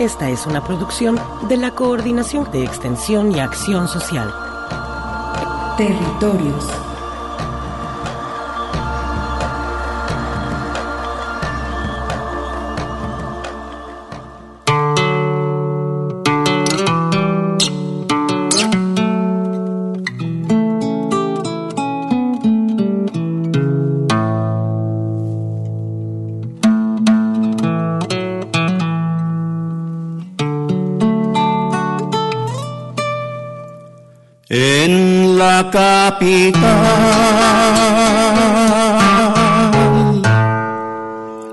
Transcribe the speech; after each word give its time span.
Esta 0.00 0.30
es 0.30 0.46
una 0.46 0.64
producción 0.64 1.20
de 1.46 1.58
la 1.58 1.72
Coordinación 1.72 2.50
de 2.50 2.64
Extensión 2.64 3.32
y 3.32 3.38
Acción 3.38 3.86
Social. 3.86 4.32
Territorios. 5.76 6.89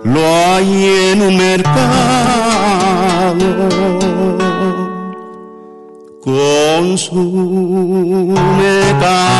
Lo 0.03 0.21
hay 0.25 0.69
en 1.11 1.21
un 1.21 1.37
mercado 1.37 1.77
con 6.23 6.97
su 6.97 8.33
metal 8.57 9.37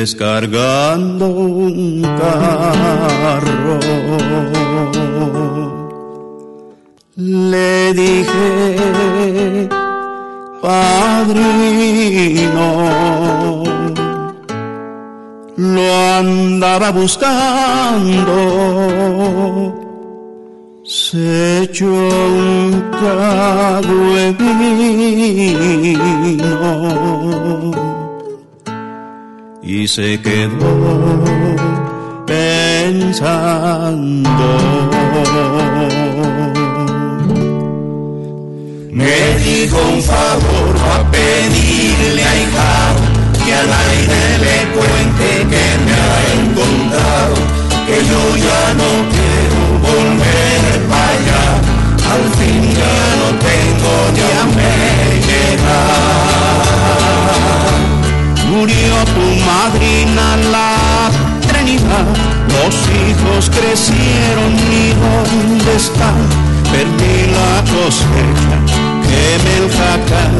descargando 0.00 1.26
un 1.26 2.02
carro. 2.02 3.78
Le 7.16 7.92
dije, 7.92 9.68
padrino, 10.60 12.56
lo 15.56 15.96
andaba 16.18 16.90
buscando, 16.90 18.34
se 20.84 21.62
echó 21.62 21.86
un 21.86 22.90
trago 22.90 24.14
de 24.14 24.32
vino 24.32 24.90
y 29.62 29.86
se 29.86 30.20
quedó 30.20 31.24
pensando. 32.26 33.50
Me 38.92 39.38
dijo 39.38 39.78
un 39.78 40.02
favor 40.02 40.76
a 40.92 41.08
pedirle 41.12 42.24
a 42.24 42.34
hija 42.42 42.92
que 43.44 43.54
al 43.54 43.72
aire 43.72 44.38
le 44.40 44.56
cuente 44.74 45.46
que 45.48 45.64
me 45.84 45.92
ha 45.94 46.18
encontrado, 46.42 47.36
que 47.86 47.96
yo 48.04 48.22
ya 48.36 48.74
no 48.74 48.90
quiero 49.14 49.60
volver 49.78 50.62
para 50.88 51.08
allá, 51.08 51.44
al 52.10 52.24
fin 52.34 52.62
ya 52.74 52.98
no 53.20 53.28
tengo, 53.38 53.94
ya 54.18 54.42
me 54.56 54.74
llega. 55.28 55.80
Murió 58.50 58.94
tu 59.14 59.26
madrina 59.46 60.26
la 60.50 60.70
Trinidad, 61.46 62.08
los 62.48 62.74
hijos 62.88 63.50
crecieron 63.50 64.52
y 64.68 64.94
dónde 64.98 65.76
están. 65.76 66.59
Perdí 66.72 67.26
la 67.26 67.52
cosecha, 67.72 68.56
que 69.02 69.20
el 69.58 69.66
jacal, 69.70 70.34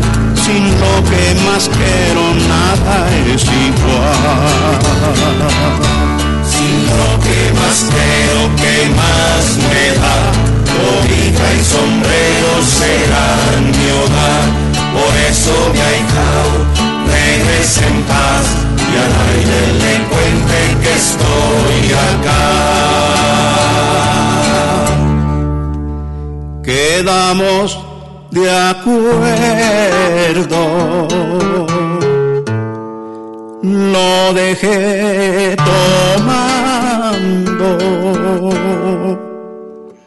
sin 0.44 0.64
lo 0.80 0.94
que 1.10 1.24
más 1.44 1.68
quiero 1.68 2.22
nada 2.48 2.96
es 3.34 3.42
igual. 3.44 4.78
Sin 6.44 6.76
lo 6.86 7.10
que 7.24 7.40
más 7.60 7.78
creo 7.94 8.42
que 8.62 8.76
más 8.94 9.42
me 9.68 9.84
da, 10.00 10.18
cobija 10.70 11.46
y 11.52 11.62
sombrero 11.64 12.52
serán 12.78 13.62
mi 13.76 13.88
hogar. 13.98 14.46
Por 14.94 15.12
eso 15.30 15.54
mi 15.72 15.80
ahijao 15.80 16.52
regrese 17.06 17.86
Quedamos 27.00 27.78
de 28.30 28.50
acuerdo. 28.50 29.08
Lo 33.62 34.34
dejé 34.34 35.56
tomando. 35.56 36.58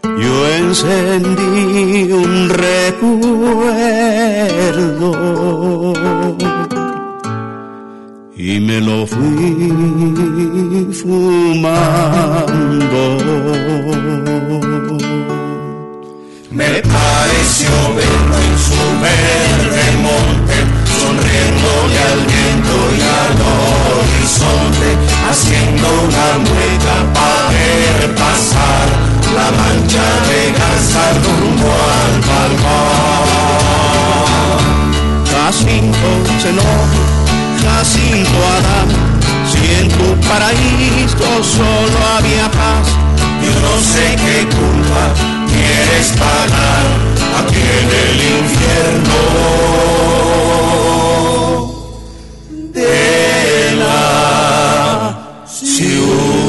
Yo 0.03 0.47
encendí 0.59 2.13
un 2.13 2.49
recuerdo 2.49 3.63
y 8.37 8.59
me 8.59 8.79
lo 8.81 9.07
fui 9.07 10.93
fumando. 11.01 12.53
Me 16.53 16.69
pareció 16.83 17.71
verlo 17.95 18.37
en 18.37 18.55
su 18.59 18.77
verde 19.01 19.85
monte, 20.03 20.53
sonriéndole 21.01 21.97
al 21.97 22.21
viento 22.29 22.75
y 22.95 23.01
al 23.01 23.33
horizonte, 23.41 24.89
haciendo 25.27 25.87
una 25.89 26.29
mueca 26.45 26.95
para 27.11 27.49
ver 27.49 28.13
pasar 28.13 28.85
la 29.33 29.49
mancha 29.49 30.07
de 30.29 30.41
garza 30.51 31.03
rumbo 31.25 31.69
al 31.89 32.15
balcón. 32.29 33.33
Jacinto 35.33 36.09
Zenón, 36.39 36.89
Jacinto 37.63 38.37
Adán, 38.57 38.89
si 39.51 39.61
en 39.81 39.87
tu 39.89 40.07
paraíso 40.27 41.29
solo 41.41 41.97
había 42.15 42.45
paz, 42.51 42.87
Yo 43.41 43.53
no 43.59 43.73
sé 43.81 44.05
qué 44.15 44.37
culpa 44.55 45.42
quieres 45.53 46.07
pagar 46.17 46.85
aquí 47.39 47.63
en 47.81 47.89
el 48.03 48.17
infierno 48.39 49.21
de 52.73 53.75
la 53.77 55.45
ciudad. 55.45 56.43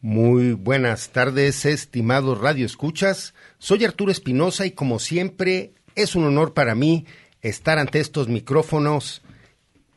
Muy 0.00 0.52
buenas 0.52 1.10
tardes, 1.10 1.64
estimados 1.64 2.38
Radio 2.38 2.64
Escuchas. 2.64 3.34
Soy 3.58 3.84
Arturo 3.84 4.12
Espinosa 4.12 4.64
y 4.64 4.70
como 4.70 5.00
siempre 5.00 5.74
es 5.98 6.14
un 6.14 6.24
honor 6.24 6.54
para 6.54 6.76
mí 6.76 7.06
estar 7.42 7.78
ante 7.78 7.98
estos 7.98 8.28
micrófonos 8.28 9.20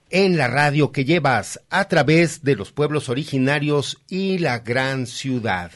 en 0.10 0.36
la 0.36 0.48
radio 0.48 0.92
que 0.92 1.06
llevas 1.06 1.62
a 1.70 1.86
través 1.86 2.44
de 2.44 2.56
los 2.56 2.72
pueblos 2.72 3.08
originarios 3.08 4.02
y 4.10 4.40
la 4.40 4.60
gran 4.60 5.06
ciudad. 5.06 5.72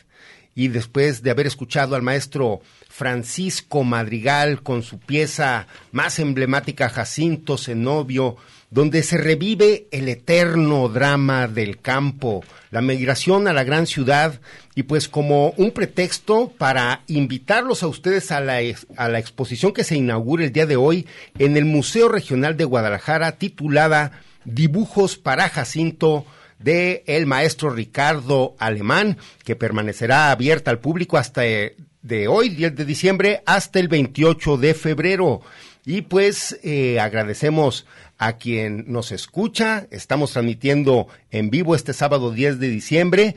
Y 0.55 0.69
después 0.69 1.21
de 1.21 1.29
haber 1.29 1.45
escuchado 1.45 1.95
al 1.95 2.01
maestro 2.01 2.61
Francisco 2.89 3.83
Madrigal 3.83 4.63
con 4.63 4.81
su 4.81 4.97
pieza 4.97 5.67
más 5.91 6.17
emblemática 6.17 6.89
Jacinto 6.89 7.55
Zenobio, 7.57 8.35
donde 8.75 9.03
se 9.03 9.17
revive 9.17 9.87
el 9.91 10.09
eterno 10.09 10.89
drama 10.89 11.47
del 11.47 11.79
campo, 11.79 12.43
la 12.71 12.81
migración 12.81 13.47
a 13.47 13.53
la 13.53 13.63
gran 13.63 13.87
ciudad 13.87 14.41
y 14.75 14.83
pues 14.83 15.07
como 15.07 15.51
un 15.51 15.71
pretexto 15.71 16.51
para 16.57 17.01
invitarlos 17.07 17.83
a 17.83 17.87
ustedes 17.87 18.33
a 18.33 18.41
la, 18.41 18.57
a 18.97 19.07
la 19.07 19.19
exposición 19.19 19.71
que 19.71 19.85
se 19.85 19.95
inaugura 19.95 20.43
el 20.43 20.51
día 20.51 20.65
de 20.65 20.75
hoy 20.75 21.07
en 21.39 21.55
el 21.55 21.63
Museo 21.63 22.09
Regional 22.09 22.57
de 22.57 22.65
Guadalajara 22.65 23.37
titulada 23.37 24.11
Dibujos 24.43 25.15
para 25.15 25.47
Jacinto 25.47 26.25
de 26.59 27.05
el 27.07 27.27
maestro 27.27 27.69
Ricardo 27.69 28.55
Alemán, 28.59 29.17
que 29.45 29.55
permanecerá 29.55 30.31
abierta 30.31 30.69
al 30.69 30.79
público 30.79 31.15
hasta 31.15 31.43
de 31.43 32.27
hoy, 32.27 32.49
10 32.49 32.75
de 32.75 32.83
diciembre, 32.83 33.41
hasta 33.45 33.79
el 33.79 33.87
28 33.87 34.57
de 34.57 34.73
febrero. 34.73 35.41
Y 35.85 36.01
pues 36.01 36.59
eh, 36.63 36.99
agradecemos 36.99 37.85
a 38.17 38.37
quien 38.37 38.85
nos 38.87 39.11
escucha. 39.11 39.87
Estamos 39.91 40.31
transmitiendo 40.31 41.07
en 41.31 41.49
vivo 41.49 41.75
este 41.75 41.93
sábado 41.93 42.31
10 42.31 42.59
de 42.59 42.69
diciembre. 42.69 43.35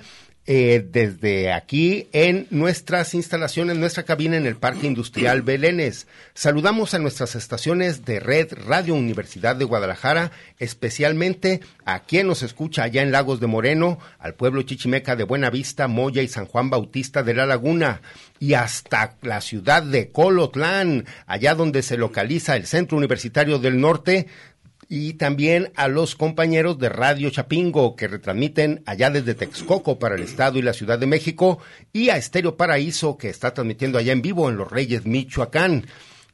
Eh, 0.51 0.83
desde 0.93 1.53
aquí 1.53 2.09
en 2.13 2.47
nuestras 2.49 3.13
instalaciones, 3.13 3.77
nuestra 3.77 4.05
cabina 4.05 4.39
en 4.39 4.47
el 4.47 4.57
Parque 4.57 4.87
Industrial 4.87 5.43
Belénes. 5.43 6.07
Saludamos 6.33 6.95
a 6.95 6.99
nuestras 6.99 7.35
estaciones 7.35 8.07
de 8.07 8.19
Red 8.19 8.55
Radio 8.67 8.95
Universidad 8.95 9.57
de 9.57 9.67
Guadalajara, 9.67 10.33
especialmente 10.59 11.61
a 11.85 12.01
quien 12.01 12.29
nos 12.29 12.43
escucha 12.43 12.85
allá 12.85 13.03
en 13.03 13.13
Lagos 13.13 13.41
de 13.41 13.47
Moreno, 13.47 13.99
al 14.19 14.37
pueblo 14.37 14.63
chichimeca 14.63 15.17
de 15.17 15.25
Buenavista, 15.25 15.87
Moya 15.87 16.23
y 16.23 16.29
San 16.29 16.47
Juan 16.47 16.71
Bautista 16.71 17.23
de 17.23 17.35
la 17.35 17.45
Laguna, 17.45 18.01
y 18.41 18.55
hasta 18.55 19.19
la 19.21 19.43
ciudad 19.43 19.83
de 19.83 20.11
Colotlán, 20.11 21.05
allá 21.27 21.55
donde 21.57 21.83
se 21.83 21.99
localiza 21.99 22.57
el 22.57 22.65
Centro 22.65 22.97
Universitario 22.97 23.59
del 23.59 23.79
Norte, 23.79 24.29
y 24.89 25.15
también 25.15 25.71
a 25.77 25.89
los 25.89 26.15
compañeros 26.15 26.79
de 26.79 26.89
Radio 26.89 27.29
Chapingo 27.31 27.95
que 27.95 28.09
retransmiten 28.09 28.83
allá 28.87 29.11
desde 29.11 29.35
Texcoco 29.35 29.99
para 29.99 30.15
el 30.17 30.23
Estado 30.23 30.59
y 30.59 30.63
la 30.63 30.73
Ciudad 30.73 30.99
de 30.99 31.07
México 31.07 31.59
y 31.93 32.09
a 32.09 32.17
Estéreo 32.17 32.57
Paraíso 32.57 33.19
que 33.19 33.29
está 33.29 33.53
transmitiendo 33.53 33.99
allá 33.99 34.13
en 34.13 34.23
vivo 34.23 34.49
en 34.49 34.57
Los 34.57 34.71
Reyes, 34.71 35.05
Michoacán. 35.05 35.87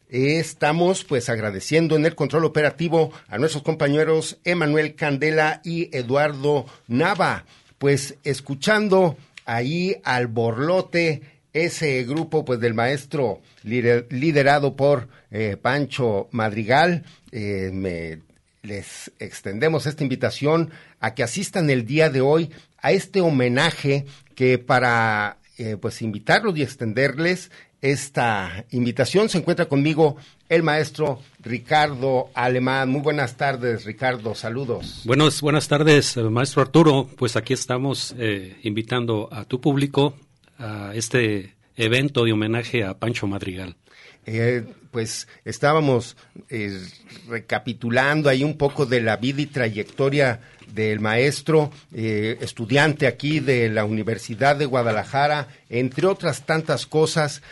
Estamos 0.09 1.03
pues 1.05 1.29
agradeciendo 1.29 1.97
en 1.97 2.07
el 2.07 2.15
control 2.15 2.45
operativo 2.45 3.13
a 3.27 3.39
nuestros 3.39 3.65
compañeros 3.65 4.39
Emanuel 4.45 4.95
Candela 4.95 5.61
y 5.65 5.95
Eduardo 5.97 6.67
Nava, 6.87 7.47
pues 7.79 8.17
escuchando 8.23 9.17
ahí 9.45 9.97
al 10.05 10.29
borlote 10.29 11.23
ese 11.53 12.05
grupo 12.05 12.45
pues 12.45 12.61
del 12.61 12.75
maestro 12.75 13.41
liderado 13.63 14.77
por 14.77 15.09
eh, 15.31 15.57
Pancho 15.61 16.29
Madrigal, 16.31 17.05
eh, 17.33 17.71
me 17.73 18.19
les 18.65 19.13
extendemos 19.19 19.87
esta 19.87 20.03
invitación 20.03 20.71
a 20.99 21.15
que 21.15 21.23
asistan 21.23 21.71
el 21.71 21.87
día 21.87 22.11
de 22.11 22.21
hoy 22.21 22.51
a 22.79 22.93
este 22.93 23.21
homenaje 23.21 24.07
que 24.35 24.59
para 24.59 25.39
eh, 25.59 25.77
pues 25.81 26.03
invitarlos 26.03 26.57
y 26.57 26.63
extenderles 26.63 27.51
esta 27.85 28.65
invitación 28.71 29.29
se 29.29 29.37
encuentra 29.37 29.67
conmigo 29.67 30.17
el 30.49 30.63
maestro 30.63 31.21
Ricardo 31.41 32.31
Alemán. 32.33 32.89
Muy 32.89 33.03
buenas 33.03 33.37
tardes, 33.37 33.85
Ricardo. 33.85 34.35
Saludos. 34.35 35.03
Buenos, 35.05 35.43
buenas 35.43 35.69
tardes, 35.69 36.17
maestro 36.17 36.63
Arturo. 36.63 37.11
Pues 37.19 37.37
aquí 37.37 37.53
estamos 37.53 38.15
eh, 38.19 38.57
invitando 38.63 39.29
a 39.31 39.45
tu 39.45 39.61
público 39.61 40.15
a 40.59 40.93
este 40.95 41.57
evento 41.77 42.25
de 42.25 42.33
homenaje 42.33 42.85
a 42.85 42.95
Pancho 42.95 43.27
Madrigal. 43.27 43.77
Eh, 44.27 44.65
pues 44.91 45.27
estábamos 45.45 46.17
eh, 46.51 46.81
recapitulando 47.29 48.29
ahí 48.29 48.45
un 48.45 48.57
poco 48.57 48.87
de 48.87 49.01
la 49.01 49.17
vida 49.17 49.43
y 49.43 49.47
trayectoria 49.47 50.41
del 50.73 51.01
maestro, 51.01 51.73
eh, 51.93 52.39
estudiante 52.41 53.07
aquí 53.07 53.41
de 53.41 53.69
la 53.69 53.85
Universidad 53.85 54.57
de 54.57 54.67
Guadalajara, 54.67 55.49
entre 55.69 56.07
otras 56.07 56.47
tantas 56.47 56.87
cosas, 56.87 57.43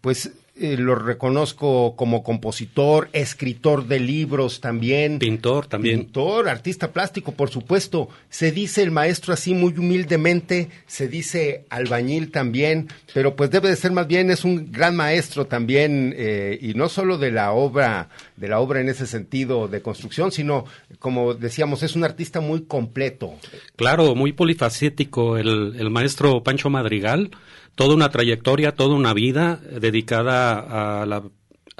pues 0.00 0.30
eh, 0.60 0.76
lo 0.76 0.94
reconozco 0.94 1.96
como 1.96 2.22
compositor, 2.22 3.08
escritor 3.14 3.86
de 3.86 3.98
libros 3.98 4.60
también. 4.60 5.18
Pintor 5.18 5.66
también. 5.66 6.00
Pintor, 6.00 6.50
artista 6.50 6.92
plástico, 6.92 7.32
por 7.32 7.48
supuesto. 7.48 8.10
Se 8.28 8.52
dice 8.52 8.82
el 8.82 8.90
maestro 8.90 9.32
así 9.32 9.54
muy 9.54 9.72
humildemente, 9.72 10.68
se 10.86 11.08
dice 11.08 11.64
albañil 11.70 12.30
también, 12.30 12.88
pero 13.14 13.36
pues 13.36 13.50
debe 13.50 13.70
de 13.70 13.76
ser 13.76 13.92
más 13.92 14.06
bien, 14.06 14.30
es 14.30 14.44
un 14.44 14.70
gran 14.70 14.94
maestro 14.94 15.46
también, 15.46 16.14
eh, 16.14 16.58
y 16.60 16.74
no 16.74 16.90
solo 16.90 17.16
de 17.16 17.30
la 17.30 17.52
obra, 17.52 18.10
de 18.36 18.48
la 18.48 18.60
obra 18.60 18.82
en 18.82 18.90
ese 18.90 19.06
sentido 19.06 19.66
de 19.66 19.80
construcción, 19.80 20.30
sino, 20.30 20.66
como 20.98 21.32
decíamos, 21.32 21.82
es 21.82 21.96
un 21.96 22.04
artista 22.04 22.40
muy 22.40 22.64
completo. 22.64 23.34
Claro, 23.76 24.14
muy 24.14 24.32
polifacético 24.32 25.38
el, 25.38 25.74
el 25.78 25.88
maestro 25.88 26.42
Pancho 26.42 26.68
Madrigal 26.68 27.30
toda 27.74 27.94
una 27.94 28.10
trayectoria, 28.10 28.74
toda 28.74 28.94
una 28.94 29.14
vida 29.14 29.56
dedicada 29.56 31.02
a 31.02 31.06
la 31.06 31.22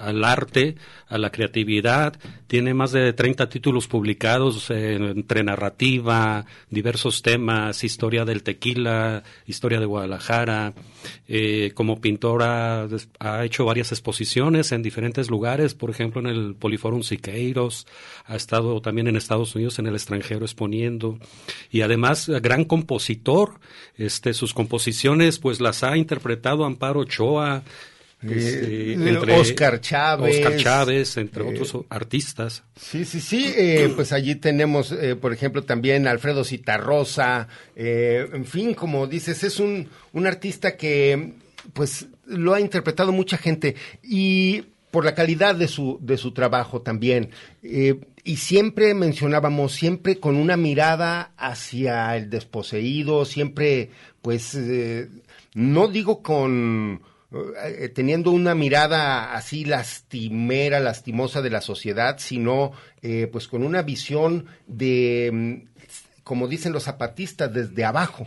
al 0.01 0.25
arte, 0.25 0.77
a 1.09 1.19
la 1.19 1.31
creatividad. 1.31 2.19
Tiene 2.47 2.75
más 2.75 2.93
de 2.93 3.13
30 3.13 3.49
títulos 3.49 3.87
publicados 3.87 4.71
entre 4.71 5.45
narrativa, 5.45 6.47
diversos 6.69 7.23
temas, 7.23 7.85
historia 7.85 8.25
del 8.25 8.43
tequila, 8.43 9.23
historia 9.47 9.81
de 9.81 9.87
Guadalajara. 9.87 10.73
Eh, 11.29 11.73
como 11.75 12.01
pintora 12.01 12.89
ha 13.19 13.45
hecho 13.45 13.65
varias 13.65 13.93
exposiciones 13.93 14.73
en 14.73 14.83
diferentes 14.83 15.31
lugares, 15.31 15.75
por 15.75 15.91
ejemplo 15.91 16.21
en 16.21 16.27
el 16.27 16.55
Poliforum 16.55 17.03
Siqueiros, 17.03 17.87
ha 18.27 18.37
estado 18.37 18.81
también 18.81 19.09
en 19.09 19.17
Estados 19.17 19.55
Unidos, 19.55 19.79
en 19.79 19.87
el 19.87 19.95
extranjero 19.95 20.45
exponiendo. 20.45 21.19
Y 21.71 21.83
además, 21.83 22.29
gran 22.29 22.65
compositor, 22.65 23.61
este, 23.97 24.35
sus 24.35 24.55
composiciones 24.55 25.39
pues 25.39 25.61
las 25.61 25.83
ha 25.83 25.97
interpretado 25.97 26.65
Amparo 26.65 27.01
Ochoa, 27.01 27.63
eh, 28.23 28.97
entre 28.99 29.33
Oscar 29.33 29.81
Chávez. 29.81 30.37
Oscar 30.37 30.57
Chávez, 30.57 31.17
entre 31.17 31.43
eh, 31.43 31.49
otros 31.49 31.85
artistas. 31.89 32.65
Sí, 32.77 33.05
sí, 33.05 33.21
sí. 33.21 33.53
Eh, 33.57 33.91
pues 33.97 34.13
allí 34.13 34.35
tenemos, 34.35 34.95
por 35.21 35.33
ejemplo, 35.33 35.63
también 35.65 36.07
Alfredo 36.07 36.45
Citarrosa. 36.45 37.49
en 37.75 38.45
fin, 38.45 38.75
como 38.75 39.07
dices, 39.07 39.43
es 39.45 39.59
un, 39.59 39.89
un 40.13 40.27
artista 40.27 40.77
que, 40.77 41.33
pues, 41.73 42.07
lo 42.27 42.53
ha 42.53 42.61
interpretado 42.61 43.13
mucha 43.13 43.39
gente. 43.39 43.75
Y 44.03 44.65
por 44.91 45.05
la 45.05 45.15
calidad 45.15 45.55
de 45.55 45.69
su, 45.69 45.99
de 46.03 46.19
su 46.19 46.33
trabajo 46.33 46.83
también. 46.83 47.31
y 47.63 48.37
siempre 48.37 48.93
mencionábamos, 48.93 49.73
siempre 49.73 50.19
con 50.21 50.37
una 50.37 50.59
mirada 50.59 51.33
hacia 51.39 52.15
el 52.17 52.29
desposeído, 52.29 53.25
siempre, 53.25 53.91
pues, 54.21 54.59
no 55.55 55.89
digo 55.89 56.23
con 56.23 57.01
teniendo 57.95 58.33
una 58.33 58.55
mirada 58.55 59.35
así 59.35 59.65
lastimera, 59.65 60.81
lastimosa 60.81 61.43
de 61.43 61.51
la 61.51 61.61
sociedad, 61.61 62.17
sino 62.19 62.73
eh, 63.03 63.29
pues 63.31 63.47
con 63.47 63.63
una 63.63 63.83
visión 63.83 64.47
de, 64.67 65.31
mm, 65.33 65.69
como 66.25 66.49
dicen 66.49 66.73
los 66.73 66.85
zapatistas, 66.85 67.53
desde 67.53 67.85
abajo. 67.85 68.27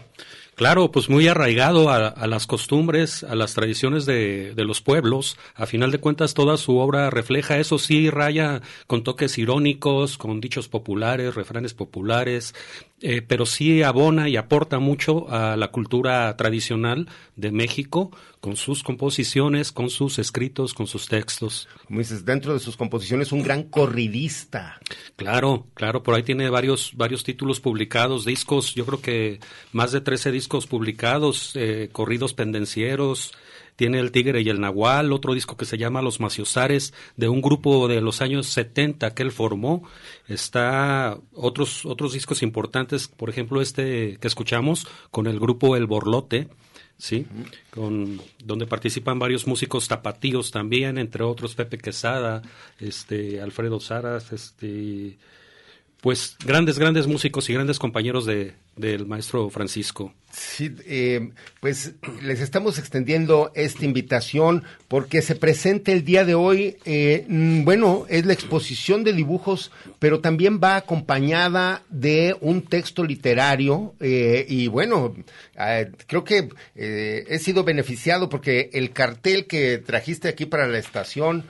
Claro, 0.56 0.92
pues 0.92 1.10
muy 1.10 1.28
arraigado 1.28 1.90
a, 1.90 2.28
las 2.28 2.46
costumbres, 2.46 3.24
a 3.24 3.34
las 3.34 3.56
tradiciones 3.56 4.06
de, 4.06 4.54
de, 4.54 4.64
los 4.64 4.82
pueblos. 4.82 5.36
A 5.56 5.66
final 5.66 5.90
de 5.92 5.98
cuentas, 5.98 6.36
toda 6.36 6.58
su 6.58 6.78
obra 6.78 7.10
refleja 7.10 7.58
eso, 7.58 7.80
sí, 7.80 8.12
raya 8.12 8.62
con 8.86 9.04
toques 9.04 9.40
irónicos, 9.40 10.20
con 10.20 10.42
dichos 10.42 10.68
populares, 10.68 11.34
refranes 11.34 11.74
populares, 11.74 12.54
eh, 13.02 13.24
pero 13.24 13.48
sí 13.48 13.82
abona 13.82 14.30
y 14.30 14.38
aporta 14.38 14.78
mucho 14.78 15.28
a 15.32 15.58
la 15.58 15.70
cultura 15.70 16.38
tradicional 16.38 17.10
de 17.36 17.52
México 17.52 18.12
con 18.44 18.58
sus 18.58 18.84
composiciones, 18.84 19.72
con 19.72 19.90
sus 19.90 20.20
escritos, 20.20 20.74
con 20.74 20.86
sus 20.86 21.08
textos. 21.08 21.70
Como 21.88 22.00
dices, 22.00 22.26
dentro 22.26 22.52
de 22.52 22.60
sus 22.60 22.76
composiciones 22.76 23.32
un 23.32 23.42
gran 23.42 23.64
corridista. 23.64 24.82
Claro, 25.16 25.68
claro, 25.76 26.04
por 26.04 26.14
ahí 26.14 26.24
tiene 26.24 26.50
varios, 26.50 26.92
varios 26.98 27.24
títulos 27.24 27.62
publicados, 27.62 28.26
discos, 28.26 28.76
yo 28.76 28.86
creo 28.86 29.00
que 29.00 29.40
más 29.72 29.94
de 29.94 30.02
13 30.02 30.34
discos 30.34 30.68
publicados, 30.68 31.54
eh, 31.56 31.88
corridos 31.94 32.34
pendencieros, 32.34 33.32
tiene 33.78 34.00
El 34.00 34.12
Tigre 34.12 34.42
y 34.42 34.50
el 34.50 34.60
Nahual, 34.60 35.14
otro 35.14 35.34
disco 35.34 35.56
que 35.56 35.64
se 35.64 35.78
llama 35.78 36.02
Los 36.02 36.20
Maciosares, 36.20 36.94
de 37.16 37.30
un 37.30 37.42
grupo 37.42 37.88
de 37.88 38.02
los 38.02 38.22
años 38.22 38.48
70 38.48 39.16
que 39.16 39.24
él 39.24 39.32
formó. 39.32 39.88
Está 40.28 41.18
otros, 41.32 41.86
otros 41.86 42.12
discos 42.12 42.44
importantes, 42.44 43.08
por 43.08 43.30
ejemplo, 43.30 43.62
este 43.62 44.18
que 44.20 44.28
escuchamos 44.28 44.86
con 45.12 45.28
el 45.28 45.40
grupo 45.40 45.78
El 45.78 45.88
Borlote, 45.88 46.50
¿sí? 46.98 47.26
Con, 47.70 48.22
donde 48.44 48.68
participan 48.68 49.20
varios 49.20 49.48
músicos 49.48 49.88
tapatíos 49.88 50.52
también, 50.52 50.98
entre 50.98 51.24
otros 51.24 51.56
Pepe 51.56 51.78
Quesada, 51.78 52.42
este, 52.80 53.42
Alfredo 53.42 53.80
Saras, 53.80 54.32
este, 54.32 55.18
pues 56.04 56.36
grandes, 56.46 56.78
grandes 56.78 57.08
músicos 57.08 57.50
y 57.50 57.54
grandes 57.54 57.80
compañeros 57.80 58.26
de, 58.26 58.56
del 58.76 59.06
maestro 59.06 59.50
Francisco. 59.50 60.14
Sí, 60.34 60.76
eh, 60.86 61.30
pues 61.62 61.94
les 62.22 62.42
estamos 62.42 62.78
extendiendo 62.78 63.54
esta 63.56 63.86
invitación 63.86 64.66
porque 64.90 65.22
se 65.22 65.36
presenta 65.36 65.94
el 65.94 66.04
día 66.04 66.26
de 66.26 66.36
hoy, 66.36 66.76
eh, 66.84 67.24
mm, 67.30 67.64
bueno, 67.64 68.06
es 68.10 68.26
la 68.26 68.34
exposición 68.34 69.06
de 69.06 69.14
dibujos, 69.14 69.72
pero 70.00 70.20
también 70.20 70.60
va 70.62 70.76
acompañada 70.76 71.84
de 71.88 72.36
un 72.42 72.64
texto 72.64 73.06
literario 73.06 73.96
eh, 74.02 74.46
y 74.50 74.68
bueno, 74.68 75.16
creo 76.08 76.26
que 76.26 76.50
he 76.76 77.40
sido 77.40 77.64
beneficiado 77.64 78.28
porque 78.28 78.72
el 78.74 78.92
cartel 78.92 79.48
que 79.48 79.78
trajiste 79.78 80.28
aquí 80.28 80.46
para 80.46 80.68
la 80.68 80.80
estación, 80.80 81.46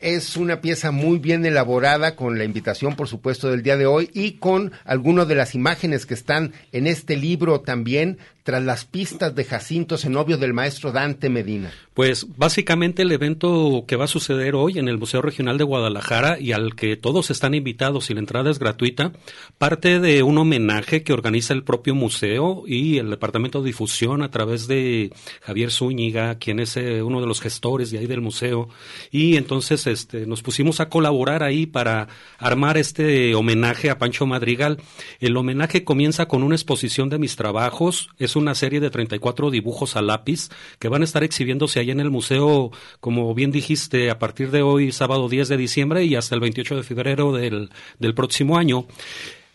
es 0.00 0.36
una 0.36 0.60
pieza 0.60 0.90
muy 0.90 1.18
bien 1.18 1.46
elaborada 1.46 2.16
con 2.16 2.38
la 2.38 2.44
invitación, 2.44 2.96
por 2.96 3.08
supuesto, 3.08 3.50
del 3.50 3.62
día 3.62 3.76
de 3.76 3.86
hoy 3.86 4.10
y 4.12 4.32
con 4.32 4.72
algunas 4.84 5.28
de 5.28 5.34
las 5.34 5.54
imágenes 5.54 6.06
que 6.06 6.14
están 6.14 6.52
en 6.72 6.86
este 6.86 7.16
libro 7.16 7.60
también 7.60 8.18
tras 8.46 8.62
las 8.62 8.84
pistas 8.84 9.34
de 9.34 9.44
Jacinto 9.44 9.98
Zenobio 9.98 10.38
del 10.38 10.54
maestro 10.54 10.92
Dante 10.92 11.28
Medina? 11.28 11.72
Pues 11.94 12.28
básicamente 12.36 13.02
el 13.02 13.10
evento 13.10 13.84
que 13.88 13.96
va 13.96 14.04
a 14.04 14.08
suceder 14.08 14.54
hoy 14.54 14.78
en 14.78 14.86
el 14.86 14.98
Museo 14.98 15.20
Regional 15.20 15.58
de 15.58 15.64
Guadalajara 15.64 16.38
y 16.38 16.52
al 16.52 16.76
que 16.76 16.96
todos 16.96 17.30
están 17.30 17.54
invitados 17.54 18.08
y 18.08 18.14
la 18.14 18.20
entrada 18.20 18.50
es 18.50 18.60
gratuita, 18.60 19.10
parte 19.58 19.98
de 19.98 20.22
un 20.22 20.38
homenaje 20.38 21.02
que 21.02 21.12
organiza 21.12 21.54
el 21.54 21.64
propio 21.64 21.96
museo 21.96 22.62
y 22.66 22.98
el 22.98 23.10
Departamento 23.10 23.62
de 23.62 23.66
Difusión 23.66 24.22
a 24.22 24.30
través 24.30 24.68
de 24.68 25.10
Javier 25.40 25.72
Zúñiga, 25.72 26.38
quien 26.38 26.60
es 26.60 26.76
eh, 26.76 27.02
uno 27.02 27.20
de 27.20 27.26
los 27.26 27.40
gestores 27.40 27.90
de 27.90 27.98
ahí 27.98 28.06
del 28.06 28.20
museo. 28.20 28.68
Y 29.10 29.38
entonces 29.38 29.88
este, 29.88 30.24
nos 30.24 30.42
pusimos 30.42 30.78
a 30.78 30.88
colaborar 30.88 31.42
ahí 31.42 31.66
para 31.66 32.06
armar 32.38 32.76
este 32.76 33.34
homenaje 33.34 33.90
a 33.90 33.98
Pancho 33.98 34.24
Madrigal. 34.24 34.78
El 35.18 35.36
homenaje 35.36 35.82
comienza 35.82 36.28
con 36.28 36.44
una 36.44 36.54
exposición 36.54 37.08
de 37.08 37.18
mis 37.18 37.34
trabajos 37.34 38.10
una 38.36 38.54
serie 38.54 38.80
de 38.80 38.90
34 38.90 39.50
dibujos 39.50 39.96
a 39.96 40.02
lápiz 40.02 40.48
que 40.78 40.88
van 40.88 41.02
a 41.02 41.04
estar 41.04 41.24
exhibiéndose 41.24 41.80
ahí 41.80 41.90
en 41.90 42.00
el 42.00 42.10
museo, 42.10 42.70
como 43.00 43.34
bien 43.34 43.50
dijiste, 43.50 44.10
a 44.10 44.18
partir 44.18 44.50
de 44.50 44.62
hoy, 44.62 44.92
sábado 44.92 45.28
10 45.28 45.48
de 45.48 45.56
diciembre 45.56 46.04
y 46.04 46.14
hasta 46.14 46.34
el 46.34 46.40
28 46.40 46.76
de 46.76 46.82
febrero 46.82 47.32
del, 47.32 47.70
del 47.98 48.14
próximo 48.14 48.58
año. 48.58 48.86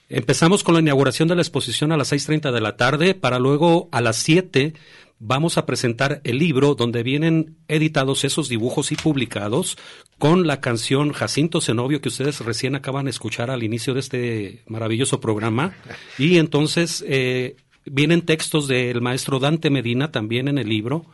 Empezamos 0.09 0.63
con 0.63 0.73
la 0.73 0.81
inauguración 0.81 1.29
de 1.29 1.35
la 1.35 1.41
exposición 1.41 1.91
a 1.91 1.97
las 1.97 2.11
6.30 2.11 2.51
de 2.51 2.61
la 2.61 2.75
tarde 2.75 3.13
para 3.13 3.39
luego 3.39 3.87
a 3.91 4.01
las 4.01 4.17
7 4.17 4.73
vamos 5.23 5.59
a 5.59 5.67
presentar 5.67 6.19
el 6.23 6.39
libro 6.39 6.73
donde 6.73 7.03
vienen 7.03 7.55
editados 7.67 8.23
esos 8.23 8.49
dibujos 8.49 8.91
y 8.91 8.95
publicados 8.95 9.77
con 10.17 10.47
la 10.47 10.59
canción 10.59 11.13
Jacinto 11.13 11.61
Zenobio 11.61 12.01
que 12.01 12.09
ustedes 12.09 12.39
recién 12.41 12.75
acaban 12.75 13.05
de 13.05 13.11
escuchar 13.11 13.51
al 13.51 13.61
inicio 13.61 13.93
de 13.93 13.99
este 13.99 14.63
maravilloso 14.65 15.21
programa. 15.21 15.75
Y 16.17 16.39
entonces 16.39 17.05
eh, 17.07 17.55
Vienen 17.85 18.21
textos 18.21 18.67
del 18.67 19.01
maestro 19.01 19.39
Dante 19.39 19.69
Medina 19.69 20.11
también 20.11 20.47
en 20.47 20.57
el 20.57 20.69
libro 20.69 21.05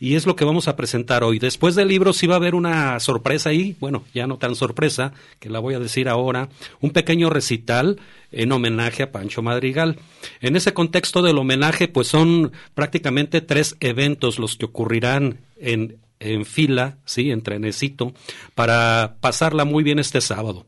y 0.00 0.14
es 0.14 0.26
lo 0.26 0.36
que 0.36 0.44
vamos 0.44 0.68
a 0.68 0.76
presentar 0.76 1.24
hoy. 1.24 1.38
Después 1.38 1.74
del 1.74 1.88
libro 1.88 2.12
sí 2.12 2.26
va 2.26 2.34
a 2.34 2.38
haber 2.38 2.54
una 2.54 3.00
sorpresa 3.00 3.50
ahí, 3.50 3.76
bueno, 3.80 4.04
ya 4.14 4.26
no 4.26 4.38
tan 4.38 4.54
sorpresa, 4.54 5.12
que 5.40 5.50
la 5.50 5.58
voy 5.58 5.74
a 5.74 5.80
decir 5.80 6.08
ahora, 6.08 6.48
un 6.80 6.90
pequeño 6.90 7.30
recital 7.30 7.98
en 8.30 8.52
homenaje 8.52 9.02
a 9.02 9.12
Pancho 9.12 9.42
Madrigal. 9.42 9.98
En 10.40 10.54
ese 10.54 10.72
contexto 10.72 11.22
del 11.22 11.38
homenaje, 11.38 11.88
pues 11.88 12.06
son 12.08 12.52
prácticamente 12.74 13.40
tres 13.40 13.76
eventos 13.80 14.38
los 14.38 14.56
que 14.56 14.66
ocurrirán 14.66 15.38
en, 15.60 15.96
en 16.20 16.44
fila, 16.44 16.98
sí, 17.04 17.30
en 17.30 17.42
trenecito, 17.42 18.12
para 18.54 19.16
pasarla 19.20 19.64
muy 19.64 19.82
bien 19.82 19.98
este 19.98 20.20
sábado. 20.20 20.67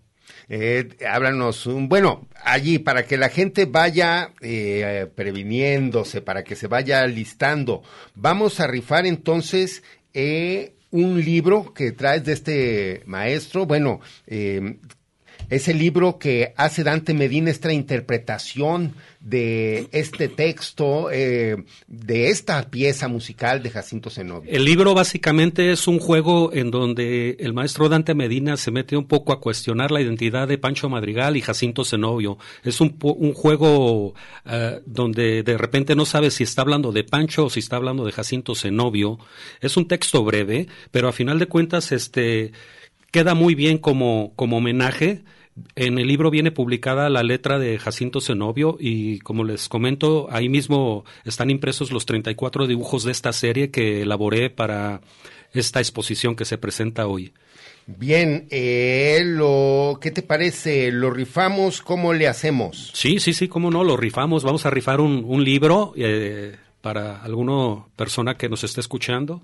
Eh, 0.52 0.96
háblanos, 1.08 1.66
un, 1.66 1.88
bueno, 1.88 2.26
allí 2.42 2.80
para 2.80 3.06
que 3.06 3.16
la 3.16 3.28
gente 3.28 3.66
vaya 3.66 4.32
eh, 4.40 5.06
previniéndose, 5.14 6.22
para 6.22 6.42
que 6.42 6.56
se 6.56 6.66
vaya 6.66 7.06
listando. 7.06 7.84
Vamos 8.16 8.58
a 8.58 8.66
rifar 8.66 9.06
entonces 9.06 9.84
eh, 10.12 10.74
un 10.90 11.24
libro 11.24 11.72
que 11.72 11.92
traes 11.92 12.24
de 12.24 12.32
este 12.32 13.02
maestro. 13.06 13.64
Bueno, 13.64 14.00
eh, 14.26 14.78
ese 15.50 15.74
libro 15.74 16.18
que 16.18 16.54
hace 16.56 16.84
Dante 16.84 17.12
Medina, 17.12 17.50
esta 17.50 17.72
interpretación 17.72 18.94
de 19.18 19.88
este 19.92 20.28
texto, 20.28 21.10
eh, 21.10 21.64
de 21.88 22.30
esta 22.30 22.70
pieza 22.70 23.08
musical 23.08 23.62
de 23.62 23.70
Jacinto 23.70 24.08
Zenobio. 24.10 24.50
El 24.50 24.64
libro 24.64 24.94
básicamente 24.94 25.72
es 25.72 25.88
un 25.88 25.98
juego 25.98 26.52
en 26.54 26.70
donde 26.70 27.36
el 27.40 27.52
maestro 27.52 27.88
Dante 27.88 28.14
Medina 28.14 28.56
se 28.56 28.70
mete 28.70 28.96
un 28.96 29.06
poco 29.06 29.32
a 29.32 29.40
cuestionar 29.40 29.90
la 29.90 30.00
identidad 30.00 30.48
de 30.48 30.56
Pancho 30.56 30.88
Madrigal 30.88 31.36
y 31.36 31.42
Jacinto 31.42 31.84
Zenobio. 31.84 32.38
Es 32.62 32.80
un, 32.80 32.96
un 33.02 33.34
juego 33.34 34.06
uh, 34.06 34.14
donde 34.86 35.42
de 35.42 35.58
repente 35.58 35.96
no 35.96 36.06
sabe 36.06 36.30
si 36.30 36.44
está 36.44 36.62
hablando 36.62 36.92
de 36.92 37.04
Pancho 37.04 37.46
o 37.46 37.50
si 37.50 37.58
está 37.58 37.76
hablando 37.76 38.04
de 38.04 38.12
Jacinto 38.12 38.54
Zenobio. 38.54 39.18
Es 39.60 39.76
un 39.76 39.88
texto 39.88 40.24
breve, 40.24 40.68
pero 40.92 41.08
a 41.08 41.12
final 41.12 41.38
de 41.40 41.46
cuentas 41.46 41.92
este 41.92 42.52
queda 43.10 43.34
muy 43.34 43.54
bien 43.54 43.78
como, 43.78 44.32
como 44.36 44.58
homenaje 44.58 45.24
en 45.76 45.98
el 45.98 46.06
libro 46.06 46.30
viene 46.30 46.50
publicada 46.50 47.08
la 47.08 47.22
letra 47.22 47.58
de 47.58 47.78
Jacinto 47.78 48.20
Zenobio 48.20 48.76
y 48.78 49.18
como 49.20 49.44
les 49.44 49.68
comento, 49.68 50.28
ahí 50.30 50.48
mismo 50.48 51.04
están 51.24 51.50
impresos 51.50 51.92
los 51.92 52.06
34 52.06 52.66
dibujos 52.66 53.04
de 53.04 53.12
esta 53.12 53.32
serie 53.32 53.70
que 53.70 54.02
elaboré 54.02 54.50
para 54.50 55.00
esta 55.52 55.80
exposición 55.80 56.36
que 56.36 56.44
se 56.44 56.58
presenta 56.58 57.06
hoy. 57.06 57.32
Bien, 57.86 58.46
eh, 58.50 59.22
lo, 59.24 59.98
¿qué 60.00 60.10
te 60.10 60.22
parece? 60.22 60.92
¿Lo 60.92 61.10
rifamos? 61.10 61.82
¿Cómo 61.82 62.12
le 62.12 62.28
hacemos? 62.28 62.92
Sí, 62.94 63.18
sí, 63.18 63.32
sí, 63.32 63.48
cómo 63.48 63.70
no, 63.70 63.82
lo 63.82 63.96
rifamos. 63.96 64.44
Vamos 64.44 64.64
a 64.66 64.70
rifar 64.70 65.00
un, 65.00 65.24
un 65.26 65.42
libro 65.42 65.92
eh, 65.96 66.56
para 66.80 67.20
alguna 67.22 67.84
persona 67.96 68.36
que 68.36 68.48
nos 68.48 68.62
esté 68.62 68.80
escuchando. 68.80 69.42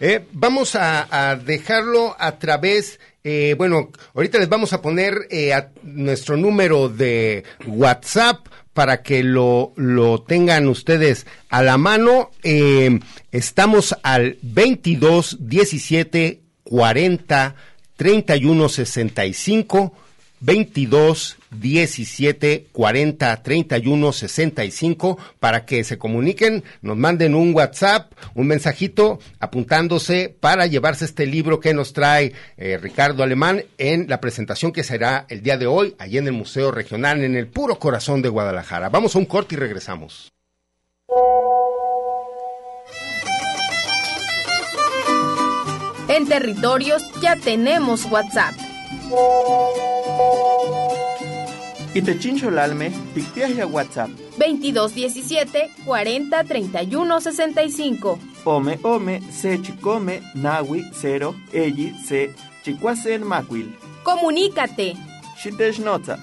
Eh, 0.00 0.24
vamos 0.32 0.74
a, 0.74 1.30
a, 1.30 1.36
dejarlo 1.36 2.16
a 2.18 2.38
través 2.38 2.98
eh, 3.24 3.54
bueno, 3.56 3.90
ahorita 4.14 4.38
les 4.38 4.50
vamos 4.50 4.74
a 4.74 4.82
poner 4.82 5.26
eh, 5.30 5.54
a 5.54 5.70
nuestro 5.82 6.36
número 6.36 6.90
de 6.90 7.44
WhatsApp 7.66 8.46
para 8.74 9.02
que 9.02 9.22
lo, 9.22 9.72
lo 9.76 10.20
tengan 10.20 10.68
ustedes 10.68 11.26
a 11.48 11.62
la 11.62 11.78
mano. 11.78 12.30
Eh, 12.42 13.00
estamos 13.32 13.96
al 14.02 14.36
22 14.42 15.38
17 15.40 16.40
40 16.64 17.54
31 17.96 18.68
65 18.68 19.94
22 20.40 21.38
17 21.60 22.66
40 22.72 23.42
31 23.42 24.12
65 24.12 25.18
para 25.40 25.64
que 25.64 25.84
se 25.84 25.98
comuniquen, 25.98 26.64
nos 26.82 26.96
manden 26.96 27.34
un 27.34 27.54
WhatsApp, 27.54 28.12
un 28.34 28.46
mensajito 28.46 29.18
apuntándose 29.40 30.34
para 30.38 30.66
llevarse 30.66 31.04
este 31.04 31.26
libro 31.26 31.60
que 31.60 31.74
nos 31.74 31.92
trae 31.92 32.32
eh, 32.56 32.78
Ricardo 32.80 33.22
Alemán 33.22 33.64
en 33.78 34.06
la 34.08 34.20
presentación 34.20 34.72
que 34.72 34.84
será 34.84 35.26
el 35.28 35.42
día 35.42 35.56
de 35.56 35.66
hoy 35.66 35.94
allí 35.98 36.18
en 36.18 36.26
el 36.26 36.32
Museo 36.32 36.70
Regional 36.70 37.22
en 37.22 37.36
el 37.36 37.46
puro 37.48 37.78
corazón 37.78 38.22
de 38.22 38.28
Guadalajara. 38.28 38.88
Vamos 38.88 39.14
a 39.14 39.18
un 39.18 39.26
corte 39.26 39.54
y 39.54 39.58
regresamos. 39.58 40.32
En 46.08 46.28
territorios 46.28 47.02
ya 47.20 47.36
tenemos 47.36 48.04
WhatsApp 48.04 48.54
y 51.94 52.02
te 52.02 52.18
chincho 52.18 52.48
el 52.48 52.58
alme, 52.58 52.90
ya 53.36 53.66
WhatsApp. 53.66 54.10
2217 54.36 55.70
40 55.86 56.44
31 56.44 57.20
65. 57.20 58.18
Ome, 58.44 58.80
ome, 58.82 59.22
se 59.30 59.62
chicome, 59.62 60.20
nawi, 60.34 60.84
cero, 60.92 61.36
elli, 61.52 61.94
se, 62.04 62.34
chicuasen 62.64 63.24
macuil. 63.24 63.76
Comunícate. 64.02 64.96
Shiteshnotza. 65.36 66.18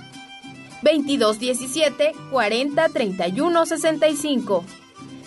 2217 0.84 2.12
40 2.30 2.90
31 2.90 3.66
65. 3.66 4.66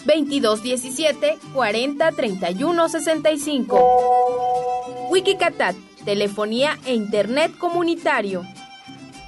2217 0.04 1.38
40 1.54 2.12
31 2.12 2.88
65. 2.90 5.08
Wikicatat, 5.10 5.74
telefonía 6.04 6.78
e 6.84 6.92
internet 6.92 7.56
comunitario. 7.56 8.44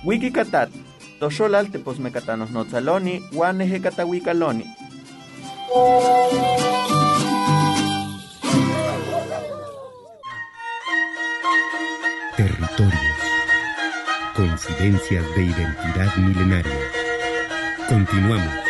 Wikicatat 0.04 0.68
Toxolal 1.18 1.70
teposmecatanos 1.70 2.50
notzaloni, 2.50 3.22
guaneje 3.32 3.80
catahuicaloni. 3.80 4.64
Territorios. 12.36 13.00
Coincidencias 14.34 15.24
de 15.34 15.42
identidad 15.42 16.16
milenaria. 16.16 16.90
Continuamos. 17.88 18.65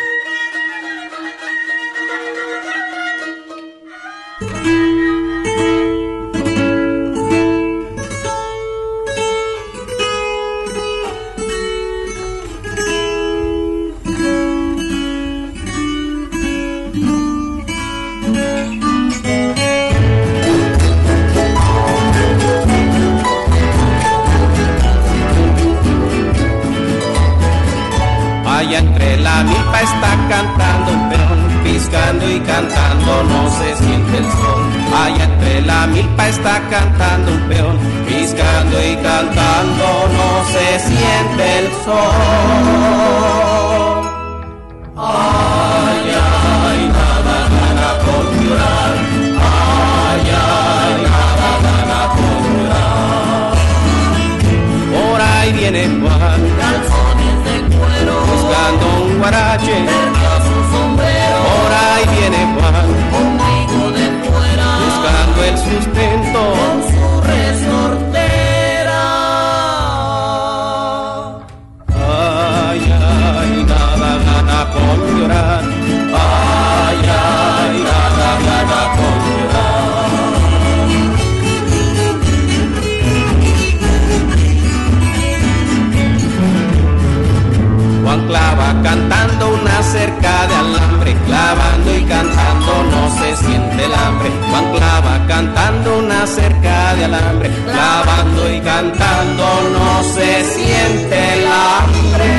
Hambre. 94.27 94.49
Juan 94.49 94.71
clava 94.73 95.27
cantando 95.27 95.99
una 95.99 96.25
cerca 96.27 96.95
de 96.95 97.05
alambre, 97.05 97.49
clavando 97.49 98.53
y 98.53 98.59
cantando 98.61 99.45
no 99.73 100.03
se 100.03 100.43
siente 100.43 101.33
el 101.33 101.47
hambre. 101.47 102.33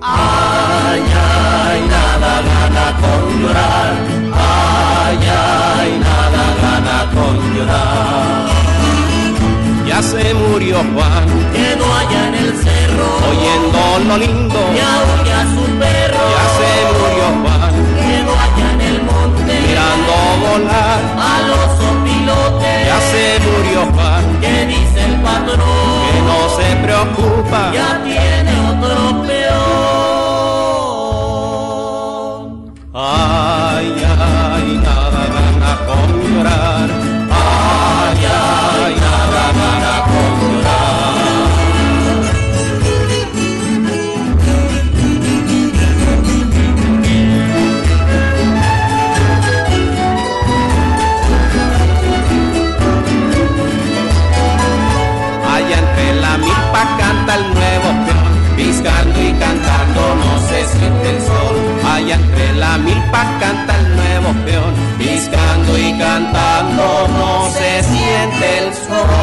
Ay, 0.00 1.00
ay, 1.00 1.80
nada 1.88 2.42
gana 2.42 2.86
con 3.00 3.42
llorar. 3.42 3.92
Ay, 4.34 5.18
ay, 5.78 6.00
nada 6.00 6.44
gana 6.62 7.10
con 7.14 7.54
llorar. 7.54 8.52
Ya 9.86 10.02
se 10.02 10.34
murió 10.34 10.78
Juan, 10.94 11.52
quedó 11.52 11.94
allá 11.94 12.28
en 12.28 12.34
el 12.34 12.52
cerro, 12.56 13.06
oyendo 13.30 14.08
lo 14.08 14.16
lindo, 14.18 14.60
ya 14.74 15.40
a 15.40 15.44
su 15.54 15.64
perro. 15.78 16.11
Ya 27.74 28.00
tiene 28.04 28.61
Allá 62.02 62.16
entre 62.16 62.52
la 62.54 62.78
milpa 62.78 63.22
canta 63.38 63.78
el 63.78 63.94
nuevo 63.94 64.34
peón, 64.44 64.74
piscando 64.98 65.78
y 65.78 65.96
cantando 65.96 67.06
no 67.16 67.48
se 67.50 67.80
siente 67.84 68.58
el 68.58 68.74
sol. 68.74 69.21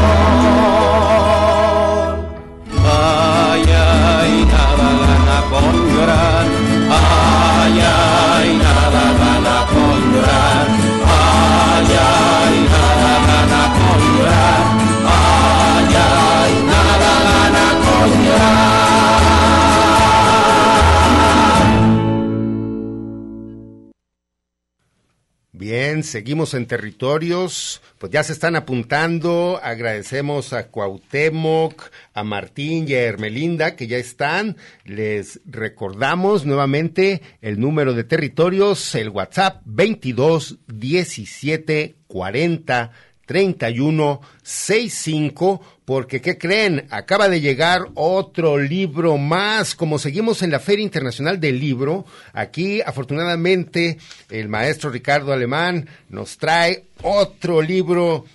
Seguimos 26.10 26.54
en 26.54 26.66
territorios, 26.66 27.82
pues 27.98 28.12
ya 28.12 28.24
se 28.24 28.34
están 28.34 28.56
apuntando, 28.56 29.60
agradecemos 29.64 30.54
a 30.54 30.68
Cuauhtémoc, 30.68 31.90
a 32.14 32.24
Martín 32.24 32.86
y 32.88 32.96
a 32.96 33.04
Hermelinda 33.04 33.76
que 33.76 33.88
ya 33.88 33.98
están, 33.98 34.58
les 34.86 35.40
recordamos 35.46 36.46
nuevamente 36.46 37.22
el 37.42 37.60
número 37.60 37.94
de 37.94 38.04
territorios, 38.04 38.96
el 38.96 39.10
WhatsApp 39.10 39.62
22 39.66 40.60
17 40.68 41.96
40 42.08 42.92
31 43.30 44.22
65 44.42 45.62
porque 45.86 46.20
¿qué 46.20 46.40
creen? 46.40 46.88
Acaba 46.90 47.30
de 47.30 47.42
llegar 47.42 47.90
otro 47.94 48.58
libro 48.58 49.20
más. 49.20 49.76
Como 49.76 50.00
seguimos 50.00 50.42
en 50.42 50.50
la 50.50 50.60
Feria 50.60 50.84
Internacional 50.84 51.40
del 51.40 51.60
Libro, 51.60 52.06
aquí 52.34 52.82
afortunadamente 52.82 54.00
el 54.32 54.50
maestro 54.50 54.90
Ricardo 54.90 55.32
Alemán 55.32 55.88
nos 56.10 56.40
trae 56.40 56.86
otro 57.04 57.62
libro 57.62 58.26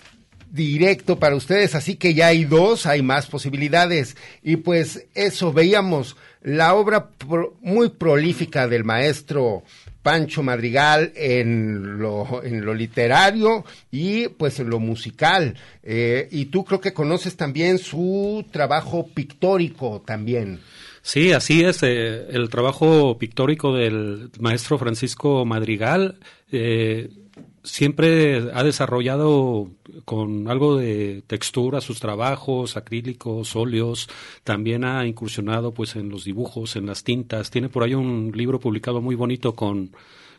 directo 0.53 1.19
para 1.19 1.35
ustedes, 1.35 1.75
así 1.75 1.97
que 1.97 2.15
ya 2.15 2.29
hay 2.29 2.45
dos, 2.45 2.87
hay 2.87 3.03
más 3.03 3.27
posibilidades. 3.27 4.17
Y 4.45 4.57
pues 4.57 5.07
eso, 5.15 5.53
veíamos 5.53 6.17
la 6.41 6.75
obra 6.75 7.11
muy 7.63 7.89
prolífica 7.89 8.69
del 8.69 8.85
maestro 8.85 9.65
Pancho 10.05 10.43
Madrigal 10.43 11.12
en 11.17 11.99
lo, 11.99 12.45
en 12.45 12.62
lo 12.62 12.75
literario 12.75 13.64
y 13.90 14.29
pues 14.29 14.61
en 14.61 14.69
lo 14.69 14.79
musical. 14.79 15.57
Eh, 15.83 16.29
y 16.31 16.45
tú 16.45 16.62
creo 16.64 16.81
que 16.81 16.93
conoces 16.93 17.37
también 17.37 17.79
su 17.79 18.45
trabajo 18.53 19.09
pictórico 19.09 20.05
también. 20.07 20.61
Sí, 21.01 21.33
así 21.33 21.64
es. 21.64 21.83
eh, 21.83 22.27
el 22.31 22.51
trabajo 22.51 23.17
pictórico 23.19 23.75
del 23.75 24.31
maestro 24.40 24.79
Francisco 24.79 25.47
Madrigal 25.47 26.19
eh, 26.53 27.09
siempre 27.64 28.50
ha 28.53 28.62
desarrollado 28.62 29.70
con 30.05 30.48
algo 30.48 30.77
de 30.77 31.24
textura 31.27 31.81
sus 31.81 31.98
trabajos, 31.98 32.77
acrílicos, 32.77 33.57
óleos. 33.57 34.09
También 34.44 34.85
ha 34.85 35.07
incursionado 35.07 35.72
pues 35.72 35.96
en 35.96 36.11
los 36.11 36.24
dibujos, 36.24 36.77
en 36.77 36.87
las 36.87 37.03
tintas. 37.03 37.50
Tiene 37.50 37.68
por 37.68 37.83
ahí 37.83 37.94
un 37.94 38.33
libro 38.35 38.61
publicado 38.61 39.00
muy 39.00 39.16
bonito 39.16 39.55
con 39.55 39.90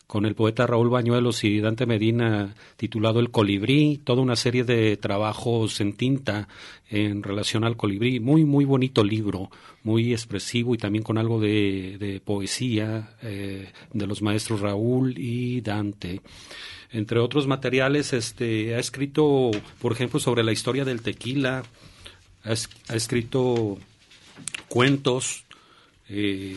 con 0.07 0.25
el 0.25 0.35
poeta 0.35 0.67
Raúl 0.67 0.89
Bañuelos 0.89 1.43
y 1.43 1.59
Dante 1.59 1.85
Medina 1.85 2.53
titulado 2.77 3.19
El 3.19 3.31
colibrí, 3.31 4.01
toda 4.03 4.21
una 4.21 4.35
serie 4.35 4.63
de 4.63 4.97
trabajos 4.97 5.81
en 5.81 5.93
tinta 5.93 6.47
en 6.89 7.23
relación 7.23 7.63
al 7.63 7.75
colibrí. 7.75 8.19
Muy, 8.19 8.45
muy 8.45 8.65
bonito 8.65 9.03
libro, 9.03 9.49
muy 9.83 10.13
expresivo 10.13 10.75
y 10.75 10.77
también 10.77 11.03
con 11.03 11.17
algo 11.17 11.39
de, 11.39 12.21
poesía 12.23 13.15
eh, 13.23 13.71
de 13.93 14.07
los 14.07 14.21
maestros 14.21 14.61
Raúl 14.61 15.17
y 15.17 15.61
Dante. 15.61 16.21
Entre 16.95 17.19
otros 17.19 17.45
materiales, 17.45 18.13
este, 18.13 18.73
ha 18.75 18.79
escrito, 18.79 19.51
por 19.81 19.91
ejemplo, 19.91 20.19
sobre 20.19 20.43
la 20.43 20.53
historia 20.53 20.85
del 20.85 21.01
tequila, 21.01 21.63
ha, 22.43 22.51
es- 22.53 22.69
ha 22.87 22.95
escrito 22.95 23.77
cuentos, 24.69 25.43
eh, 26.07 26.55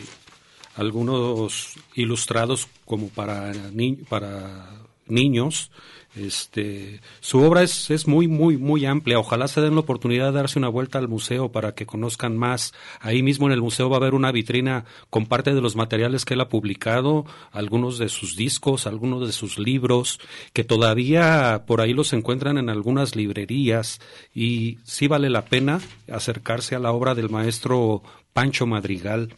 algunos 0.75 1.73
ilustrados 1.95 2.67
como 2.85 3.09
para, 3.09 3.51
ni- 3.73 3.97
para 3.97 4.81
niños. 5.07 5.71
Este, 6.15 7.01
su 7.19 7.39
obra 7.39 7.61
es, 7.61 7.91
es 7.91 8.07
muy, 8.07 8.27
muy, 8.27 8.57
muy 8.57 8.85
amplia. 8.85 9.19
Ojalá 9.19 9.47
se 9.47 9.61
den 9.61 9.75
la 9.75 9.81
oportunidad 9.81 10.27
de 10.27 10.37
darse 10.39 10.57
una 10.57 10.67
vuelta 10.67 10.97
al 10.97 11.07
museo 11.07 11.51
para 11.51 11.73
que 11.73 11.85
conozcan 11.85 12.35
más. 12.35 12.73
Ahí 12.99 13.21
mismo 13.21 13.45
en 13.45 13.53
el 13.53 13.61
museo 13.61 13.89
va 13.89 13.97
a 13.97 13.99
haber 13.99 14.15
una 14.15 14.31
vitrina 14.31 14.85
con 15.09 15.27
parte 15.27 15.53
de 15.53 15.61
los 15.61 15.75
materiales 15.75 16.25
que 16.25 16.33
él 16.33 16.41
ha 16.41 16.49
publicado, 16.49 17.25
algunos 17.51 17.99
de 17.99 18.09
sus 18.09 18.35
discos, 18.35 18.87
algunos 18.87 19.25
de 19.25 19.33
sus 19.33 19.59
libros, 19.59 20.19
que 20.53 20.63
todavía 20.63 21.63
por 21.67 21.79
ahí 21.79 21.93
los 21.93 22.11
encuentran 22.13 22.57
en 22.57 22.69
algunas 22.69 23.15
librerías 23.15 24.01
y 24.33 24.79
sí 24.83 25.07
vale 25.07 25.29
la 25.29 25.45
pena 25.45 25.79
acercarse 26.11 26.75
a 26.75 26.79
la 26.79 26.91
obra 26.91 27.13
del 27.13 27.29
maestro 27.29 28.01
Pancho 28.33 28.65
Madrigal. 28.65 29.35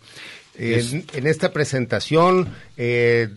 En, 0.56 1.06
en 1.14 1.28
esta 1.28 1.54
presentación, 1.54 2.50
eh, 2.78 3.30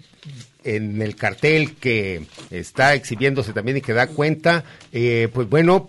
en 0.64 1.00
el 1.02 1.16
cartel 1.16 1.74
que 1.76 2.24
está 2.50 2.94
exhibiéndose 2.94 3.52
también 3.52 3.76
y 3.76 3.80
que 3.80 3.92
da 3.92 4.06
cuenta, 4.08 4.64
eh, 4.92 5.28
pues 5.32 5.48
bueno, 5.48 5.86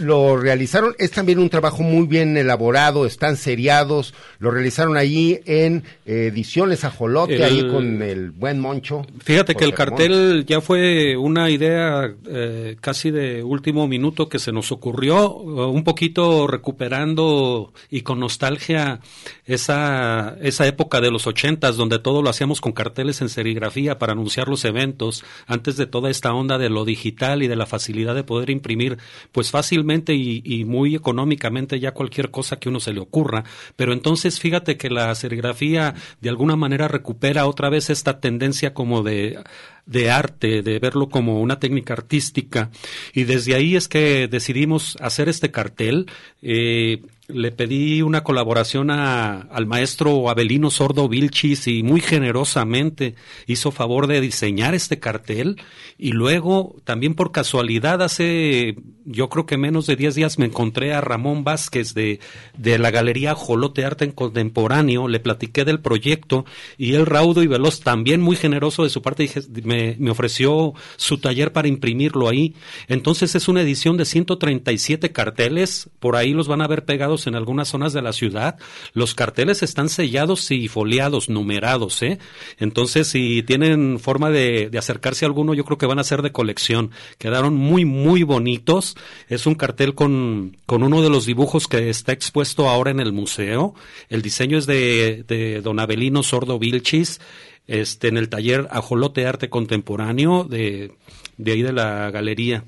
lo 0.00 0.36
realizaron, 0.36 0.94
es 0.98 1.10
también 1.10 1.38
un 1.38 1.50
trabajo 1.50 1.82
muy 1.82 2.06
bien 2.06 2.36
elaborado, 2.36 3.04
están 3.06 3.36
seriados, 3.36 4.14
lo 4.38 4.50
realizaron 4.50 4.96
allí 4.96 5.40
en 5.44 5.84
eh, 6.06 6.30
ediciones 6.32 6.84
Ajolote, 6.84 7.36
El- 7.36 7.42
ahí 7.42 7.68
con 7.70 8.00
el 8.02 8.30
buen 8.30 8.58
Moncho. 8.60 9.06
Fíjate 9.22 9.54
que 9.54 9.64
el 9.64 9.74
cartel 9.74 10.44
ya 10.46 10.60
fue 10.62 11.16
una 11.18 11.50
idea 11.50 12.12
eh, 12.26 12.76
casi 12.80 13.10
de 13.10 13.44
último 13.44 13.86
minuto 13.86 14.28
que 14.28 14.38
se 14.38 14.52
nos 14.52 14.72
ocurrió, 14.72 15.16
eh, 15.16 15.66
un 15.66 15.84
poquito 15.84 16.46
recuperando 16.46 17.72
y 17.90 18.00
con 18.00 18.20
nostalgia 18.20 19.00
esa, 19.46 20.36
esa 20.40 20.66
época 20.66 21.00
de 21.00 21.10
los 21.10 21.26
ochentas 21.26 21.76
donde 21.76 21.98
todo 21.98 22.22
lo 22.22 22.30
hacíamos 22.30 22.60
con 22.60 22.72
carteles 22.72 23.20
en 23.20 23.28
serigrafía 23.28 23.98
para 23.98 24.12
anunciar 24.12 24.48
los 24.48 24.64
eventos, 24.64 25.24
antes 25.46 25.76
de 25.76 25.86
toda 25.86 26.08
esta 26.10 26.32
onda 26.32 26.56
de 26.56 26.70
lo 26.70 26.84
digital 26.84 27.42
y 27.42 27.48
de 27.48 27.56
la 27.56 27.66
facilidad 27.66 28.14
de 28.14 28.24
poder 28.24 28.48
imprimir 28.48 28.96
pues 29.32 29.50
fácilmente 29.50 29.89
y, 29.98 30.64
muy 30.64 30.94
económicamente 30.94 31.80
ya 31.80 31.92
cualquier 31.92 32.30
cosa 32.30 32.58
que 32.58 32.68
uno 32.68 32.80
se 32.80 32.92
le 32.92 33.00
ocurra. 33.00 33.44
Pero 33.76 33.92
entonces 33.92 34.38
fíjate 34.40 34.76
que 34.76 34.90
la 34.90 35.14
serigrafía 35.14 35.94
de 36.20 36.28
alguna 36.28 36.56
manera 36.56 36.88
recupera 36.88 37.46
otra 37.46 37.68
vez 37.70 37.90
esta 37.90 38.20
tendencia 38.20 38.72
como 38.74 39.02
de 39.02 39.38
de 39.86 40.08
arte, 40.08 40.62
de 40.62 40.78
verlo 40.78 41.08
como 41.08 41.40
una 41.40 41.58
técnica 41.58 41.94
artística. 41.94 42.70
Y 43.12 43.24
desde 43.24 43.56
ahí 43.56 43.74
es 43.74 43.88
que 43.88 44.28
decidimos 44.28 44.96
hacer 45.00 45.28
este 45.28 45.50
cartel. 45.50 46.06
Eh, 46.42 47.02
le 47.26 47.50
pedí 47.50 48.00
una 48.02 48.22
colaboración 48.22 48.90
a- 48.90 49.40
al 49.50 49.66
maestro 49.66 50.28
Abelino 50.30 50.70
Sordo 50.70 51.08
Vilchis 51.08 51.66
y 51.66 51.82
muy 51.82 52.00
generosamente 52.00 53.16
hizo 53.48 53.72
favor 53.72 54.06
de 54.06 54.20
diseñar 54.20 54.74
este 54.74 55.00
cartel. 55.00 55.56
Y 55.98 56.12
luego, 56.12 56.76
también 56.84 57.14
por 57.14 57.32
casualidad, 57.32 58.00
hace 58.02 58.76
yo 59.10 59.28
creo 59.28 59.46
que 59.46 59.56
menos 59.56 59.86
de 59.86 59.96
10 59.96 60.14
días 60.14 60.38
me 60.38 60.46
encontré 60.46 60.94
a 60.94 61.00
Ramón 61.00 61.44
Vázquez 61.44 61.94
de, 61.94 62.20
de 62.56 62.78
la 62.78 62.90
Galería 62.90 63.34
Jolote 63.34 63.84
Arte 63.84 64.12
Contemporáneo, 64.12 65.08
le 65.08 65.20
platiqué 65.20 65.64
del 65.64 65.80
proyecto 65.80 66.44
y 66.78 66.94
él 66.94 67.06
raudo 67.06 67.42
y 67.42 67.46
veloz, 67.46 67.80
también 67.80 68.20
muy 68.20 68.36
generoso 68.36 68.84
de 68.84 68.90
su 68.90 69.02
parte, 69.02 69.24
dije, 69.24 69.40
me, 69.64 69.96
me 69.98 70.10
ofreció 70.10 70.74
su 70.96 71.18
taller 71.18 71.52
para 71.52 71.68
imprimirlo 71.68 72.28
ahí. 72.28 72.54
Entonces 72.88 73.34
es 73.34 73.48
una 73.48 73.62
edición 73.62 73.96
de 73.96 74.04
137 74.04 75.12
carteles, 75.12 75.90
por 75.98 76.16
ahí 76.16 76.32
los 76.32 76.48
van 76.48 76.62
a 76.62 76.68
ver 76.68 76.84
pegados 76.84 77.26
en 77.26 77.34
algunas 77.34 77.68
zonas 77.68 77.92
de 77.92 78.02
la 78.02 78.12
ciudad. 78.12 78.56
Los 78.92 79.14
carteles 79.14 79.62
están 79.62 79.88
sellados 79.88 80.50
y 80.50 80.68
foliados, 80.68 81.28
numerados, 81.28 82.02
¿eh? 82.02 82.18
Entonces, 82.58 83.08
si 83.08 83.42
tienen 83.42 83.98
forma 83.98 84.30
de, 84.30 84.70
de 84.70 84.78
acercarse 84.78 85.24
a 85.24 85.28
alguno, 85.28 85.54
yo 85.54 85.64
creo 85.64 85.78
que 85.78 85.86
van 85.86 85.98
a 85.98 86.04
ser 86.04 86.22
de 86.22 86.32
colección. 86.32 86.90
Quedaron 87.18 87.54
muy, 87.54 87.84
muy 87.84 88.22
bonitos. 88.22 88.96
Es 89.28 89.46
un 89.46 89.54
cartel 89.54 89.94
con, 89.94 90.56
con 90.66 90.82
uno 90.82 91.02
de 91.02 91.10
los 91.10 91.26
dibujos 91.26 91.66
que 91.66 91.90
está 91.90 92.12
expuesto 92.12 92.68
ahora 92.68 92.90
en 92.90 93.00
el 93.00 93.12
museo. 93.12 93.74
El 94.08 94.22
diseño 94.22 94.58
es 94.58 94.66
de, 94.66 95.24
de 95.26 95.60
don 95.60 95.78
Abelino 95.78 96.22
Sordo 96.22 96.58
Vilchis, 96.58 97.20
este, 97.66 98.08
en 98.08 98.16
el 98.16 98.28
taller 98.28 98.66
Ajolote 98.70 99.26
Arte 99.26 99.48
Contemporáneo 99.48 100.44
de, 100.44 100.92
de 101.36 101.52
ahí 101.52 101.62
de 101.62 101.72
la 101.72 102.10
galería. 102.10 102.64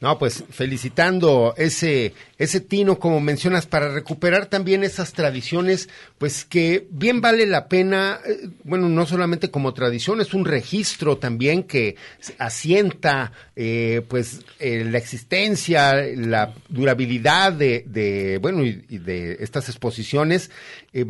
No, 0.00 0.18
pues 0.18 0.44
felicitando 0.48 1.52
ese, 1.58 2.14
ese 2.38 2.60
tino, 2.60 2.98
como 2.98 3.20
mencionas, 3.20 3.66
para 3.66 3.92
recuperar 3.92 4.46
también 4.46 4.82
esas 4.82 5.12
tradiciones, 5.12 5.90
pues 6.16 6.46
que 6.46 6.86
bien 6.90 7.20
vale 7.20 7.44
la 7.44 7.68
pena, 7.68 8.18
eh, 8.24 8.48
bueno, 8.64 8.88
no 8.88 9.04
solamente 9.04 9.50
como 9.50 9.74
tradición, 9.74 10.22
es 10.22 10.32
un 10.32 10.46
registro 10.46 11.18
también 11.18 11.64
que 11.64 11.96
asienta, 12.38 13.32
eh, 13.54 14.00
pues, 14.08 14.40
eh, 14.58 14.86
la 14.90 14.96
existencia, 14.96 15.92
la 16.16 16.54
durabilidad 16.70 17.52
de, 17.52 17.84
de 17.86 18.38
bueno, 18.38 18.64
y, 18.64 18.80
de 18.96 19.36
estas 19.40 19.68
exposiciones. 19.68 20.50
Eh, 20.94 21.04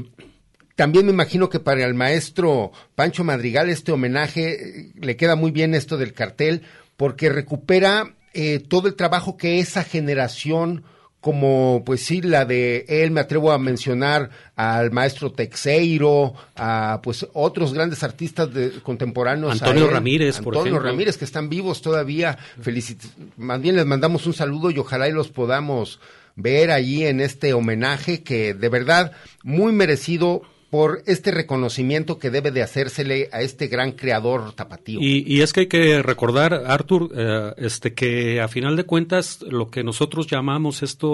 también 0.75 1.07
me 1.07 1.13
imagino 1.13 1.49
que 1.49 1.61
para 1.61 1.85
el 1.87 1.95
maestro 1.95 2.73
Pancho 2.97 3.23
Madrigal 3.23 3.71
este 3.71 3.93
homenaje 3.93 4.91
le 4.97 5.17
queda 5.17 5.37
muy 5.37 5.53
bien 5.53 5.77
esto 5.77 5.97
del 5.97 6.13
cartel 6.13 6.63
porque 6.97 7.29
recupera 7.29 8.15
eh, 8.35 8.61
todo 8.67 8.89
el 8.89 8.95
trabajo 8.95 9.37
que 9.37 9.59
esa 9.61 9.83
generación 9.85 10.85
como 11.21 11.83
pues 11.85 12.01
sí 12.03 12.23
la 12.23 12.47
de 12.47 12.87
él 12.89 13.11
me 13.11 13.21
atrevo 13.21 13.53
a 13.53 13.59
mencionar 13.59 14.31
al 14.57 14.91
maestro 14.91 15.31
Texeiro 15.33 16.33
a 16.57 17.01
pues 17.03 17.27
otros 17.35 17.75
grandes 17.75 18.03
artistas 18.03 18.53
de- 18.55 18.81
contemporáneos 18.83 19.51
a 19.51 19.67
Antonio 19.67 19.85
él. 19.87 19.91
Ramírez, 19.93 20.39
por 20.39 20.55
Antonio 20.55 20.73
ejemplo. 20.77 20.91
Ramírez 20.91 21.19
que 21.19 21.27
están 21.27 21.51
vivos 21.51 21.83
todavía 21.83 22.39
felicit 22.63 23.03
más 23.37 23.61
bien 23.61 23.77
les 23.77 23.85
mandamos 23.85 24.27
un 24.27 24.33
saludo 24.33 24.71
y 24.71 24.79
ojalá 24.79 25.09
y 25.09 25.13
los 25.13 25.29
podamos 25.29 26.01
ver 26.37 26.71
allí 26.71 27.05
en 27.05 27.21
este 27.21 27.53
homenaje 27.53 28.23
que 28.23 28.55
de 28.55 28.69
verdad 28.71 29.13
muy 29.43 29.73
merecido 29.73 30.41
por 30.71 31.03
este 31.07 31.33
reconocimiento 31.33 32.19
que 32.19 32.31
debe 32.31 32.53
de 32.53 32.63
hacérsele 32.63 33.29
a 33.33 33.43
este 33.43 33.67
gran 33.67 33.93
creador 33.93 34.53
tapatío. 34.53 35.01
Y, 35.03 35.25
y 35.27 35.41
es 35.43 35.53
que 35.53 35.61
hay 35.61 35.67
que 35.67 36.01
recordar, 36.03 36.55
Arthur, 36.55 37.11
eh, 37.15 37.53
este, 37.59 37.93
que 37.93 38.41
a 38.41 38.47
final 38.49 38.77
de 38.77 38.85
cuentas 38.85 39.43
lo 39.43 39.69
que 39.69 39.83
nosotros 39.83 40.29
llamamos 40.29 40.83
esto 40.85 41.09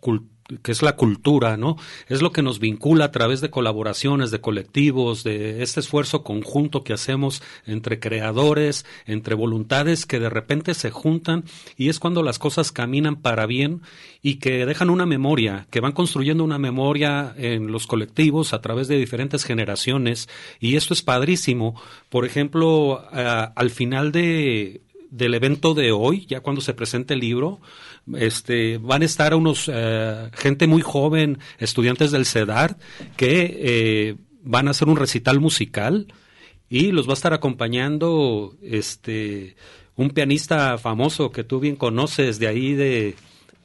cul- 0.00 0.26
que 0.62 0.72
es 0.72 0.82
la 0.82 0.96
cultura, 0.96 1.56
¿no? 1.56 1.76
Es 2.08 2.20
lo 2.20 2.30
que 2.32 2.42
nos 2.42 2.58
vincula 2.58 3.06
a 3.06 3.10
través 3.10 3.40
de 3.40 3.50
colaboraciones, 3.50 4.30
de 4.30 4.40
colectivos, 4.40 5.24
de 5.24 5.62
este 5.62 5.80
esfuerzo 5.80 6.22
conjunto 6.22 6.84
que 6.84 6.92
hacemos 6.92 7.42
entre 7.66 7.98
creadores, 7.98 8.84
entre 9.06 9.34
voluntades 9.34 10.06
que 10.06 10.20
de 10.20 10.28
repente 10.28 10.74
se 10.74 10.90
juntan 10.90 11.44
y 11.76 11.88
es 11.88 11.98
cuando 11.98 12.22
las 12.22 12.38
cosas 12.38 12.72
caminan 12.72 13.16
para 13.16 13.46
bien 13.46 13.80
y 14.22 14.36
que 14.36 14.66
dejan 14.66 14.90
una 14.90 15.06
memoria, 15.06 15.66
que 15.70 15.80
van 15.80 15.92
construyendo 15.92 16.44
una 16.44 16.58
memoria 16.58 17.34
en 17.38 17.72
los 17.72 17.86
colectivos 17.86 18.52
a 18.52 18.60
través 18.60 18.86
de 18.88 18.98
diferentes 18.98 19.44
generaciones 19.44 20.28
y 20.60 20.76
esto 20.76 20.92
es 20.94 21.02
padrísimo. 21.02 21.80
Por 22.10 22.26
ejemplo, 22.26 23.02
a- 23.12 23.44
al 23.56 23.70
final 23.70 24.12
de 24.12 24.82
del 25.10 25.34
evento 25.34 25.74
de 25.74 25.92
hoy, 25.92 26.26
ya 26.26 26.40
cuando 26.40 26.60
se 26.60 26.74
presente 26.74 27.14
el 27.14 27.20
libro, 27.20 27.60
este, 28.16 28.78
van 28.78 29.02
a 29.02 29.04
estar 29.04 29.34
unos 29.34 29.70
eh, 29.72 30.30
gente 30.34 30.66
muy 30.66 30.82
joven, 30.82 31.38
estudiantes 31.58 32.10
del 32.10 32.26
CEDAR, 32.26 32.76
que 33.16 33.58
eh, 33.60 34.16
van 34.42 34.68
a 34.68 34.72
hacer 34.72 34.88
un 34.88 34.96
recital 34.96 35.40
musical 35.40 36.12
y 36.68 36.92
los 36.92 37.06
va 37.08 37.12
a 37.12 37.14
estar 37.14 37.32
acompañando 37.32 38.56
este 38.62 39.56
un 39.96 40.10
pianista 40.10 40.76
famoso 40.76 41.30
que 41.30 41.44
tú 41.44 41.60
bien 41.60 41.76
conoces 41.76 42.38
de 42.40 42.48
ahí 42.48 42.74
de, 42.74 43.14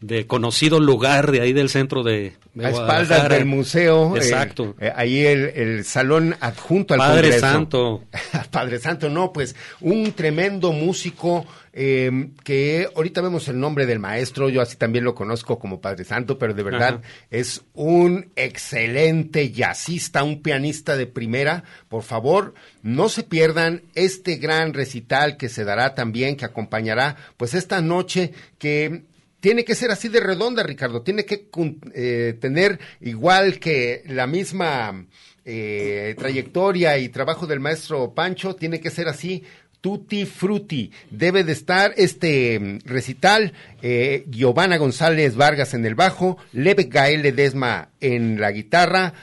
de 0.01 0.27
conocido 0.27 0.79
lugar 0.79 1.31
de 1.31 1.41
ahí 1.41 1.51
del 1.53 1.69
centro 1.69 2.03
de, 2.03 2.33
de 2.53 2.65
a 2.65 2.69
espaldas 2.69 3.27
del 3.29 3.45
museo. 3.45 4.15
eh, 4.15 4.19
Exacto. 4.19 4.75
eh, 4.79 4.91
ahí 4.95 5.25
el, 5.25 5.45
el 5.55 5.83
salón 5.85 6.35
adjunto 6.39 6.93
al 6.93 6.99
Padre 6.99 7.21
Congreso. 7.23 7.39
Santo. 7.39 8.03
Padre 8.51 8.79
Santo, 8.79 9.09
no, 9.09 9.33
pues 9.33 9.55
un 9.81 10.11
tremendo 10.13 10.71
músico 10.71 11.45
eh, 11.73 12.29
que 12.43 12.87
ahorita 12.95 13.21
vemos 13.21 13.47
el 13.49 13.59
nombre 13.59 13.85
del 13.85 13.99
maestro, 13.99 14.49
yo 14.49 14.61
así 14.61 14.75
también 14.77 15.03
lo 15.03 15.13
conozco 15.15 15.59
como 15.59 15.81
Padre 15.81 16.03
Santo, 16.05 16.37
pero 16.39 16.53
de 16.53 16.63
verdad 16.63 16.95
Ajá. 16.99 17.01
es 17.29 17.63
un 17.73 18.31
excelente 18.35 19.51
jazzista, 19.51 20.23
un 20.23 20.41
pianista 20.41 20.95
de 20.97 21.07
primera. 21.07 21.63
Por 21.89 22.03
favor, 22.03 22.53
no 22.83 23.09
se 23.09 23.23
pierdan 23.23 23.83
este 23.95 24.37
gran 24.37 24.73
recital 24.73 25.37
que 25.37 25.49
se 25.49 25.63
dará 25.65 25.93
también, 25.93 26.35
que 26.37 26.45
acompañará 26.45 27.17
pues 27.37 27.53
esta 27.53 27.81
noche 27.81 28.31
que 28.57 29.03
tiene 29.39 29.63
que 29.63 29.75
ser 29.75 29.91
así 29.91 30.09
de 30.09 30.19
redonda, 30.19 30.63
Ricardo. 30.63 31.01
Tiene 31.01 31.25
que 31.25 31.49
eh, 31.93 32.37
tener 32.39 32.79
igual 33.01 33.59
que 33.59 34.03
la 34.07 34.27
misma 34.27 35.05
eh, 35.45 36.15
trayectoria 36.17 36.97
y 36.97 37.09
trabajo 37.09 37.47
del 37.47 37.59
maestro 37.59 38.13
Pancho, 38.13 38.55
tiene 38.55 38.79
que 38.79 38.89
ser 38.89 39.07
así. 39.07 39.43
Tutti 39.81 40.25
frutti. 40.25 40.91
Debe 41.09 41.45
de 41.45 41.53
estar 41.53 41.93
este 41.95 42.59
mm, 42.59 42.79
recital. 42.85 43.53
eh, 43.81 44.25
Giovanna 44.29 44.77
González 44.77 45.35
Vargas 45.35 45.73
en 45.73 45.85
el 45.85 45.95
bajo, 45.95 46.37
Leve 46.51 46.83
Gael 46.83 47.21
Ledesma 47.21 47.89
en 48.01 48.41
la 48.41 48.51
guitarra, 48.51 49.13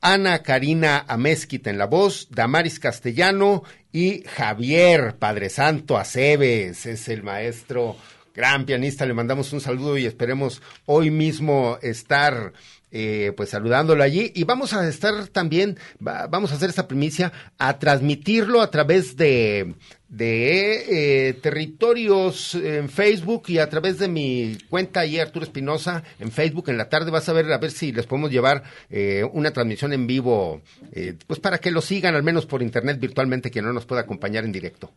Ana 0.00 0.42
Karina 0.42 1.04
Amezquita 1.06 1.68
en 1.68 1.76
la 1.76 1.86
voz, 1.86 2.28
Damaris 2.30 2.78
Castellano 2.80 3.64
y 3.92 4.22
Javier 4.24 5.16
Padre 5.18 5.50
Santo 5.50 5.98
Aceves, 5.98 6.86
es 6.86 7.08
el 7.08 7.22
maestro, 7.22 7.96
gran 8.38 8.64
pianista, 8.64 9.04
le 9.04 9.14
mandamos 9.14 9.52
un 9.52 9.60
saludo 9.60 9.98
y 9.98 10.06
esperemos 10.06 10.62
hoy 10.86 11.10
mismo 11.10 11.76
estar 11.82 12.52
eh, 12.90 13.32
pues 13.36 13.50
saludándolo 13.50 14.02
allí 14.02 14.32
y 14.34 14.44
vamos 14.44 14.72
a 14.72 14.88
estar 14.88 15.26
también, 15.28 15.76
va- 16.06 16.26
vamos 16.28 16.52
a 16.52 16.54
hacer 16.54 16.70
esta 16.70 16.86
primicia, 16.88 17.32
a 17.58 17.78
transmitirlo 17.78 18.62
a 18.62 18.70
través 18.70 19.16
de 19.16 19.74
de 20.08 21.28
eh, 21.28 21.34
territorios 21.34 22.54
en 22.54 22.88
Facebook 22.88 23.42
y 23.48 23.58
a 23.58 23.68
través 23.68 23.98
de 23.98 24.08
mi 24.08 24.56
cuenta 24.70 25.00
ahí 25.00 25.18
Arturo 25.18 25.44
Espinosa 25.44 26.02
en 26.18 26.30
Facebook 26.32 26.70
en 26.70 26.78
la 26.78 26.88
tarde 26.88 27.10
vas 27.10 27.28
a 27.28 27.34
ver 27.34 27.52
a 27.52 27.58
ver 27.58 27.70
si 27.72 27.92
les 27.92 28.06
podemos 28.06 28.30
llevar 28.30 28.62
eh, 28.88 29.22
una 29.34 29.50
transmisión 29.50 29.92
en 29.92 30.06
vivo 30.06 30.62
eh, 30.92 31.12
pues 31.26 31.40
para 31.40 31.58
que 31.58 31.70
lo 31.70 31.82
sigan 31.82 32.14
al 32.14 32.22
menos 32.22 32.46
por 32.46 32.62
internet 32.62 32.98
virtualmente 32.98 33.50
que 33.50 33.60
no 33.60 33.72
nos 33.74 33.84
pueda 33.84 34.00
acompañar 34.02 34.44
en 34.46 34.52
directo. 34.52 34.90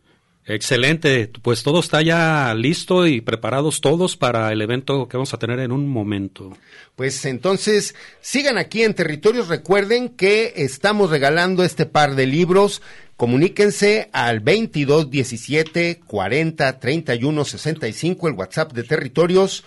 Excelente, 0.44 1.30
pues 1.40 1.62
todo 1.62 1.78
está 1.78 2.02
ya 2.02 2.52
listo 2.54 3.06
y 3.06 3.20
preparados 3.20 3.80
todos 3.80 4.16
para 4.16 4.50
el 4.50 4.60
evento 4.60 5.06
que 5.06 5.16
vamos 5.16 5.32
a 5.32 5.38
tener 5.38 5.60
en 5.60 5.70
un 5.70 5.88
momento. 5.88 6.56
Pues 6.96 7.24
entonces, 7.26 7.94
sigan 8.20 8.58
aquí 8.58 8.82
en 8.82 8.94
Territorios, 8.94 9.46
recuerden 9.46 10.08
que 10.08 10.52
estamos 10.56 11.10
regalando 11.10 11.62
este 11.62 11.86
par 11.86 12.16
de 12.16 12.26
libros, 12.26 12.82
comuníquense 13.16 14.10
al 14.12 14.40
22 14.40 15.10
17 15.10 16.00
40 16.08 16.80
31 16.80 17.44
65, 17.44 18.26
el 18.28 18.34
WhatsApp 18.34 18.72
de 18.72 18.82
Territorios, 18.82 19.62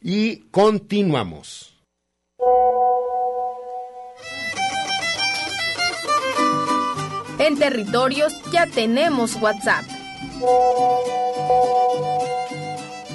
y 0.00 0.44
continuamos. 0.52 1.74
En 7.40 7.58
Territorios 7.58 8.32
ya 8.52 8.66
tenemos 8.66 9.34
WhatsApp. 9.34 9.84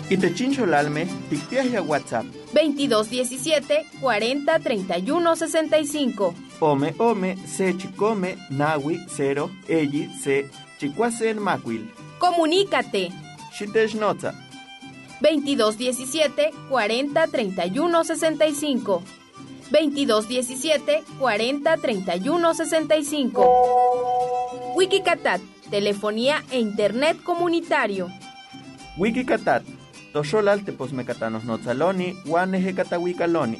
Y 0.10 0.18
te 0.18 0.34
chincho 0.34 0.64
el 0.64 0.74
alme, 0.74 1.08
ya 1.52 1.82
WhatsApp. 1.82 2.26
2217 2.54 3.86
40 4.02 4.60
31 4.60 5.36
65. 5.36 6.34
Ome, 6.62 6.96
ome, 6.98 7.38
se 7.48 7.78
chicome, 7.78 8.38
nawi, 8.50 9.00
cero, 9.08 9.52
elli, 9.68 10.10
se, 10.20 10.50
chicuasen, 10.80 11.40
macuil. 11.40 11.92
Comunícate. 12.18 13.12
Shitesh 13.52 13.96
nota. 13.96 14.34
2217 15.22 16.52
40 16.70 17.28
31 17.28 18.04
65. 18.04 19.04
2217 19.72 21.04
40 21.20 21.78
31 21.78 22.54
65. 22.56 23.46
Wikicatat, 24.76 25.42
telefonía 25.70 26.44
e 26.52 26.60
internet 26.60 27.22
comunitario. 27.24 28.10
Wikicatat, 28.98 29.64
tosholal 30.14 30.66
teposmecatanos 30.66 31.46
notzaloni, 31.46 32.16
guaneje 32.26 32.74
catahuicaloni. 32.74 33.60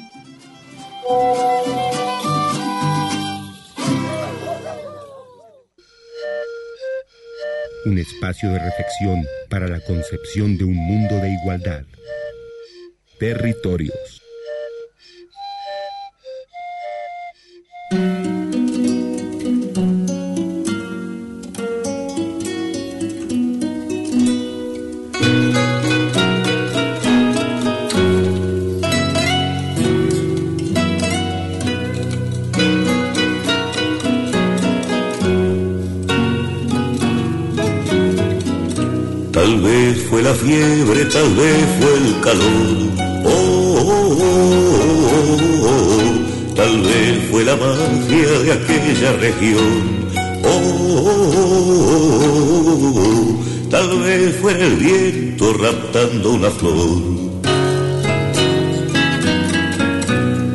Un 7.86 7.98
espacio 7.98 8.50
de 8.50 8.58
reflexión 8.58 9.24
para 9.48 9.66
la 9.66 9.80
concepción 9.80 10.58
de 10.58 10.64
un 10.64 10.76
mundo 10.76 11.16
de 11.16 11.30
igualdad. 11.32 11.84
Territorios. 13.18 14.19
Región. 49.40 50.00
Oh, 50.44 51.30
tal 53.70 54.00
vez 54.00 54.36
fue 54.40 54.52
el 54.52 54.76
viento 54.76 55.52
raptando 55.54 56.32
una 56.32 56.50
flor. 56.50 57.20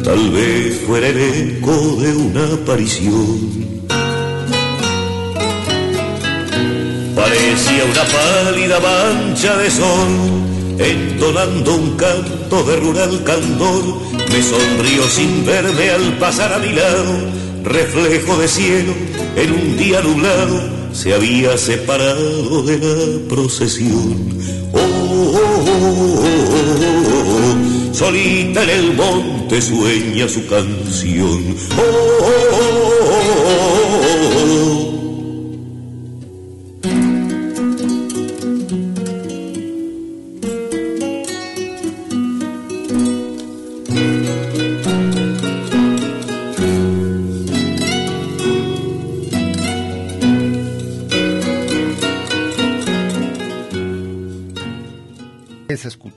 Tal 0.04 0.30
vez 0.30 0.82
fuera 0.86 1.08
el 1.08 1.18
eco 1.18 1.96
de 2.00 2.16
una 2.16 2.46
aparición. 2.54 3.56
Parecía 7.16 7.86
una 7.86 8.04
pálida 8.04 8.80
mancha 8.80 9.58
de 9.58 9.72
sol, 9.72 10.12
entonando 10.78 11.74
un 11.76 11.98
canto 11.98 12.64
de 12.64 12.76
rural 12.78 13.24
candor. 13.24 13.84
Me 14.32 14.44
sonrió 14.44 15.04
sin 15.08 15.46
verme 15.46 15.90
al 15.90 16.18
pasar 16.18 16.54
a 16.54 16.60
mi 16.60 16.74
lado, 16.74 17.45
reflejo 17.66 18.38
de 18.38 18.48
cielo 18.48 18.94
en 19.36 19.52
un 19.52 19.78
día 19.78 20.02
nublado. 20.02 20.86
Se 20.94 21.14
había 21.14 21.58
separado 21.58 22.64
de 22.64 22.78
la 22.78 23.28
procesión. 23.28 24.40
Oh, 24.72 24.80
oh, 24.80 25.66
oh, 25.68 26.24
oh, 27.92 27.94
solita 27.94 28.64
en 28.64 28.70
el 28.70 28.94
monte 28.94 29.62
sueña 29.62 30.28
su 30.30 30.46
canción. 30.48 31.56
oh. 31.78 33.65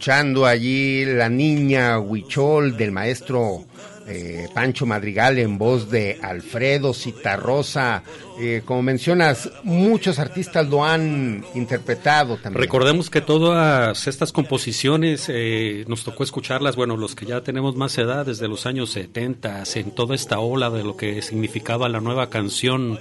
Escuchando 0.09 0.47
allí 0.47 1.05
la 1.05 1.29
niña 1.29 1.99
Huichol 1.99 2.79
del 2.79 2.93
maestro 2.93 3.67
eh, 4.07 4.49
Pancho 4.55 4.87
Madrigal 4.87 5.39
en 5.39 5.59
voz 5.59 5.91
de 5.91 6.19
Alfredo 6.23 6.95
Citarrosa. 6.95 8.03
Eh, 8.41 8.63
como 8.65 8.81
mencionas, 8.81 9.51
muchos 9.65 10.19
artistas 10.19 10.67
lo 10.67 10.83
han 10.83 11.45
interpretado 11.55 12.39
también. 12.39 12.63
Recordemos 12.63 13.11
que 13.11 13.21
todas 13.21 14.07
estas 14.07 14.33
composiciones 14.33 15.27
eh, 15.29 15.85
nos 15.89 16.05
tocó 16.05 16.25
escucharlas, 16.25 16.75
bueno, 16.75 16.97
los 16.97 17.15
que 17.15 17.27
ya 17.27 17.43
tenemos 17.43 17.77
más 17.77 17.99
edad, 17.99 18.25
desde 18.25 18.49
los 18.49 18.65
años 18.65 18.89
70, 18.93 19.65
en 19.75 19.91
toda 19.91 20.15
esta 20.15 20.39
ola 20.39 20.71
de 20.71 20.85
lo 20.85 20.97
que 20.97 21.21
significaba 21.21 21.91
la 21.91 22.01
nueva 22.01 22.31
canción 22.31 22.99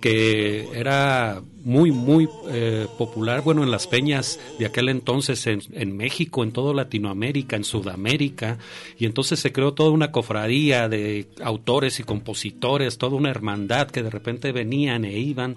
que 0.00 0.68
era 0.74 1.42
muy, 1.62 1.92
muy 1.92 2.28
eh, 2.48 2.86
popular, 2.96 3.42
bueno, 3.42 3.62
en 3.62 3.70
las 3.70 3.86
peñas 3.86 4.40
de 4.58 4.66
aquel 4.66 4.88
entonces 4.88 5.46
en, 5.46 5.60
en, 5.72 5.96
México, 5.96 6.42
en 6.42 6.52
toda 6.52 6.72
Latinoamérica, 6.72 7.56
en 7.56 7.64
Sudamérica, 7.64 8.58
y 8.98 9.04
entonces 9.04 9.40
se 9.40 9.52
creó 9.52 9.74
toda 9.74 9.90
una 9.90 10.10
cofradía 10.10 10.88
de 10.88 11.26
autores 11.42 12.00
y 12.00 12.04
compositores, 12.04 12.96
toda 12.96 13.16
una 13.16 13.30
hermandad 13.30 13.90
que 13.90 14.02
de 14.02 14.10
repente 14.10 14.52
venían 14.52 15.04
e 15.04 15.18
iban 15.18 15.56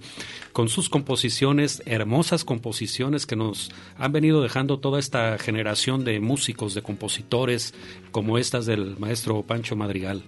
con 0.51 0.67
sus 0.67 0.89
composiciones, 0.89 1.81
hermosas 1.85 2.43
composiciones 2.43 3.25
que 3.25 3.35
nos 3.35 3.71
han 3.97 4.11
venido 4.11 4.41
dejando 4.41 4.79
toda 4.79 4.99
esta 4.99 5.37
generación 5.37 6.03
de 6.03 6.19
músicos, 6.19 6.73
de 6.73 6.81
compositores, 6.81 7.73
como 8.11 8.37
estas 8.37 8.65
del 8.65 8.97
maestro 8.99 9.41
Pancho 9.43 9.75
Madrigal. 9.75 10.23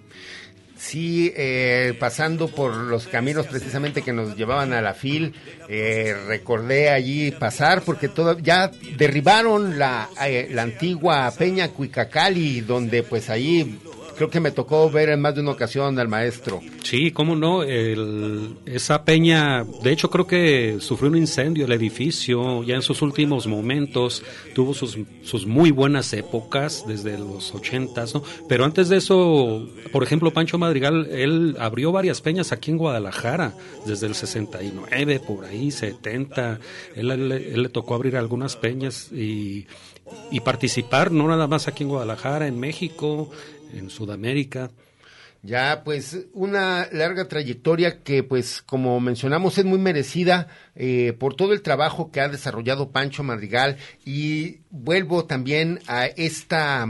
Sí, 0.76 1.32
eh, 1.34 1.94
pasando 1.98 2.48
por 2.48 2.74
los 2.74 3.06
caminos 3.06 3.46
precisamente 3.46 4.02
que 4.02 4.12
nos 4.12 4.36
llevaban 4.36 4.74
a 4.74 4.82
la 4.82 4.92
FIL, 4.92 5.32
eh, 5.68 6.14
recordé 6.26 6.90
allí 6.90 7.30
pasar 7.30 7.80
porque 7.82 8.08
todo, 8.08 8.38
ya 8.38 8.70
derribaron 8.98 9.78
la, 9.78 10.10
eh, 10.22 10.48
la 10.50 10.62
antigua 10.62 11.32
Peña 11.36 11.68
Cuicacali, 11.68 12.60
donde 12.60 13.02
pues 13.02 13.30
ahí 13.30 13.78
creo 14.16 14.30
que 14.30 14.40
me 14.40 14.50
tocó 14.50 14.90
ver 14.90 15.10
en 15.10 15.20
más 15.20 15.34
de 15.34 15.42
una 15.42 15.52
ocasión 15.52 15.98
al 15.98 16.08
maestro. 16.08 16.60
Sí, 16.82 17.10
cómo 17.10 17.36
no, 17.36 17.62
el, 17.62 18.56
esa 18.66 19.04
peña, 19.04 19.64
de 19.82 19.92
hecho 19.92 20.10
creo 20.10 20.26
que 20.26 20.78
sufrió 20.80 21.10
un 21.10 21.16
incendio 21.16 21.66
el 21.66 21.72
edificio 21.72 22.62
ya 22.64 22.74
en 22.74 22.82
sus 22.82 23.02
últimos 23.02 23.46
momentos, 23.46 24.22
tuvo 24.54 24.74
sus, 24.74 24.98
sus 25.22 25.46
muy 25.46 25.70
buenas 25.70 26.12
épocas 26.12 26.84
desde 26.86 27.18
los 27.18 27.54
ochentas, 27.54 28.14
¿no? 28.14 28.22
Pero 28.48 28.64
antes 28.64 28.88
de 28.88 28.96
eso, 28.96 29.68
por 29.92 30.02
ejemplo, 30.02 30.32
Pancho 30.32 30.58
Madrigal, 30.58 31.08
él 31.10 31.56
abrió 31.58 31.92
varias 31.92 32.20
peñas 32.20 32.52
aquí 32.52 32.70
en 32.70 32.78
Guadalajara, 32.78 33.54
desde 33.84 34.06
el 34.06 34.14
69, 34.14 35.20
por 35.26 35.44
ahí, 35.44 35.70
70, 35.70 36.58
él, 36.94 37.10
él 37.10 37.62
le 37.62 37.68
tocó 37.68 37.94
abrir 37.94 38.16
algunas 38.16 38.56
peñas 38.56 39.12
y 39.12 39.66
y 40.30 40.40
participar 40.40 41.10
no 41.10 41.26
nada 41.28 41.46
más 41.46 41.68
aquí 41.68 41.82
en 41.82 41.88
Guadalajara, 41.88 42.46
en 42.46 42.58
México, 42.58 43.30
en 43.76 43.90
Sudamérica. 43.90 44.70
Ya, 45.42 45.82
pues 45.84 46.26
una 46.32 46.88
larga 46.90 47.28
trayectoria 47.28 48.02
que, 48.02 48.22
pues, 48.24 48.62
como 48.62 48.98
mencionamos, 48.98 49.58
es 49.58 49.64
muy 49.64 49.78
merecida 49.78 50.48
eh, 50.76 51.14
por 51.18 51.34
todo 51.34 51.52
el 51.52 51.62
trabajo 51.62 52.10
que 52.10 52.20
ha 52.20 52.28
desarrollado 52.28 52.90
Pancho 52.90 53.22
Madrigal 53.22 53.78
y 54.04 54.58
vuelvo 54.70 55.24
también 55.24 55.80
a 55.86 56.06
esta 56.06 56.86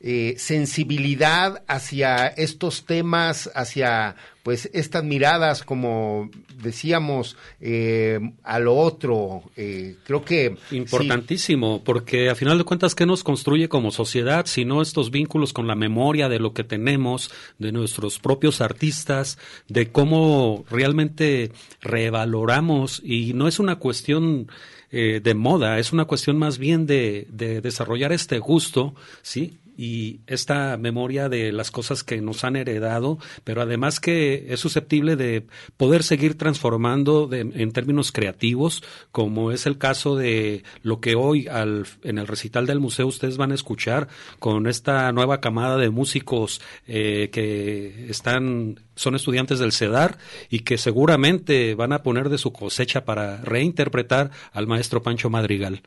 eh, 0.00 0.34
sensibilidad 0.38 1.62
hacia 1.66 2.26
estos 2.28 2.84
temas, 2.84 3.50
hacia 3.54 4.16
pues 4.42 4.70
estas 4.72 5.04
miradas, 5.04 5.62
como 5.62 6.30
decíamos, 6.62 7.36
eh, 7.60 8.18
a 8.42 8.58
lo 8.58 8.74
otro. 8.74 9.42
Eh, 9.56 9.96
creo 10.04 10.24
que... 10.24 10.56
Importantísimo, 10.70 11.82
porque 11.84 12.30
a 12.30 12.34
final 12.34 12.56
de 12.56 12.64
cuentas, 12.64 12.94
¿qué 12.94 13.04
nos 13.04 13.22
construye 13.22 13.68
como 13.68 13.90
sociedad? 13.90 14.46
Si 14.46 14.64
no 14.64 14.80
estos 14.80 15.10
vínculos 15.10 15.52
con 15.52 15.66
la 15.66 15.74
memoria 15.74 16.28
de 16.28 16.38
lo 16.38 16.54
que 16.54 16.64
tenemos, 16.64 17.30
de 17.58 17.72
nuestros 17.72 18.18
propios 18.18 18.62
artistas, 18.62 19.38
de 19.68 19.90
cómo 19.92 20.64
realmente 20.70 21.52
revaloramos, 21.82 23.02
y 23.04 23.29
no 23.32 23.48
es 23.48 23.58
una 23.58 23.76
cuestión 23.76 24.48
eh, 24.90 25.20
de 25.22 25.34
moda, 25.34 25.78
es 25.78 25.92
una 25.92 26.04
cuestión 26.04 26.36
más 26.36 26.58
bien 26.58 26.86
de, 26.86 27.26
de 27.30 27.60
desarrollar 27.60 28.12
este 28.12 28.38
gusto, 28.38 28.94
¿sí? 29.22 29.59
Y 29.76 30.20
esta 30.26 30.76
memoria 30.76 31.28
de 31.28 31.52
las 31.52 31.70
cosas 31.70 32.04
que 32.04 32.20
nos 32.20 32.44
han 32.44 32.56
heredado, 32.56 33.18
pero 33.44 33.62
además 33.62 34.00
que 34.00 34.46
es 34.48 34.60
susceptible 34.60 35.16
de 35.16 35.46
poder 35.76 36.02
seguir 36.02 36.36
transformando 36.36 37.28
en 37.32 37.72
términos 37.72 38.12
creativos, 38.12 38.82
como 39.12 39.52
es 39.52 39.66
el 39.66 39.78
caso 39.78 40.16
de 40.16 40.64
lo 40.82 41.00
que 41.00 41.14
hoy 41.14 41.48
al, 41.48 41.86
en 42.02 42.18
el 42.18 42.26
recital 42.26 42.66
del 42.66 42.80
museo 42.80 43.06
ustedes 43.06 43.36
van 43.36 43.52
a 43.52 43.54
escuchar 43.54 44.08
con 44.38 44.66
esta 44.66 45.10
nueva 45.12 45.40
camada 45.40 45.76
de 45.76 45.90
músicos 45.90 46.60
eh, 46.86 47.30
que 47.32 48.10
están 48.10 48.80
son 48.94 49.14
estudiantes 49.14 49.58
del 49.58 49.72
CEDAR 49.72 50.18
y 50.50 50.60
que 50.60 50.76
seguramente 50.76 51.74
van 51.74 51.92
a 51.92 52.02
poner 52.02 52.28
de 52.28 52.38
su 52.38 52.52
cosecha 52.52 53.04
para 53.04 53.38
reinterpretar 53.38 54.30
al 54.52 54.66
maestro 54.66 55.02
Pancho 55.02 55.30
Madrigal. 55.30 55.82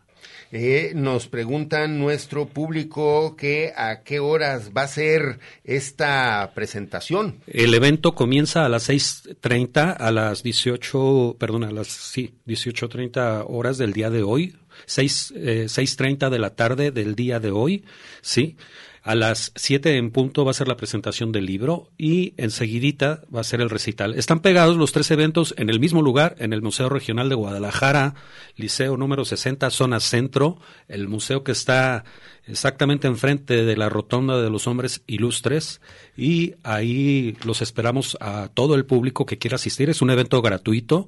Eh, 0.52 0.92
nos 0.96 1.28
preguntan 1.28 1.98
nuestro 1.98 2.48
público 2.48 3.36
que 3.36 3.74
a 3.76 4.04
qué 4.04 4.20
horas 4.20 4.72
va 4.76 4.84
a 4.84 4.88
ser 4.88 5.40
esta 5.64 6.52
presentación. 6.54 7.42
El 7.48 7.74
evento 7.74 8.14
comienza 8.14 8.66
a 8.66 8.70
las 8.70 8.90
6.30, 8.90 9.96
a 10.00 10.12
las 10.12 10.44
18, 10.44 11.38
perdón, 11.40 11.64
a 11.64 11.72
las 11.72 11.88
sí, 11.88 12.36
18.30 12.46 13.46
horas 13.48 13.78
del 13.78 13.94
día 13.94 14.10
de 14.10 14.24
hoy, 14.24 14.56
6, 14.86 15.34
eh, 15.36 15.66
6.30 15.68 16.30
de 16.30 16.40
la 16.40 16.56
tarde 16.56 16.92
del 16.92 17.16
día 17.16 17.40
de 17.40 17.52
hoy, 17.52 17.86
sí. 18.22 18.58
A 19.04 19.16
las 19.16 19.52
7 19.56 19.98
en 19.98 20.12
punto 20.12 20.46
va 20.46 20.52
a 20.52 20.54
ser 20.54 20.70
la 20.70 20.78
presentación 20.78 21.34
del 21.34 21.46
libro 21.46 21.90
y 21.98 22.34
enseguidita 22.38 23.22
va 23.36 23.42
a 23.42 23.44
ser 23.44 23.60
el 23.60 23.70
recital. 23.70 24.16
Están 24.16 24.40
pegados 24.40 24.78
los 24.78 24.94
tres 24.94 25.12
eventos 25.12 25.54
en 25.58 25.70
el 25.70 25.82
mismo 25.82 26.02
lugar, 26.02 26.38
en 26.40 26.54
el 26.54 26.62
Museo 26.62 26.88
Regional 26.88 27.28
de 27.28 27.36
Guadalajara, 27.36 28.16
Liceo 28.56 28.96
número 28.96 29.26
60, 29.26 29.70
zona 29.72 30.00
centro, 30.00 30.58
el 30.88 31.10
museo 31.10 31.44
que 31.44 31.52
está 31.52 32.06
exactamente 32.48 33.08
enfrente 33.08 33.66
de 33.66 33.76
la 33.76 33.90
Rotonda 33.90 34.42
de 34.42 34.50
los 34.50 34.68
Hombres 34.68 35.02
Ilustres 35.06 35.82
y 36.16 36.56
ahí 36.64 37.36
los 37.44 37.62
esperamos 37.62 38.18
a 38.22 38.50
todo 38.54 38.76
el 38.76 38.86
público 38.86 39.26
que 39.26 39.38
quiera 39.38 39.56
asistir. 39.56 39.90
Es 39.90 40.02
un 40.02 40.12
evento 40.12 40.42
gratuito. 40.42 41.08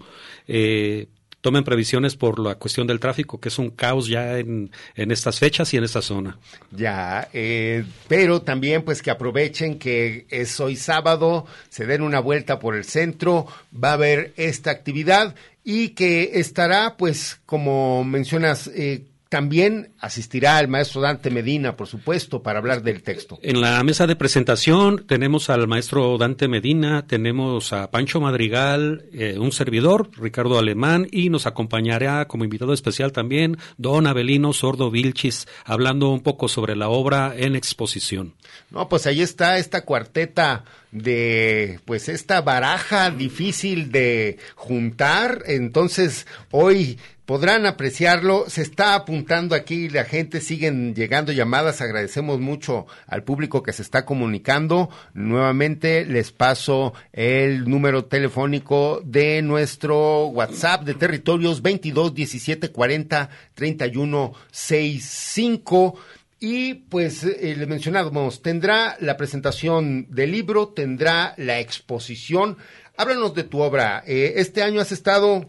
Eh, 0.49 1.07
tomen 1.45 1.63
previsiones 1.63 2.15
por 2.15 2.39
la 2.39 2.55
cuestión 2.55 2.87
del 2.87 2.99
tráfico, 2.99 3.39
que 3.39 3.49
es 3.49 3.59
un 3.59 3.69
caos 3.69 4.07
ya 4.07 4.39
en, 4.39 4.71
en 4.95 5.11
estas 5.11 5.37
fechas 5.37 5.71
y 5.75 5.77
en 5.77 5.83
esta 5.83 6.01
zona. 6.01 6.39
Ya, 6.71 7.29
eh, 7.33 7.85
pero 8.07 8.41
también 8.41 8.81
pues 8.81 9.03
que 9.03 9.11
aprovechen 9.11 9.77
que 9.77 10.25
es 10.31 10.59
hoy 10.59 10.75
sábado, 10.75 11.45
se 11.69 11.85
den 11.85 12.01
una 12.01 12.19
vuelta 12.19 12.57
por 12.57 12.75
el 12.75 12.83
centro, 12.83 13.45
va 13.71 13.91
a 13.91 13.93
haber 13.93 14.33
esta 14.37 14.71
actividad 14.71 15.35
y 15.63 15.89
que 15.89 16.39
estará 16.39 16.97
pues 16.97 17.39
como 17.45 18.03
mencionas 18.03 18.65
eh, 18.73 19.03
también 19.29 19.93
asistirá 19.99 20.59
el 20.59 20.67
maestro 20.67 21.01
Dante 21.01 21.29
Medina, 21.29 21.75
por 21.75 21.87
supuesto, 21.87 22.43
para 22.43 22.59
hablar 22.59 22.83
del 22.83 23.01
texto. 23.03 23.39
En 23.41 23.61
la 23.61 23.83
mesa 23.83 24.07
de 24.07 24.15
presentación 24.15 25.05
tenemos 25.07 25.49
al 25.49 25.67
maestro 25.67 26.17
Dante 26.17 26.47
Medina, 26.47 27.07
tenemos 27.07 27.73
a 27.73 27.89
Pancho 27.91 28.21
Madrigal, 28.21 29.05
eh, 29.13 29.37
un 29.39 29.51
servidor, 29.51 30.09
Ricardo 30.17 30.59
Alemán, 30.59 31.07
y 31.11 31.29
nos 31.29 31.47
acompañará 31.47 32.27
como 32.27 32.43
invitado 32.43 32.73
especial 32.73 33.11
también 33.11 33.57
don 33.77 34.07
Abelino 34.07 34.53
Sordo 34.53 34.91
Vilchis, 34.91 35.47
hablando 35.65 36.09
un 36.09 36.21
poco 36.21 36.47
sobre 36.47 36.75
la 36.75 36.89
obra 36.89 37.33
en 37.35 37.55
exposición. 37.55 38.33
No, 38.69 38.87
pues 38.87 39.07
ahí 39.07 39.21
está 39.21 39.57
esta 39.57 39.85
cuarteta 39.85 40.63
de 40.95 41.81
pues 41.83 42.07
esta 42.07 42.41
baraja 42.41 43.11
difícil 43.11 43.91
de 43.91 44.37
juntar. 44.55 45.43
Entonces, 45.45 46.25
hoy 46.51 46.97
podrán 47.25 47.65
apreciarlo. 47.65 48.45
Se 48.47 48.61
está 48.61 48.95
apuntando 48.95 49.55
aquí, 49.55 49.89
la 49.89 50.05
gente 50.05 50.39
siguen 50.39 50.95
llegando 50.95 51.33
llamadas. 51.33 51.81
Agradecemos 51.81 52.39
mucho 52.39 52.87
al 53.07 53.23
público 53.23 53.61
que 53.61 53.73
se 53.73 53.81
está 53.81 54.05
comunicando. 54.05 54.89
Nuevamente 55.13 56.05
les 56.05 56.31
paso 56.31 56.93
el 57.11 57.69
número 57.69 58.05
telefónico 58.05 59.01
de 59.03 59.41
nuestro 59.41 60.27
WhatsApp 60.27 60.83
de 60.83 60.93
territorios 60.93 61.61
22 61.61 62.13
17 62.15 62.71
40 62.71 63.29
31 63.53 64.33
65. 64.51 65.99
Y 66.39 66.73
pues 66.73 67.23
eh, 67.23 67.55
le 67.57 67.65
mencionábamos, 67.65 68.41
tendrá 68.41 68.97
la 68.99 69.15
presentación 69.15 70.07
del 70.09 70.31
libro, 70.31 70.69
tendrá 70.69 71.33
la 71.37 71.59
exposición. 71.59 72.57
Háblanos 72.97 73.33
de 73.33 73.43
tu 73.43 73.61
obra. 73.61 74.03
Eh, 74.05 74.33
este 74.37 74.61
año 74.61 74.81
has 74.81 74.91
estado 74.91 75.45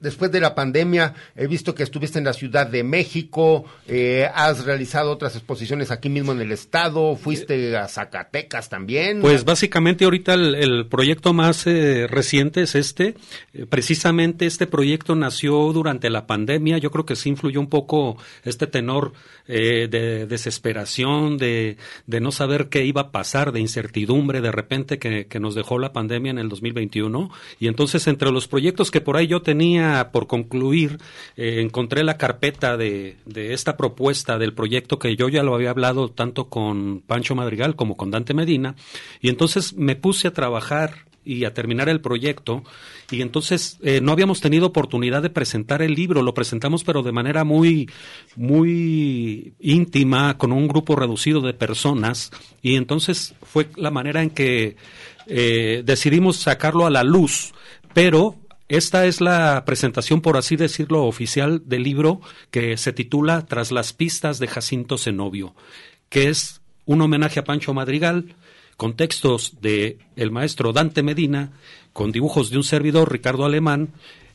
después 0.00 0.32
de 0.32 0.40
la 0.40 0.54
pandemia, 0.54 1.14
he 1.36 1.46
visto 1.46 1.74
que 1.74 1.82
estuviste 1.82 2.18
en 2.18 2.24
la 2.24 2.32
Ciudad 2.32 2.66
de 2.66 2.82
México, 2.82 3.64
eh, 3.86 4.28
has 4.34 4.64
realizado 4.64 5.12
otras 5.12 5.36
exposiciones 5.36 5.90
aquí 5.90 6.08
mismo 6.08 6.32
en 6.32 6.40
el 6.40 6.52
estado, 6.52 7.16
fuiste 7.16 7.76
a 7.76 7.86
Zacatecas 7.86 8.68
también. 8.68 9.20
Pues 9.20 9.44
básicamente 9.44 10.04
ahorita 10.04 10.34
el, 10.34 10.86
proyecto 10.86 11.32
más 11.32 11.66
eh, 11.66 12.06
reciente 12.08 12.62
es 12.62 12.74
este. 12.74 13.14
Eh, 13.52 13.66
precisamente 13.68 14.46
este 14.46 14.66
proyecto 14.66 15.14
nació 15.14 15.72
durante 15.72 16.10
la 16.10 16.26
pandemia. 16.26 16.78
Yo 16.78 16.90
creo 16.90 17.04
que 17.04 17.16
sí 17.16 17.28
influyó 17.28 17.60
un 17.60 17.68
poco 17.68 18.16
este 18.44 18.66
tenor 18.66 19.12
de 19.46 20.26
desesperación, 20.28 21.36
de, 21.36 21.76
de, 22.06 22.20
no 22.20 22.30
saber 22.30 22.68
qué 22.68 22.84
iba 22.84 23.00
a 23.00 23.10
pasar, 23.10 23.50
de 23.50 23.58
incertidumbre 23.58 24.40
de 24.40 24.52
repente 24.52 25.00
que, 25.00 25.26
que 25.26 25.40
nos 25.40 25.56
dejó 25.56 25.80
la 25.80 25.92
pandemia 25.92 26.30
en 26.30 26.38
el 26.38 26.48
2021. 26.48 27.32
Y 27.58 27.66
entonces 27.66 28.06
entre 28.06 28.30
los 28.30 28.46
proyectos 28.46 28.92
que 28.92 29.00
por 29.00 29.16
ahí 29.16 29.26
yo 29.26 29.42
tenía, 29.42 29.89
por 30.12 30.26
concluir, 30.26 30.98
eh, 31.36 31.60
encontré 31.60 32.04
la 32.04 32.16
carpeta 32.16 32.76
de, 32.76 33.16
esta 33.34 33.76
propuesta 33.76 34.38
del 34.38 34.54
proyecto 34.54 34.98
que 34.98 35.16
yo 35.16 35.28
ya 35.28 35.42
lo 35.42 35.54
había 35.54 35.70
hablado 35.70 36.10
tanto 36.10 36.48
con 36.48 37.02
Pancho 37.06 37.34
Madrigal 37.34 37.76
como 37.76 37.96
con 37.96 38.10
Dante 38.10 38.34
Medina, 38.34 38.74
y 39.20 39.28
entonces 39.28 39.74
me 39.74 39.96
puse 39.96 40.28
a 40.28 40.32
trabajar 40.32 41.10
y 41.22 41.44
a 41.44 41.52
terminar 41.52 41.88
el 41.88 42.00
proyecto 42.00 42.64
y 43.10 43.20
entonces 43.20 43.78
eh, 43.82 44.00
no 44.00 44.12
habíamos 44.12 44.40
tenido 44.40 44.66
oportunidad 44.66 45.20
de 45.20 45.28
presentar 45.28 45.82
el 45.82 45.94
libro. 45.94 46.22
Lo 46.22 46.32
presentamos 46.32 46.82
pero 46.82 47.02
de 47.02 47.12
manera 47.12 47.44
muy 47.44 47.90
muy 48.36 49.52
íntima 49.60 50.38
con 50.38 50.50
un 50.50 50.66
grupo 50.66 50.96
reducido 50.96 51.42
de 51.42 51.52
personas 51.52 52.30
y 52.62 52.76
entonces 52.76 53.34
fue 53.42 53.68
la 53.76 53.90
manera 53.90 54.22
en 54.22 54.30
que 54.30 54.76
eh, 55.26 55.82
decidimos 55.84 56.38
sacarlo 56.38 56.86
a 56.86 56.90
la 56.90 57.04
luz. 57.04 57.52
Pero 57.92 58.36
esta 58.70 59.04
es 59.04 59.20
la 59.20 59.64
presentación, 59.64 60.20
por 60.20 60.36
así 60.36 60.54
decirlo, 60.54 61.04
oficial 61.04 61.62
del 61.66 61.82
libro 61.82 62.20
que 62.52 62.76
se 62.76 62.92
titula 62.92 63.44
Tras 63.44 63.72
las 63.72 63.92
pistas 63.92 64.38
de 64.38 64.46
Jacinto 64.46 64.96
Zenobio, 64.96 65.56
que 66.08 66.28
es 66.28 66.60
un 66.86 67.02
homenaje 67.02 67.40
a 67.40 67.44
Pancho 67.44 67.74
Madrigal, 67.74 68.36
con 68.76 68.94
textos 68.94 69.60
de 69.60 69.98
el 70.14 70.30
maestro 70.30 70.72
Dante 70.72 71.02
Medina, 71.02 71.50
con 71.92 72.12
dibujos 72.12 72.50
de 72.50 72.58
un 72.58 72.62
servidor, 72.62 73.10
Ricardo 73.10 73.44
Alemán, 73.44 73.88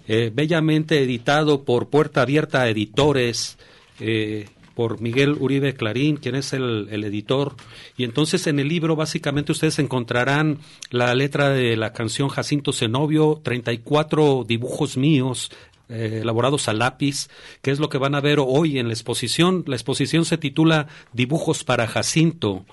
eh, 0.06 0.32
bellamente 0.34 1.02
editado 1.02 1.64
por 1.64 1.90
Puerta 1.90 2.22
Abierta 2.22 2.68
Editores, 2.68 3.58
eh, 4.02 4.50
por 4.76 5.02
Miguel 5.02 5.38
Uribe 5.40 5.74
Clarín, 5.74 6.18
quien 6.18 6.36
es 6.36 6.54
el, 6.54 6.88
editor. 6.92 7.56
Y 7.98 8.04
entonces 8.04 8.46
en 8.46 8.60
el 8.60 8.68
libro 8.68 8.96
básicamente 8.96 9.54
ustedes 9.54 9.80
encontrarán 9.80 10.60
la 10.92 11.16
letra 11.16 11.50
de 11.50 11.76
la 11.78 11.94
canción 11.94 12.30
Jacinto 12.30 12.74
Zenobio, 12.74 13.42
34 13.42 14.44
dibujos 14.48 14.98
míos, 14.98 15.52
eh, 15.88 16.20
elaborados 16.22 16.68
a 16.68 16.74
lápiz, 16.74 17.30
que 17.62 17.72
es 17.72 17.80
lo 17.80 17.90
que 17.90 17.98
van 17.98 18.16
a 18.16 18.22
ver 18.22 18.40
hoy 18.40 18.78
en 18.78 18.88
la 18.88 18.94
exposición. 18.94 19.64
La 19.66 19.76
exposición 19.76 20.26
se 20.26 20.38
titula 20.38 20.88
Dibujos 21.14 21.64
para 21.64 21.88
Jacinto. 21.88 22.66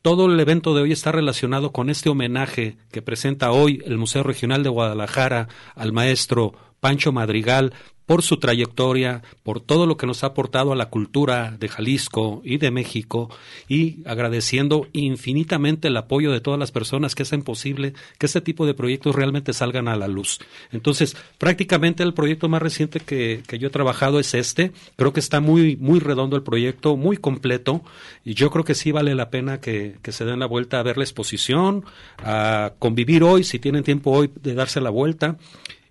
Todo 0.00 0.26
el 0.26 0.38
evento 0.38 0.74
de 0.74 0.82
hoy 0.82 0.92
está 0.92 1.10
relacionado 1.10 1.72
con 1.72 1.90
este 1.90 2.08
homenaje 2.08 2.76
que 2.92 3.02
presenta 3.02 3.50
hoy 3.50 3.82
el 3.84 3.98
Museo 3.98 4.22
Regional 4.22 4.62
de 4.62 4.68
Guadalajara 4.68 5.48
al 5.74 5.92
maestro 5.92 6.54
Pancho 6.78 7.10
Madrigal, 7.10 7.72
por 8.08 8.22
su 8.22 8.38
trayectoria, 8.38 9.20
por 9.42 9.60
todo 9.60 9.84
lo 9.84 9.98
que 9.98 10.06
nos 10.06 10.24
ha 10.24 10.28
aportado 10.28 10.72
a 10.72 10.76
la 10.76 10.88
cultura 10.88 11.54
de 11.60 11.68
Jalisco 11.68 12.40
y 12.42 12.56
de 12.56 12.70
México 12.70 13.28
y 13.68 13.98
agradeciendo 14.06 14.88
infinitamente 14.94 15.88
el 15.88 15.96
apoyo 15.98 16.32
de 16.32 16.40
todas 16.40 16.58
las 16.58 16.72
personas 16.72 17.14
que 17.14 17.24
hacen 17.24 17.42
posible 17.42 17.92
que 18.16 18.24
este 18.24 18.40
tipo 18.40 18.64
de 18.64 18.72
proyectos 18.72 19.14
realmente 19.14 19.52
salgan 19.52 19.88
a 19.88 19.96
la 19.96 20.08
luz. 20.08 20.38
Entonces, 20.72 21.18
prácticamente 21.36 22.02
el 22.02 22.14
proyecto 22.14 22.48
más 22.48 22.62
reciente 22.62 23.00
que, 23.00 23.42
que 23.46 23.58
yo 23.58 23.68
he 23.68 23.70
trabajado 23.70 24.18
es 24.18 24.32
este. 24.32 24.72
Creo 24.96 25.12
que 25.12 25.20
está 25.20 25.40
muy, 25.40 25.76
muy 25.76 26.00
redondo 26.00 26.34
el 26.34 26.42
proyecto, 26.42 26.96
muy 26.96 27.18
completo 27.18 27.82
y 28.24 28.32
yo 28.32 28.50
creo 28.50 28.64
que 28.64 28.74
sí 28.74 28.90
vale 28.90 29.14
la 29.14 29.28
pena 29.28 29.60
que, 29.60 29.96
que 30.00 30.12
se 30.12 30.24
den 30.24 30.38
la 30.38 30.46
vuelta 30.46 30.80
a 30.80 30.82
ver 30.82 30.96
la 30.96 31.04
exposición, 31.04 31.84
a 32.24 32.72
convivir 32.78 33.22
hoy, 33.22 33.44
si 33.44 33.58
tienen 33.58 33.84
tiempo 33.84 34.12
hoy 34.12 34.30
de 34.34 34.54
darse 34.54 34.80
la 34.80 34.88
vuelta. 34.88 35.36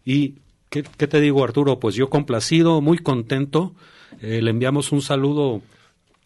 Y, 0.03 0.34
¿qué, 0.70 0.84
te 0.84 1.22
digo, 1.22 1.43
Arturo? 1.43 1.80
Pues 1.80 1.95
yo 1.95 2.09
complacido, 2.09 2.82
muy 2.82 2.97
contento. 2.97 3.74
Eh, 4.22 4.41
le 4.41 4.51
enviamos 4.51 4.91
un 4.91 5.01
saludo 5.01 5.61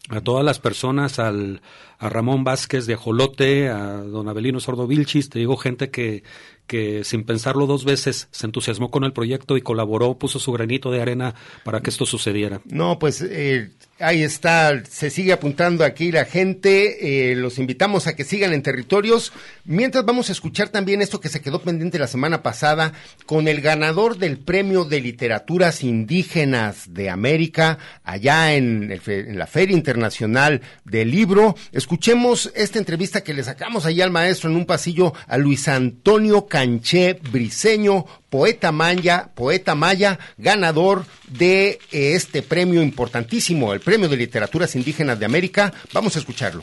a 0.08 0.20
todas 0.20 0.44
las 0.44 0.58
personas, 0.58 1.18
al, 1.18 1.62
a 1.98 2.08
Ramón 2.08 2.44
Vázquez 2.44 2.86
de 2.86 2.94
Ajolote, 2.94 3.68
a 3.68 3.98
don 3.98 4.28
Abelino 4.28 4.60
Sordo 4.60 4.86
Vilchis, 4.86 5.30
te 5.30 5.38
digo 5.38 5.56
gente 5.56 5.90
que, 5.90 6.24
que 6.66 7.04
sin 7.04 7.24
pensarlo 7.24 7.66
dos 7.66 7.84
veces 7.84 8.28
se 8.30 8.46
entusiasmó 8.46 8.90
con 8.90 9.04
el 9.04 9.12
proyecto 9.12 9.56
y 9.56 9.62
colaboró, 9.62 10.18
puso 10.18 10.38
su 10.38 10.52
granito 10.52 10.90
de 10.90 11.02
arena 11.02 11.34
para 11.64 11.80
que 11.80 11.90
esto 11.90 12.06
sucediera. 12.06 12.60
No, 12.64 12.98
pues 12.98 13.20
eh, 13.22 13.70
ahí 14.02 14.22
está, 14.22 14.84
se 14.84 15.10
sigue 15.10 15.32
apuntando 15.32 15.84
aquí 15.84 16.10
la 16.10 16.24
gente, 16.24 17.30
eh, 17.30 17.36
los 17.36 17.58
invitamos 17.58 18.06
a 18.06 18.16
que 18.16 18.24
sigan 18.24 18.52
en 18.52 18.62
territorios, 18.62 19.32
mientras 19.64 20.04
vamos 20.04 20.28
a 20.28 20.32
escuchar 20.32 20.70
también 20.70 21.02
esto 21.02 21.20
que 21.20 21.28
se 21.28 21.40
quedó 21.40 21.62
pendiente 21.62 21.98
la 21.98 22.06
semana 22.06 22.42
pasada 22.42 22.92
con 23.26 23.48
el 23.48 23.60
ganador 23.60 24.18
del 24.18 24.38
Premio 24.38 24.84
de 24.84 25.00
Literaturas 25.00 25.82
Indígenas 25.84 26.92
de 26.92 27.10
América, 27.10 27.78
allá 28.02 28.54
en, 28.54 28.88
la 29.36 29.46
Feria 29.46 29.76
Internacional 29.76 30.62
del 30.84 31.10
Libro. 31.10 31.54
Escuchemos 31.72 32.50
esta 32.54 32.78
entrevista 32.78 33.22
que 33.22 33.34
le 33.34 33.44
sacamos 33.44 33.86
allá 33.86 34.04
al 34.04 34.10
maestro 34.10 34.50
en 34.50 34.56
un 34.56 34.66
pasillo 34.66 35.12
a 35.26 35.38
Luis 35.38 35.68
Antonio 35.68 36.46
Canché 36.52 37.14
Briseño, 37.14 38.04
poeta 38.28 38.72
maya, 38.72 39.30
poeta 39.34 39.74
maya, 39.74 40.18
ganador 40.36 41.06
de 41.26 41.78
eh, 41.90 42.12
este 42.14 42.42
premio 42.42 42.82
importantísimo, 42.82 43.72
el 43.72 43.80
Premio 43.80 44.06
de 44.06 44.18
Literaturas 44.18 44.76
Indígenas 44.76 45.18
de 45.18 45.24
América. 45.24 45.72
Vamos 45.94 46.14
a 46.14 46.18
escucharlo. 46.18 46.62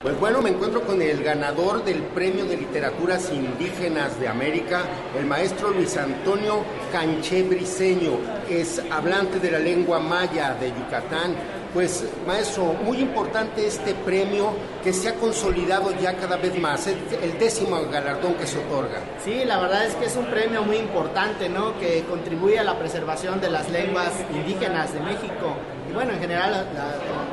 Pues 0.00 0.18
bueno, 0.18 0.42
me 0.42 0.50
encuentro 0.50 0.82
con 0.82 1.00
el 1.00 1.22
ganador 1.22 1.84
del 1.84 2.02
Premio 2.02 2.44
de 2.44 2.56
Literaturas 2.56 3.30
Indígenas 3.32 4.18
de 4.18 4.26
América, 4.26 4.84
el 5.16 5.26
maestro 5.26 5.70
Luis 5.70 5.96
Antonio 5.96 6.64
Canché 6.90 7.44
Briseño. 7.44 8.18
Es 8.50 8.80
hablante 8.90 9.38
de 9.38 9.52
la 9.52 9.60
lengua 9.60 10.00
maya 10.00 10.54
de 10.54 10.70
Yucatán. 10.70 11.36
Pues, 11.74 12.04
maestro, 12.26 12.74
muy 12.84 12.98
importante 12.98 13.66
este 13.66 13.94
premio 13.94 14.52
que 14.82 14.92
se 14.92 15.08
ha 15.08 15.14
consolidado 15.14 15.92
ya 16.00 16.16
cada 16.16 16.36
vez 16.36 16.58
más, 16.58 16.86
el 16.86 17.38
décimo 17.38 17.78
galardón 17.90 18.34
que 18.34 18.46
se 18.46 18.58
otorga. 18.58 19.00
Sí, 19.22 19.44
la 19.44 19.60
verdad 19.60 19.86
es 19.86 19.94
que 19.94 20.06
es 20.06 20.16
un 20.16 20.26
premio 20.26 20.62
muy 20.62 20.76
importante, 20.76 21.48
¿no? 21.48 21.78
Que 21.78 22.04
contribuye 22.08 22.58
a 22.58 22.64
la 22.64 22.78
preservación 22.78 23.40
de 23.40 23.50
las 23.50 23.70
lenguas 23.70 24.12
indígenas 24.34 24.94
de 24.94 25.00
México 25.00 25.56
y, 25.90 25.92
bueno, 25.92 26.12
en 26.12 26.20
general, 26.20 26.66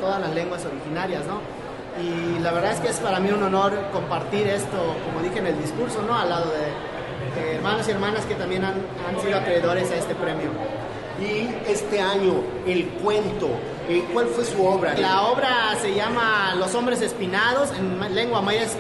todas 0.02 0.20
las 0.20 0.34
lenguas 0.36 0.66
originarias, 0.66 1.26
¿no? 1.26 1.40
y 2.02 2.40
la 2.40 2.52
verdad 2.52 2.74
es 2.74 2.80
que 2.80 2.90
es 2.90 2.98
para 2.98 3.20
mí 3.20 3.30
un 3.30 3.42
honor 3.42 3.74
compartir 3.94 4.48
esto, 4.48 4.96
como 5.06 5.24
dije 5.24 5.40
en 5.40 5.48
el 5.48 5.62
discurso, 5.62 6.02
¿no? 6.02 6.18
al 6.18 6.30
lado 6.30 6.52
de, 6.52 7.56
hermanos 7.56 7.88
y 7.88 7.92
hermanas 7.92 8.26
que 8.26 8.36
también 8.36 8.64
han, 8.66 8.76
sido 9.22 9.38
acreedores 9.38 9.92
a 9.92 9.96
este 9.96 10.16
premio. 10.16 10.50
Y 11.20 11.48
este 11.70 12.02
año, 12.02 12.44
el 12.68 12.88
cuento, 13.02 13.50
eh, 13.88 14.04
¿cuál 14.12 14.28
fue 14.28 14.44
su 14.44 14.66
obra? 14.66 14.96
La 14.96 15.24
obra 15.24 15.76
se 15.82 15.94
llama 15.94 16.56
Los 16.58 16.76
hombres 16.76 17.02
espinados, 17.02 17.70
en 17.72 18.14
lengua 18.14 18.42
maya 18.42 18.64
es 18.64 18.78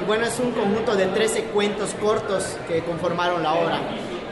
y 0.00 0.06
bueno, 0.06 0.26
es 0.26 0.38
un 0.38 0.52
conjunto 0.52 0.94
de 0.94 1.06
13 1.06 1.44
cuentos 1.44 1.94
cortos 2.00 2.56
que 2.68 2.82
conformaron 2.84 3.42
la 3.42 3.54
obra. 3.54 3.80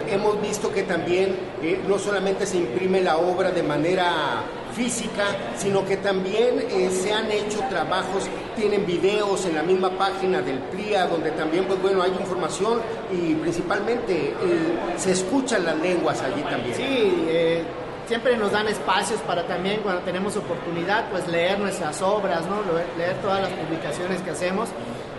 Hemos 0.08 0.40
visto 0.40 0.72
que 0.72 0.84
también 0.84 1.36
eh, 1.62 1.80
no 1.88 1.98
solamente 1.98 2.46
se 2.46 2.58
imprime 2.58 3.00
la 3.00 3.18
obra 3.18 3.50
de 3.50 3.62
manera 3.62 4.44
física, 4.76 5.24
sino 5.56 5.84
que 5.86 5.96
también 5.96 6.60
eh, 6.70 6.90
se 6.90 7.12
han 7.12 7.30
hecho 7.32 7.60
trabajos, 7.70 8.28
tienen 8.54 8.84
videos 8.84 9.46
en 9.46 9.54
la 9.54 9.62
misma 9.62 9.90
página 9.90 10.42
del 10.42 10.58
PRIA, 10.58 11.06
donde 11.06 11.30
también, 11.30 11.64
pues 11.64 11.80
bueno, 11.80 12.02
hay 12.02 12.10
información 12.10 12.80
y 13.10 13.34
principalmente 13.34 14.28
eh, 14.28 14.34
se 14.96 15.12
escuchan 15.12 15.64
las 15.64 15.78
lenguas 15.78 16.20
allí 16.20 16.42
también. 16.42 16.74
Sí, 16.74 17.24
eh, 17.28 17.64
siempre 18.06 18.36
nos 18.36 18.52
dan 18.52 18.68
espacios 18.68 19.18
para 19.20 19.46
también, 19.46 19.80
cuando 19.82 20.02
tenemos 20.02 20.36
oportunidad, 20.36 21.10
pues 21.10 21.26
leer 21.26 21.58
nuestras 21.58 22.02
obras, 22.02 22.42
¿no? 22.46 22.60
leer 22.98 23.16
todas 23.22 23.40
las 23.40 23.50
publicaciones 23.50 24.20
que 24.20 24.30
hacemos 24.30 24.68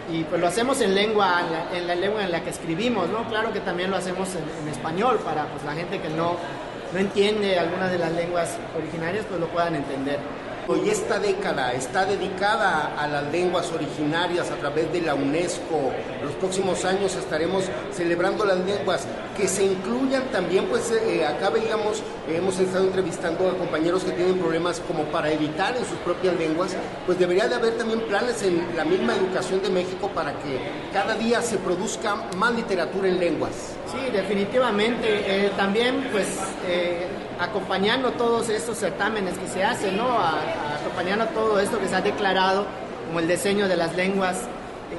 y 0.10 0.24
pues 0.24 0.40
lo 0.40 0.48
hacemos 0.48 0.80
en 0.80 0.96
lengua 0.96 1.42
en 1.42 1.52
la, 1.52 1.78
en 1.78 1.88
la, 1.88 1.96
lengua 1.96 2.24
en 2.24 2.32
la 2.32 2.42
que 2.42 2.52
escribimos 2.52 3.10
no 3.10 3.28
claro 3.28 3.52
que 3.52 3.60
también 3.60 3.92
lo 3.92 3.98
hacemos 3.98 4.30
en, 4.36 4.64
en 4.64 4.70
español 4.70 5.20
para 5.20 5.48
pues 5.48 5.66
la 5.66 5.74
gente 5.74 6.00
que 6.00 6.08
no 6.08 6.38
no 6.94 7.00
entiende 7.00 7.60
alguna 7.60 7.90
de 7.90 7.98
las 7.98 8.12
lenguas 8.14 8.58
originarias, 8.78 9.26
pues 9.28 9.40
lo 9.40 9.48
puedan 9.48 9.76
entender. 9.76 10.20
Hoy 10.70 10.90
esta 10.90 11.18
década 11.18 11.72
está 11.72 12.06
dedicada 12.06 12.94
a 13.02 13.08
las 13.08 13.32
lenguas 13.32 13.72
originarias 13.72 14.52
a 14.52 14.56
través 14.56 14.92
de 14.92 15.00
la 15.00 15.16
UNESCO. 15.16 15.94
Los 16.22 16.34
próximos 16.34 16.84
años 16.84 17.16
estaremos 17.16 17.64
celebrando 17.94 18.44
las 18.44 18.60
lenguas 18.60 19.08
que 19.38 19.48
se 19.48 19.64
incluyan 19.64 20.24
también, 20.26 20.66
pues 20.66 20.92
eh, 20.92 21.26
acá 21.26 21.52
veíamos, 21.52 22.04
hemos 22.28 22.60
estado 22.60 22.84
entrevistando 22.84 23.50
a 23.50 23.58
compañeros 23.58 24.04
que 24.04 24.12
tienen 24.12 24.40
problemas 24.40 24.82
como 24.82 25.04
para 25.06 25.32
evitar 25.32 25.78
en 25.78 25.86
sus 25.86 25.98
propias 26.00 26.36
lenguas, 26.36 26.76
pues 27.06 27.18
debería 27.18 27.48
de 27.48 27.56
haber 27.56 27.78
también 27.78 28.02
planes 28.02 28.44
en 28.44 28.76
la 28.76 28.84
misma 28.84 29.16
educación 29.16 29.62
de 29.62 29.70
México 29.70 30.12
para 30.14 30.34
que 30.34 30.60
cada 30.92 31.16
día 31.16 31.42
se 31.42 31.58
produzca 31.60 32.16
más 32.36 32.54
literatura 32.54 33.08
en 33.08 33.20
lenguas. 33.22 33.78
Sí, 33.92 34.12
definitivamente. 34.12 35.06
Eh, 35.46 35.52
también, 35.56 36.10
pues, 36.12 36.28
eh, 36.68 37.08
acompañando 37.40 38.12
todos 38.12 38.50
estos 38.50 38.78
certámenes 38.78 39.38
que 39.38 39.48
se 39.48 39.64
hacen, 39.64 39.98
¿no? 39.98 40.08
Acompañando 40.82 41.26
todo 41.28 41.60
esto 41.60 41.80
que 41.80 41.88
se 41.88 41.96
ha 41.96 42.02
declarado 42.02 42.66
como 43.08 43.20
el 43.20 43.28
diseño 43.28 43.68
de 43.68 43.78
las 43.78 43.96
lenguas 43.96 44.42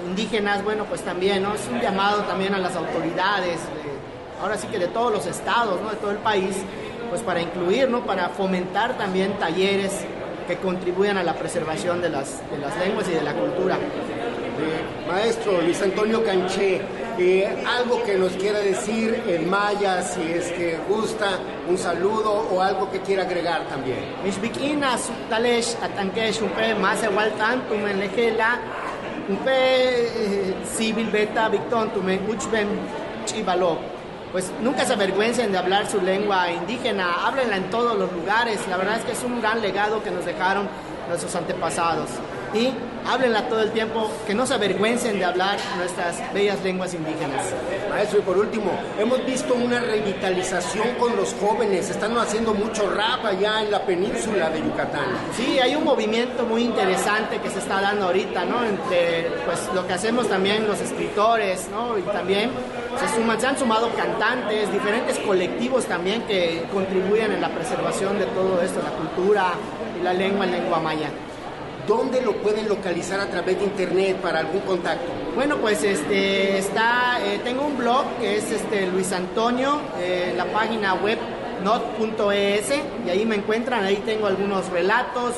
indígenas, 0.07 0.65
bueno, 0.65 0.85
pues 0.85 1.03
también, 1.03 1.43
¿no? 1.43 1.55
Es 1.55 1.69
un 1.71 1.81
llamado 1.81 2.23
también 2.23 2.55
a 2.55 2.59
las 2.59 2.77
autoridades, 2.77 3.61
de, 3.61 4.41
ahora 4.43 4.57
sí 4.57 4.67
que 4.69 4.79
de 4.79 4.89
todos 4.89 5.13
los 5.13 5.27
estados, 5.27 5.81
¿no? 5.81 5.91
De 5.91 5.97
todo 5.97 6.11
el 6.11 6.19
país, 6.19 6.57
pues 7.11 7.23
para 7.23 7.41
incluir, 7.41 7.89
¿no? 7.89 8.05
Para 8.05 8.29
fomentar 8.31 8.97
también 8.97 9.35
talleres 9.35 9.93
que 10.47 10.57
contribuyan 10.57 11.19
a 11.19 11.23
la 11.23 11.35
preservación 11.35 12.01
de 12.01 12.09
las, 12.09 12.41
de 12.51 12.59
las 12.59 12.77
lenguas 12.79 13.07
y 13.09 13.13
de 13.13 13.23
la 13.23 13.35
cultura. 13.35 13.77
Eh, 13.77 15.09
maestro 15.09 15.61
Luis 15.61 15.81
Antonio 15.83 16.25
Canché, 16.25 16.81
eh, 17.19 17.65
algo 17.67 18.03
que 18.05 18.17
nos 18.17 18.33
quiera 18.33 18.61
decir 18.61 19.23
en 19.27 19.51
maya, 19.51 20.03
si 20.03 20.23
es 20.23 20.53
que 20.53 20.79
gusta, 20.89 21.39
un 21.69 21.77
saludo 21.77 22.31
o 22.51 22.63
algo 22.63 22.91
que 22.91 23.01
quiera 23.01 23.25
agregar 23.25 23.67
también. 23.69 23.99
Mishbikina 24.25 24.97
sutalesh 24.97 25.75
atankesh 25.83 26.41
umpe 26.43 26.75
más 26.75 27.03
igual 27.03 27.33
tanto 27.33 27.75
men 27.75 27.99
lejela 27.99 28.61
umpe 29.29 30.65
civil 30.77 31.11
beta 31.11 31.49
victon 31.49 31.91
tumen 31.91 32.21
uchben 32.31 32.69
chivalo. 33.27 33.79
Pues 34.31 34.53
nunca 34.61 34.85
se 34.85 34.93
avergüencen 34.93 35.51
de 35.53 35.59
hablar 35.59 35.89
su 35.89 36.01
lengua 36.01 36.53
indígena, 36.53 37.27
háblenla 37.27 37.57
en 37.57 37.71
todos 37.71 37.99
los 37.99 38.13
lugares. 38.13 38.61
La 38.69 38.77
verdad 38.77 38.99
es 38.99 39.05
que 39.05 39.13
es 39.13 39.25
un 39.25 39.41
gran 39.41 39.61
legado 39.61 40.03
que 40.03 40.11
nos 40.11 40.25
dejaron 40.25 40.69
nuestros 41.09 41.35
antepasados 41.35 42.11
y 42.55 42.71
háblenla 43.09 43.49
todo 43.49 43.63
el 43.63 43.71
tiempo, 43.71 44.11
que 44.27 44.35
no 44.35 44.47
se 44.47 44.55
avergüencen 44.55 45.19
de 45.19 45.25
hablar 45.25 45.59
nuestras 45.77 46.17
bellas 46.35 46.63
lenguas 46.63 46.93
indígenas. 46.95 47.43
Maestro, 47.89 48.19
y 48.19 48.23
por 48.23 48.37
último, 48.37 48.71
hemos 48.99 49.25
visto 49.25 49.55
una 49.55 49.81
revitalización 49.81 50.89
con 50.99 51.17
los 51.17 51.35
jóvenes, 51.41 51.89
están 51.89 52.17
haciendo 52.19 52.53
mucho 52.53 52.91
rap 52.91 53.25
allá 53.25 53.63
en 53.63 53.71
la 53.71 53.85
península 53.85 54.51
de 54.51 54.61
Yucatán. 54.61 55.07
Sí, 55.37 55.59
hay 55.59 55.75
un 55.75 55.85
movimiento 55.85 56.45
muy 56.45 56.65
interesante 56.65 57.39
que 57.41 57.51
se 57.51 57.61
está 57.61 57.81
dando 57.81 58.07
ahorita, 58.07 58.45
¿no? 58.45 58.65
Entre 58.65 59.31
pues 59.47 59.69
lo 59.75 59.87
que 59.87 59.95
hacemos 59.95 60.29
también 60.29 60.67
los 60.67 60.81
escritores, 60.81 61.69
¿no? 61.71 61.99
Y 61.99 62.03
también 62.03 62.51
se, 62.99 63.17
suman, 63.17 63.41
se 63.41 63.47
han 63.47 63.59
sumado 63.59 63.91
cantantes, 63.95 64.71
diferentes 64.73 65.19
colectivos 65.21 65.87
también 65.87 66.23
que 66.23 66.65
contribuyen 66.73 67.33
en 67.33 67.41
la 67.41 67.49
preservación 67.49 68.19
de 68.19 68.27
todo 68.27 68.61
esto, 68.61 68.81
la 68.83 68.91
cultura 68.91 69.53
y 69.99 70.05
la 70.05 70.13
lengua 70.13 70.45
en 70.45 70.53
lengua 70.53 70.81
maya. 70.81 71.09
¿Dónde 71.89 72.21
lo 72.21 72.35
pueden 72.35 72.69
localizar 72.69 73.19
a 73.19 73.27
través 73.31 73.59
de 73.59 73.65
internet 73.65 74.19
para 74.19 74.41
algún 74.41 74.61
contacto? 74.61 75.11
Bueno, 75.35 75.57
pues 75.57 75.83
este 75.83 76.59
está, 76.59 77.19
eh, 77.25 77.41
tengo 77.43 77.65
un 77.65 77.79
blog 77.79 78.05
que 78.21 78.37
es 78.37 78.51
este 78.53 78.87
Luis 78.89 79.11
Antonio, 79.13 79.81
eh, 79.99 80.35
la 80.37 80.45
página 80.45 80.95
web 80.95 81.19
not.es 81.65 82.71
y 83.07 83.11
ahí 83.11 83.25
me 83.25 83.37
encuentran, 83.37 83.85
ahí 83.85 84.03
tengo 84.05 84.27
algunos 84.27 84.69
relatos, 84.69 85.33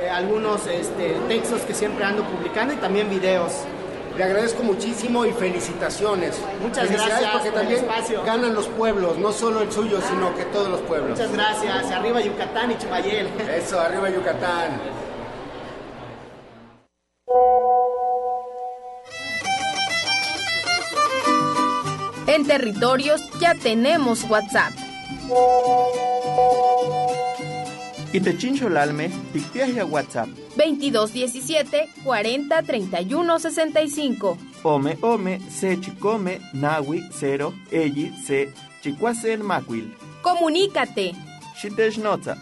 eh, 0.00 0.08
algunos 0.08 0.66
este, 0.66 1.16
textos 1.28 1.60
que 1.62 1.74
siempre 1.74 2.02
ando 2.02 2.24
publicando 2.24 2.72
y 2.72 2.78
también 2.78 3.10
videos. 3.10 3.52
Le 4.16 4.24
agradezco 4.24 4.62
muchísimo 4.62 5.26
y 5.26 5.32
felicitaciones. 5.32 6.40
Muchas 6.62 6.86
Felicidades 6.86 7.10
gracias 7.10 7.32
porque 7.32 7.50
por 7.50 7.60
también 7.60 7.80
espacio. 7.80 8.22
ganan 8.24 8.54
los 8.54 8.68
pueblos, 8.68 9.18
no 9.18 9.32
solo 9.32 9.60
el 9.60 9.70
suyo, 9.70 9.98
sino 10.08 10.34
que 10.34 10.44
todos 10.46 10.68
los 10.68 10.80
pueblos. 10.80 11.10
Muchas 11.10 11.32
gracias. 11.32 11.90
Arriba 11.90 12.20
Yucatán 12.22 12.70
y 12.70 12.78
Chimayel. 12.78 13.28
Eso, 13.54 13.78
arriba 13.78 14.08
Yucatán. 14.08 14.80
En 22.26 22.46
territorios 22.46 23.20
ya 23.40 23.54
tenemos 23.54 24.24
WhatsApp. 24.30 24.72
Itechincholalme, 28.12 29.10
Ticpiaja 29.32 29.84
WhatsApp. 29.84 30.28
2217 30.56 31.88
40 32.04 32.62
31 32.62 33.38
65. 33.38 34.38
Ome 34.62 34.98
Ome, 35.00 35.40
Se 35.50 35.80
Chicome, 35.80 36.40
Nawi, 36.52 37.08
Cero, 37.12 37.54
Elli, 37.70 38.12
Se, 38.24 38.52
Chicuacen 38.82 39.42
Macuil. 39.44 39.94
Comunícate. 40.22 41.12
Xitechnotza. 41.54 42.36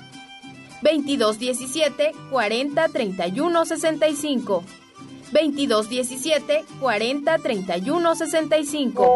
2217 0.83 2.13
40 2.31 2.89
31 2.89 3.65
65. 3.65 4.63
2217 5.33 6.65
40 6.81 7.39
31 7.39 8.15
65. 8.15 9.07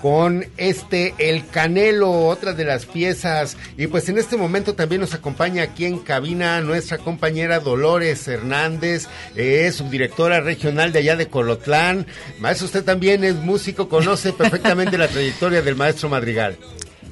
con 0.07 0.47
este 0.57 1.15
El 1.19 1.49
Canelo, 1.49 2.29
otra 2.29 2.53
de 2.53 2.65
las 2.65 2.87
piezas. 2.87 3.57
Y 3.77 3.89
pues 3.89 4.09
en 4.09 4.19
este 4.19 4.37
momento 4.37 4.75
también 4.77 5.01
nos 5.01 5.15
acompaña 5.15 5.65
aquí 5.65 5.85
en 5.85 5.99
cabina 5.99 6.61
nuestra 6.61 6.99
compañera 6.99 7.59
Dolores 7.59 8.29
Hernández, 8.29 9.09
eh, 9.35 9.65
es 9.67 9.75
subdirectora 9.75 10.41
regional 10.41 10.93
de 10.93 11.01
allá 11.01 11.17
de 11.17 11.27
Colotlán. 11.27 12.07
Maestro, 12.39 12.67
usted 12.67 12.85
también 12.85 13.25
es 13.25 13.35
músico, 13.35 13.89
conoce 13.89 14.33
perfectamente 14.33 14.97
la 14.97 15.09
trayectoria 15.17 15.61
del 15.61 15.75
maestro 15.75 16.09
Madrigal. 16.09 16.57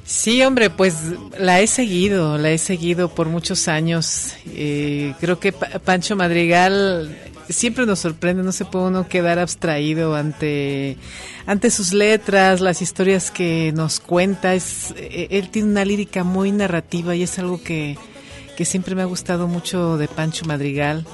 Sí, 0.05 0.41
hombre, 0.43 0.69
pues 0.69 0.95
la 1.37 1.59
he 1.59 1.67
seguido, 1.67 2.37
la 2.37 2.51
he 2.51 2.57
seguido 2.57 3.13
por 3.13 3.27
muchos 3.27 3.67
años. 3.67 4.35
Eh, 4.53 5.13
creo 5.19 5.37
que 5.37 5.51
Pa- 5.51 5.79
Pancho 5.83 6.15
Madrigal 6.15 7.13
siempre 7.49 7.85
nos 7.85 7.99
sorprende, 7.99 8.43
no 8.43 8.51
se 8.51 8.65
puede 8.65 8.87
uno 8.87 9.07
quedar 9.07 9.39
abstraído 9.39 10.15
ante, 10.15 10.97
ante 11.45 11.71
sus 11.71 11.93
letras, 11.93 12.61
las 12.61 12.81
historias 12.81 13.31
que 13.31 13.71
nos 13.75 13.99
cuenta. 13.99 14.55
Es, 14.55 14.93
eh, 14.97 15.27
él 15.31 15.49
tiene 15.49 15.69
una 15.69 15.85
lírica 15.85 16.23
muy 16.23 16.51
narrativa 16.51 17.15
y 17.15 17.23
es 17.23 17.39
algo 17.39 17.61
que, 17.61 17.97
que 18.55 18.65
siempre 18.65 18.95
me 18.95 19.01
ha 19.01 19.05
gustado 19.05 19.47
mucho 19.47 19.97
de 19.97 20.07
Pancho 20.07 20.45
Madrigal 20.45 21.05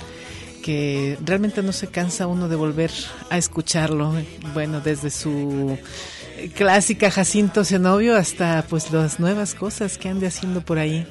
que 0.62 1.18
realmente 1.26 1.64
no 1.64 1.74
se 1.74 1.88
cansa 1.88 2.28
uno 2.28 2.48
de 2.48 2.56
volver 2.56 2.92
a 3.32 3.38
escucharlo. 3.40 4.14
Bueno, 4.54 4.80
desde 4.80 5.10
su 5.10 5.78
clásica 6.56 7.12
Jacinto 7.12 7.64
Zenobio 7.66 8.16
hasta 8.16 8.66
pues 8.70 8.92
las 8.92 9.20
nuevas 9.20 9.54
cosas 9.54 9.98
que 9.98 10.10
ande 10.10 10.28
haciendo 10.28 10.62
por 10.62 10.80
ahí. 10.80 11.06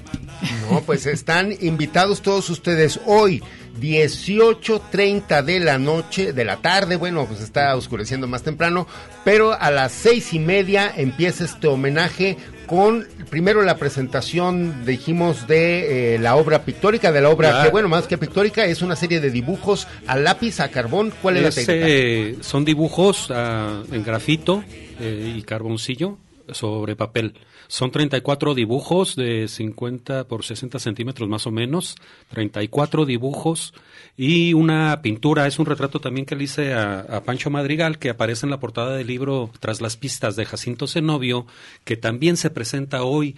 No, 0.70 0.80
pues 0.82 1.06
están 1.06 1.52
invitados 1.60 2.22
todos 2.22 2.48
ustedes 2.50 3.00
hoy, 3.06 3.42
18.30 3.78 5.42
de 5.42 5.60
la 5.60 5.78
noche, 5.78 6.32
de 6.32 6.44
la 6.44 6.56
tarde, 6.56 6.96
bueno, 6.96 7.26
pues 7.26 7.40
está 7.40 7.76
oscureciendo 7.76 8.26
más 8.26 8.42
temprano, 8.42 8.86
pero 9.24 9.52
a 9.52 9.70
las 9.70 9.92
seis 9.92 10.32
y 10.34 10.38
media 10.38 10.92
empieza 10.96 11.44
este 11.44 11.68
homenaje 11.68 12.36
con 12.66 13.06
primero 13.30 13.62
la 13.62 13.76
presentación, 13.78 14.84
dijimos, 14.84 15.48
de 15.48 16.14
eh, 16.14 16.18
la 16.18 16.36
obra 16.36 16.64
pictórica, 16.64 17.10
de 17.10 17.20
la 17.20 17.28
obra 17.28 17.64
que, 17.64 17.70
bueno, 17.70 17.88
más 17.88 18.06
que 18.06 18.16
pictórica, 18.16 18.64
es 18.64 18.80
una 18.80 18.94
serie 18.94 19.20
de 19.20 19.30
dibujos 19.30 19.88
a 20.06 20.16
lápiz, 20.16 20.60
a 20.60 20.68
carbón. 20.68 21.12
¿Cuál 21.20 21.38
es, 21.38 21.42
la 21.42 21.50
técnica? 21.50 21.88
eh, 21.88 22.36
son 22.42 22.64
dibujos 22.64 23.28
ah, 23.30 23.82
en 23.90 24.04
grafito 24.04 24.62
eh, 25.00 25.34
y 25.36 25.42
carboncillo 25.42 26.18
sobre 26.52 26.96
papel. 26.96 27.34
Son 27.68 27.90
34 27.90 28.54
dibujos 28.54 29.16
de 29.16 29.46
50 29.48 30.24
por 30.24 30.44
60 30.44 30.78
centímetros 30.78 31.28
más 31.28 31.46
o 31.46 31.50
menos, 31.50 31.96
34 32.30 33.06
dibujos 33.06 33.74
y 34.16 34.54
una 34.54 35.00
pintura, 35.02 35.46
es 35.46 35.58
un 35.58 35.66
retrato 35.66 36.00
también 36.00 36.26
que 36.26 36.36
le 36.36 36.44
hice 36.44 36.74
a, 36.74 37.22
Pancho 37.24 37.50
Madrigal 37.50 37.98
que 37.98 38.10
aparece 38.10 38.46
en 38.46 38.50
la 38.50 38.60
portada 38.60 38.96
del 38.96 39.06
libro 39.06 39.50
Tras 39.60 39.80
las 39.80 39.96
pistas 39.96 40.36
de 40.36 40.44
Jacinto 40.44 40.86
Zenobio, 40.86 41.46
que 41.84 41.96
también 41.96 42.36
se 42.36 42.50
presenta 42.50 43.02
hoy 43.02 43.36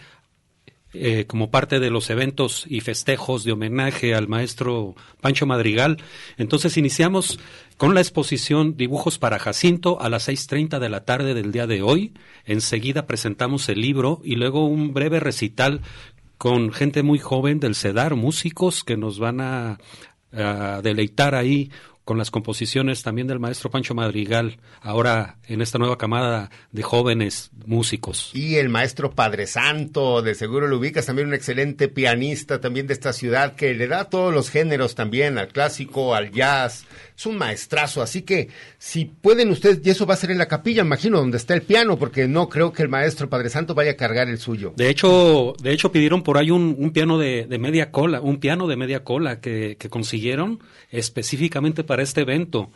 eh, 0.95 1.25
como 1.27 1.51
parte 1.51 1.81
de 1.81 1.89
los 1.89 2.11
eventos 2.11 2.67
y 2.69 2.81
festejos 2.81 3.45
de 3.45 3.53
homenaje 3.53 4.15
al 4.15 4.29
maestro 4.29 4.95
Pancho 5.23 5.47
Madrigal. 5.47 5.97
Entonces 6.37 6.77
iniciamos 6.77 7.39
con 7.79 7.95
la 7.95 8.01
exposición 8.01 8.77
Dibujos 8.77 9.19
para 9.19 9.39
Jacinto 9.39 10.03
a 10.03 10.11
las 10.11 10.29
6.30 10.29 10.79
de 10.81 10.89
la 10.91 11.05
tarde 11.05 11.33
del 11.33 11.51
día 11.51 11.67
de 11.67 11.81
hoy. 11.81 12.13
Enseguida 12.45 13.07
presentamos 13.07 13.71
el 13.71 13.81
libro 13.81 14.21
y 14.23 14.37
luego 14.37 14.67
un 14.67 14.93
breve 14.93 15.19
recital 15.19 15.81
con 16.37 16.73
gente 16.73 17.03
muy 17.03 17.19
joven 17.19 17.59
del 17.59 17.75
CEDAR, 17.75 18.15
músicos 18.15 18.85
que 18.85 18.99
nos 18.99 19.19
van 19.19 19.41
a, 19.41 19.79
a 20.33 20.81
deleitar 20.83 21.35
ahí 21.35 21.71
con 22.05 22.19
las 22.19 22.31
composiciones 22.31 23.03
también 23.03 23.29
del 23.29 23.39
maestro 23.39 23.71
Pancho 23.71 23.95
Madrigal, 23.95 24.59
ahora 24.81 25.39
en 25.47 25.63
esta 25.63 25.79
nueva 25.79 25.99
camada 25.99 26.51
de 26.73 26.83
jóvenes 26.83 27.51
músicos. 27.65 28.31
Y 28.35 28.57
el 28.57 28.69
maestro 28.69 29.13
Padre 29.13 29.47
Santo, 29.47 30.21
de 30.23 30.35
seguro 30.35 30.67
lo 30.67 30.79
ubicas, 30.79 31.07
también 31.07 31.29
un 31.29 31.35
excelente 31.35 31.89
pianista 31.89 32.61
también 32.61 32.87
de 32.87 32.95
esta 32.95 33.13
ciudad 33.13 33.55
que 33.55 33.75
le 33.75 33.87
da 33.87 34.07
todos 34.07 34.35
los 34.35 34.51
géneros 34.51 34.95
también, 34.95 35.39
al 35.39 35.49
clásico, 35.49 36.15
al 36.15 36.33
jazz. 36.33 36.87
Es 37.17 37.27
un 37.27 37.39
maestrazo, 37.39 38.03
así 38.03 38.23
que 38.23 38.49
si 38.79 39.05
pueden 39.05 39.51
ustedes, 39.51 39.81
y 39.85 39.91
eso 39.91 40.07
va 40.07 40.15
a 40.15 40.17
ser 40.17 40.33
en 40.33 40.39
la 40.39 40.49
capilla, 40.49 40.83
imagino, 40.83 41.19
donde 41.19 41.37
está 41.37 41.55
el 41.55 41.63
piano, 41.63 41.99
porque 41.99 42.27
no 42.27 42.49
creo 42.49 42.73
que 42.73 42.83
el 42.83 42.89
maestro 42.89 43.29
Padre 43.29 43.51
Santo 43.51 43.75
vaya 43.75 43.93
a 43.93 43.97
cargar 43.97 44.29
el 44.29 44.39
suyo. 44.39 44.73
De 44.77 44.89
hecho, 44.89 45.55
de 45.63 45.73
hecho 45.73 45.93
pidieron 45.93 46.23
por 46.23 46.39
ahí 46.39 46.51
un, 46.51 46.75
un 46.79 46.91
piano 46.91 47.19
de, 47.19 47.47
de 47.47 47.59
media 47.59 47.93
cola, 47.93 48.21
un 48.21 48.39
piano 48.39 48.67
de 48.67 48.77
media 48.77 49.05
cola 49.05 49.41
que, 49.41 49.77
que 49.79 49.89
consiguieron 49.89 50.61
específicamente 50.91 51.85
para 51.85 51.92
este 52.01 52.23
evento. 52.23 52.71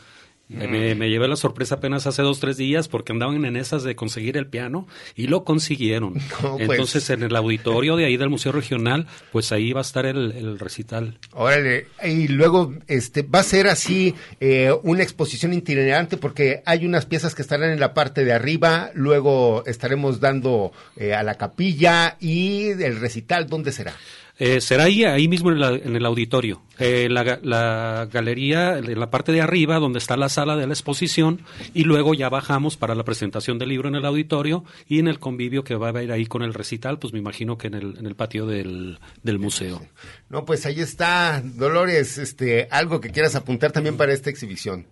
Eh, 0.48 0.68
Me, 0.68 0.94
me 0.94 1.10
llevé 1.10 1.26
la 1.26 1.34
sorpresa 1.34 1.74
apenas 1.74 2.06
hace 2.06 2.22
dos, 2.22 2.38
tres 2.38 2.56
días 2.56 2.86
porque 2.86 3.10
andaban 3.12 3.44
en 3.44 3.56
esas 3.56 3.82
de 3.82 3.96
conseguir 3.96 4.36
el 4.36 4.46
piano 4.46 4.86
y 5.16 5.26
lo 5.26 5.42
consiguieron. 5.42 6.14
No, 6.42 6.56
pues. 6.56 6.70
Entonces, 6.70 7.10
en 7.10 7.24
el 7.24 7.34
auditorio 7.34 7.96
de 7.96 8.04
ahí 8.04 8.16
del 8.16 8.28
Museo 8.28 8.52
Regional, 8.52 9.08
pues 9.32 9.50
ahí 9.50 9.72
va 9.72 9.80
a 9.80 9.82
estar 9.82 10.06
el, 10.06 10.30
el 10.32 10.58
recital. 10.60 11.18
Órale, 11.32 11.88
y 12.04 12.28
luego 12.28 12.74
este 12.86 13.22
va 13.22 13.40
a 13.40 13.42
ser 13.42 13.66
así 13.66 14.14
eh, 14.38 14.72
una 14.84 15.02
exposición 15.02 15.52
itinerante 15.52 16.16
porque 16.16 16.62
hay 16.64 16.86
unas 16.86 17.06
piezas 17.06 17.34
que 17.34 17.42
estarán 17.42 17.72
en 17.72 17.80
la 17.80 17.92
parte 17.94 18.24
de 18.24 18.32
arriba, 18.32 18.90
luego 18.94 19.64
estaremos 19.66 20.20
dando 20.20 20.70
eh, 20.96 21.14
a 21.14 21.24
la 21.24 21.34
capilla 21.34 22.18
y 22.20 22.68
el 22.68 23.00
recital, 23.00 23.48
¿dónde 23.48 23.72
será? 23.72 23.94
Eh, 24.38 24.60
será 24.60 24.84
ahí, 24.84 25.04
ahí 25.04 25.28
mismo 25.28 25.50
en, 25.50 25.60
la- 25.60 25.70
en 25.74 25.96
el 25.96 26.04
auditorio. 26.04 26.62
Eh, 26.78 27.08
la, 27.10 27.24
ga- 27.24 27.40
la 27.42 28.06
galería, 28.12 28.76
en 28.76 29.00
la 29.00 29.10
parte 29.10 29.32
de 29.32 29.40
arriba, 29.40 29.78
donde 29.78 29.98
está 29.98 30.16
la 30.18 30.28
sala 30.28 30.56
de 30.56 30.66
la 30.66 30.74
exposición, 30.74 31.40
y 31.72 31.84
luego 31.84 32.12
ya 32.12 32.28
bajamos 32.28 32.76
para 32.76 32.94
la 32.94 33.02
presentación 33.02 33.58
del 33.58 33.70
libro 33.70 33.88
en 33.88 33.94
el 33.94 34.04
auditorio 34.04 34.62
y 34.86 34.98
en 34.98 35.08
el 35.08 35.18
convivio 35.18 35.64
que 35.64 35.74
va 35.74 35.86
a 35.86 35.88
haber 35.88 36.12
ahí 36.12 36.26
con 36.26 36.42
el 36.42 36.52
recital, 36.52 36.98
pues 36.98 37.14
me 37.14 37.18
imagino 37.18 37.56
que 37.56 37.68
en 37.68 37.74
el, 37.74 37.96
en 37.98 38.04
el 38.06 38.14
patio 38.14 38.44
del, 38.44 38.98
del 39.22 39.38
museo. 39.38 39.80
No, 40.28 40.44
pues 40.44 40.66
ahí 40.66 40.80
está, 40.80 41.40
Dolores, 41.42 42.18
este, 42.18 42.68
algo 42.70 43.00
que 43.00 43.10
quieras 43.10 43.36
apuntar 43.36 43.72
también 43.72 43.96
para 43.96 44.12
esta 44.12 44.28
exhibición. 44.28 44.86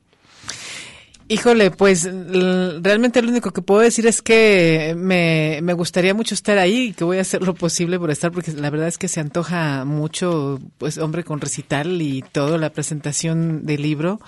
Híjole, 1.27 1.70
pues 1.70 2.05
realmente 2.05 3.22
lo 3.22 3.31
único 3.31 3.51
que 3.51 3.62
puedo 3.62 3.81
decir 3.81 4.07
es 4.07 4.20
que 4.20 4.95
me, 4.97 5.61
me 5.62 5.72
gustaría 5.72 6.12
mucho 6.12 6.35
estar 6.35 6.59
ahí 6.59 6.89
y 6.89 6.93
que 6.93 7.05
voy 7.05 7.16
a 7.16 7.22
hacer 7.22 7.43
lo 7.43 7.55
posible 7.55 7.99
por 7.99 8.11
estar 8.11 8.31
porque 8.31 8.53
la 8.53 8.68
verdad 8.68 8.89
es 8.89 8.99
que 8.99 9.09
se 9.09 9.20
antoja 9.20 9.87
mucho, 9.87 10.61
pues 10.77 10.99
hombre, 10.99 11.25
con 11.25 11.41
recital 11.41 12.03
y 12.03 12.22
todo, 12.33 12.59
la 12.59 12.70
presentación 12.70 13.64
del 13.64 13.81
libro. 13.81 14.20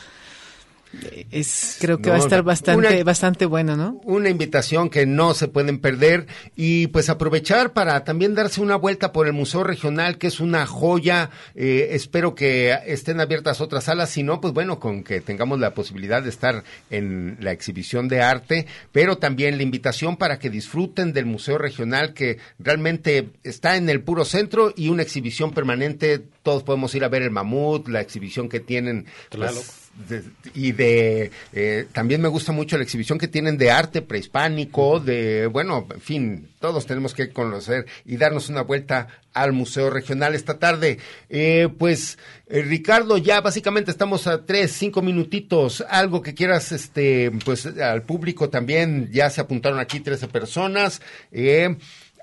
Es, 1.31 1.77
creo 1.81 1.99
que 1.99 2.11
va 2.11 2.17
a 2.17 2.19
estar 2.19 2.43
bastante, 2.43 2.79
una- 2.95 3.05
bastante 3.05 3.47
bueno, 3.47 3.77
¿no? 3.77 4.01
Una 4.05 4.29
invitación 4.29 4.91
que 4.91 5.07
no 5.07 5.35
se 5.35 5.49
pueden 5.49 5.79
perder 5.79 6.27
y 6.57 6.87
pues 6.89 7.09
aprovechar 7.11 7.73
para 7.73 8.05
también 8.05 8.35
darse 8.35 8.61
una 8.61 8.77
vuelta 8.77 9.13
por 9.13 9.27
el 9.27 9.33
Museo 9.33 9.65
Regional, 9.65 10.19
que 10.19 10.27
es 10.29 10.41
una 10.41 10.67
joya. 10.67 11.31
Eh, 11.55 11.89
espero 11.93 12.35
que 12.35 12.77
estén 12.87 13.21
abiertas 13.21 13.61
otras 13.61 13.85
salas, 13.85 14.11
si 14.11 14.23
no, 14.23 14.41
pues 14.41 14.55
bueno, 14.55 14.79
con 14.79 15.03
que 15.05 15.21
tengamos 15.21 15.59
la 15.61 15.75
posibilidad 15.75 16.23
de 16.23 16.29
estar 16.31 16.65
en 16.91 17.37
la 17.41 17.53
exhibición 17.53 18.09
de 18.09 18.23
arte, 18.23 18.67
pero 18.93 19.19
también 19.19 19.57
la 19.57 19.63
invitación 19.63 20.17
para 20.17 20.39
que 20.39 20.51
disfruten 20.51 21.13
del 21.13 21.27
Museo 21.27 21.59
Regional, 21.59 22.15
que 22.15 22.39
realmente 22.59 23.29
está 23.43 23.77
en 23.77 23.89
el 23.89 24.01
puro 24.03 24.25
centro 24.25 24.73
y 24.77 24.89
una 24.89 25.03
exhibición 25.03 25.53
permanente. 25.53 26.23
Todos 26.43 26.63
podemos 26.63 26.95
ir 26.95 27.05
a 27.05 27.09
ver 27.09 27.23
el 27.23 27.31
mamut, 27.31 27.89
la 27.89 28.01
exhibición 28.01 28.49
que 28.49 28.61
tienen. 28.61 29.07
pues. 29.55 29.86
De- 30.09 30.23
y 30.55 30.73
de 30.73 31.31
eh, 31.53 31.87
también 31.93 32.21
me 32.21 32.29
gusta 32.29 32.53
mucho 32.53 32.77
la 32.77 32.83
exhibición 32.85 33.19
que 33.19 33.29
tienen 33.29 33.57
de 33.59 33.71
arte 33.71 34.03
prehispánico, 34.03 35.01
de 35.01 35.47
bueno, 35.47 35.87
en 35.93 36.01
fin, 36.01 36.49
todos 36.61 36.87
tenemos 36.87 37.15
que 37.15 37.31
conocer 37.31 37.87
y 38.05 38.17
darnos 38.17 38.49
una 38.49 38.63
vuelta 38.63 39.09
al 39.33 39.53
Museo 39.53 39.91
Regional 39.91 40.35
esta 40.35 40.59
tarde. 40.59 40.99
Eh, 41.29 41.69
pues 41.79 42.19
eh, 42.49 42.63
Ricardo, 42.63 43.19
ya 43.19 43.41
básicamente 43.41 43.91
estamos 43.91 44.27
a 44.27 44.45
tres, 44.45 44.73
cinco 44.73 45.03
minutitos. 45.03 45.85
Algo 45.89 46.23
que 46.23 46.35
quieras, 46.35 46.73
este, 46.73 47.31
pues 47.45 47.67
al 47.67 48.03
público 48.03 48.49
también 48.49 49.11
ya 49.13 49.29
se 49.31 49.41
apuntaron 49.41 49.79
aquí 49.79 50.01
13 50.01 50.29
personas. 50.29 51.01
Eh, 51.33 51.77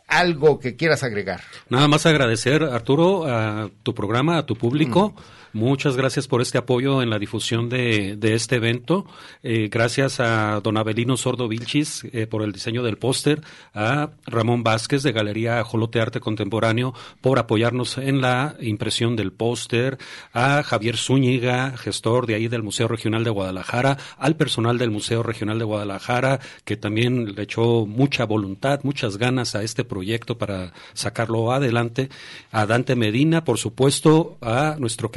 algo 0.08 0.60
que 0.60 0.76
quieras 0.76 1.02
agregar. 1.04 1.42
Nada 1.70 1.88
más 1.88 2.06
agradecer, 2.06 2.62
Arturo, 2.64 3.26
a 3.26 3.70
tu 3.84 3.96
programa, 3.96 4.38
a 4.38 4.46
tu 4.46 4.56
público. 4.56 5.16
Muchas 5.54 5.96
gracias 5.96 6.28
por 6.28 6.42
este 6.42 6.58
apoyo 6.58 7.04
en 7.04 7.12
la 7.12 7.20
difusión 7.20 7.70
de, 7.70 8.18
este 8.24 8.56
evento. 8.56 9.06
Eh, 9.44 9.70
gracias 9.72 10.20
a 10.20 10.60
don 10.62 10.78
Abelino 10.78 11.16
Sordo 11.16 11.48
Vilchis 11.48 12.06
eh, 12.12 12.26
por 12.26 12.42
el 12.42 12.52
diseño 12.52 12.82
del 12.82 12.98
póster, 12.98 13.42
a 13.72 14.10
Ramón 14.26 14.64
Vázquez 14.64 15.04
de 15.04 15.12
Galería 15.12 15.64
Jolote 15.64 16.02
Arte 16.02 16.20
Contemporáneo 16.20 16.96
por 17.22 17.38
apoyarnos 17.38 18.00
en 18.00 18.20
la 18.20 18.56
impresión 18.62 19.16
del 19.16 19.32
póster, 19.32 20.00
a 20.34 20.64
Javier 20.64 20.98
Zúñiga, 20.98 21.78
gestor 21.78 22.26
de 22.26 22.34
ahí 22.34 22.48
del 22.48 22.64
Museo 22.64 22.88
Regional 22.88 23.24
de 23.24 23.30
Guadalajara, 23.30 24.00
al 24.18 24.36
personal 24.36 24.80
del 24.80 24.90
Museo 24.90 25.22
Regional 25.22 25.60
de 25.60 25.66
Guadalajara, 25.66 26.40
que 26.66 26.78
también 26.78 27.36
le 27.36 27.44
echó 27.44 27.86
mucha 27.86 28.26
voluntad, 28.26 28.80
muchas 28.82 29.18
ganas 29.18 29.54
a 29.54 29.62
este 29.62 29.84
proyecto 29.84 30.36
para 30.36 30.74
sacarlo 30.94 31.52
adelante, 31.52 32.10
a 32.52 32.66
Dante 32.66 32.96
Medina, 32.96 33.44
por 33.44 33.60
supuesto, 33.60 34.40
a 34.42 34.78
nuestro 34.80 35.12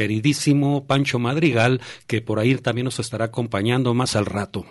Pancho 0.86 1.18
Madrigal, 1.18 1.80
que 2.06 2.22
por 2.22 2.38
ahí 2.38 2.56
también 2.56 2.86
nos 2.86 2.98
estará 2.98 3.26
acompañando 3.26 3.94
más 3.94 4.16
al 4.16 4.26
rato. 4.26 4.66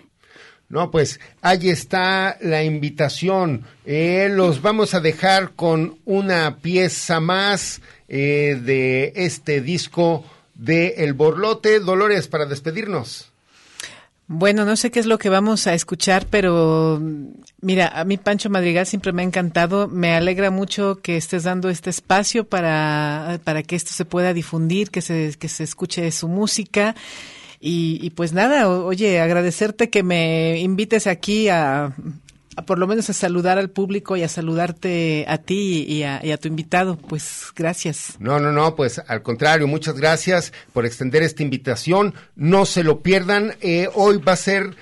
No, 0.68 0.90
pues 0.90 1.20
ahí 1.42 1.68
está 1.68 2.38
la 2.40 2.64
invitación. 2.64 3.64
Eh, 3.84 4.28
los 4.30 4.62
vamos 4.62 4.94
a 4.94 5.00
dejar 5.00 5.52
con 5.52 5.98
una 6.04 6.58
pieza 6.58 7.20
más 7.20 7.80
eh, 8.08 8.58
de 8.60 9.12
este 9.14 9.60
disco 9.60 10.24
de 10.54 10.94
El 10.98 11.12
Borlote. 11.12 11.78
Dolores, 11.78 12.26
para 12.26 12.46
despedirnos. 12.46 13.30
Bueno, 14.28 14.64
no 14.64 14.74
sé 14.74 14.90
qué 14.90 14.98
es 14.98 15.06
lo 15.06 15.18
que 15.18 15.28
vamos 15.28 15.68
a 15.68 15.74
escuchar, 15.74 16.26
pero 16.28 17.00
mira, 17.60 17.88
a 17.88 18.04
mí 18.04 18.16
Pancho 18.16 18.50
Madrigal 18.50 18.84
siempre 18.84 19.12
me 19.12 19.22
ha 19.22 19.24
encantado. 19.24 19.86
Me 19.86 20.14
alegra 20.16 20.50
mucho 20.50 21.00
que 21.00 21.16
estés 21.16 21.44
dando 21.44 21.70
este 21.70 21.90
espacio 21.90 22.44
para, 22.44 23.40
para 23.44 23.62
que 23.62 23.76
esto 23.76 23.92
se 23.92 24.04
pueda 24.04 24.34
difundir, 24.34 24.90
que 24.90 25.00
se, 25.00 25.36
que 25.38 25.48
se 25.48 25.62
escuche 25.62 26.10
su 26.10 26.26
música. 26.26 26.96
Y, 27.60 28.00
y 28.02 28.10
pues 28.10 28.32
nada, 28.32 28.68
oye, 28.68 29.20
agradecerte 29.20 29.90
que 29.90 30.02
me 30.02 30.58
invites 30.58 31.06
aquí 31.06 31.48
a 31.48 31.94
por 32.64 32.78
lo 32.78 32.86
menos 32.86 33.10
a 33.10 33.12
saludar 33.12 33.58
al 33.58 33.70
público 33.70 34.16
y 34.16 34.22
a 34.22 34.28
saludarte 34.28 35.26
a 35.28 35.38
ti 35.38 35.84
y 35.86 36.02
a, 36.02 36.38
tu 36.38 36.48
invitado. 36.48 36.96
Pues 36.96 37.52
gracias. 37.54 38.16
No, 38.18 38.40
no, 38.40 38.52
no, 38.52 38.74
pues 38.74 39.00
al 39.06 39.22
contrario, 39.22 39.66
muchas 39.66 39.96
gracias 39.96 40.52
por 40.72 40.86
extender 40.86 41.22
esta 41.22 41.42
invitación. 41.42 42.14
No 42.34 42.64
se 42.64 42.82
lo 42.82 43.00
pierdan. 43.00 43.56
Eh, 43.60 43.88
hoy 43.94 44.18
va 44.18 44.32
a 44.32 44.36
ser, 44.36 44.74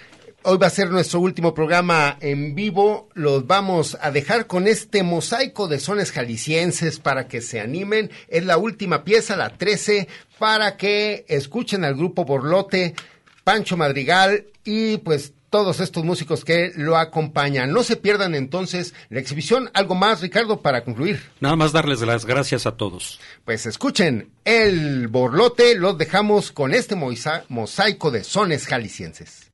hoy 0.45 0.59
va 0.59 0.69
a 0.69 0.71
ser 0.71 0.91
nuestro 0.91 1.21
último 1.21 1.53
programa 1.53 2.17
en 2.21 2.55
vivo. 2.55 3.09
Los 3.15 3.47
vamos 3.47 3.99
a 4.01 4.11
dejar 4.11 4.47
con 4.47 4.69
este 4.69 5.03
mosaico 5.03 5.67
de 5.67 5.81
sones 5.81 6.13
jaliscienses 6.13 7.01
para 7.01 7.27
que 7.27 7.41
se 7.41 7.61
animen. 7.61 8.11
Es 8.29 8.45
la 8.45 8.57
última 8.57 9.03
pieza, 9.03 9.37
la 9.37 9.51
13, 9.51 10.07
para 10.39 10.77
que 10.77 11.25
escuchen 11.29 11.85
al 11.85 11.97
grupo 11.97 12.25
Borlote, 12.25 12.95
Pancho 13.43 13.77
Madrigal 13.77 14.47
y 14.65 14.97
pues 14.99 15.34
todos 15.55 15.79
estos 15.79 16.03
músicos 16.03 16.45
que 16.45 16.73
lo 16.75 16.97
acompañan. 16.97 17.71
No 17.73 17.85
se 17.85 17.95
pierdan 17.95 18.35
entonces 18.35 18.93
la 19.09 19.21
exhibición. 19.21 19.71
Algo 19.73 19.95
más, 19.95 20.21
Ricardo, 20.21 20.63
para 20.63 20.83
concluir. 20.83 21.23
Nada 21.39 21.55
más 21.55 21.71
darles 21.71 22.01
las 22.01 22.27
gracias 22.27 22.67
a 22.67 22.73
todos. 22.73 23.21
Pues 23.45 23.65
escuchen 23.65 24.33
el 24.45 25.07
borlote, 25.07 25.77
los 25.77 25.97
dejamos 25.97 26.51
con 26.51 26.75
este 26.75 26.97
moisa- 26.97 27.45
mosaico 27.49 28.11
de 28.11 28.25
sones 28.25 28.67
jaliscienses. 28.67 29.53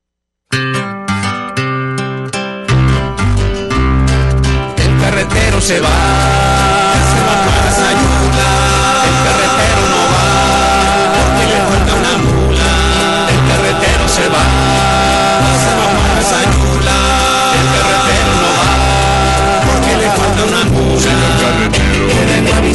El 4.77 4.99
carretero 5.01 5.61
se 5.61 5.79
va, 5.81 6.60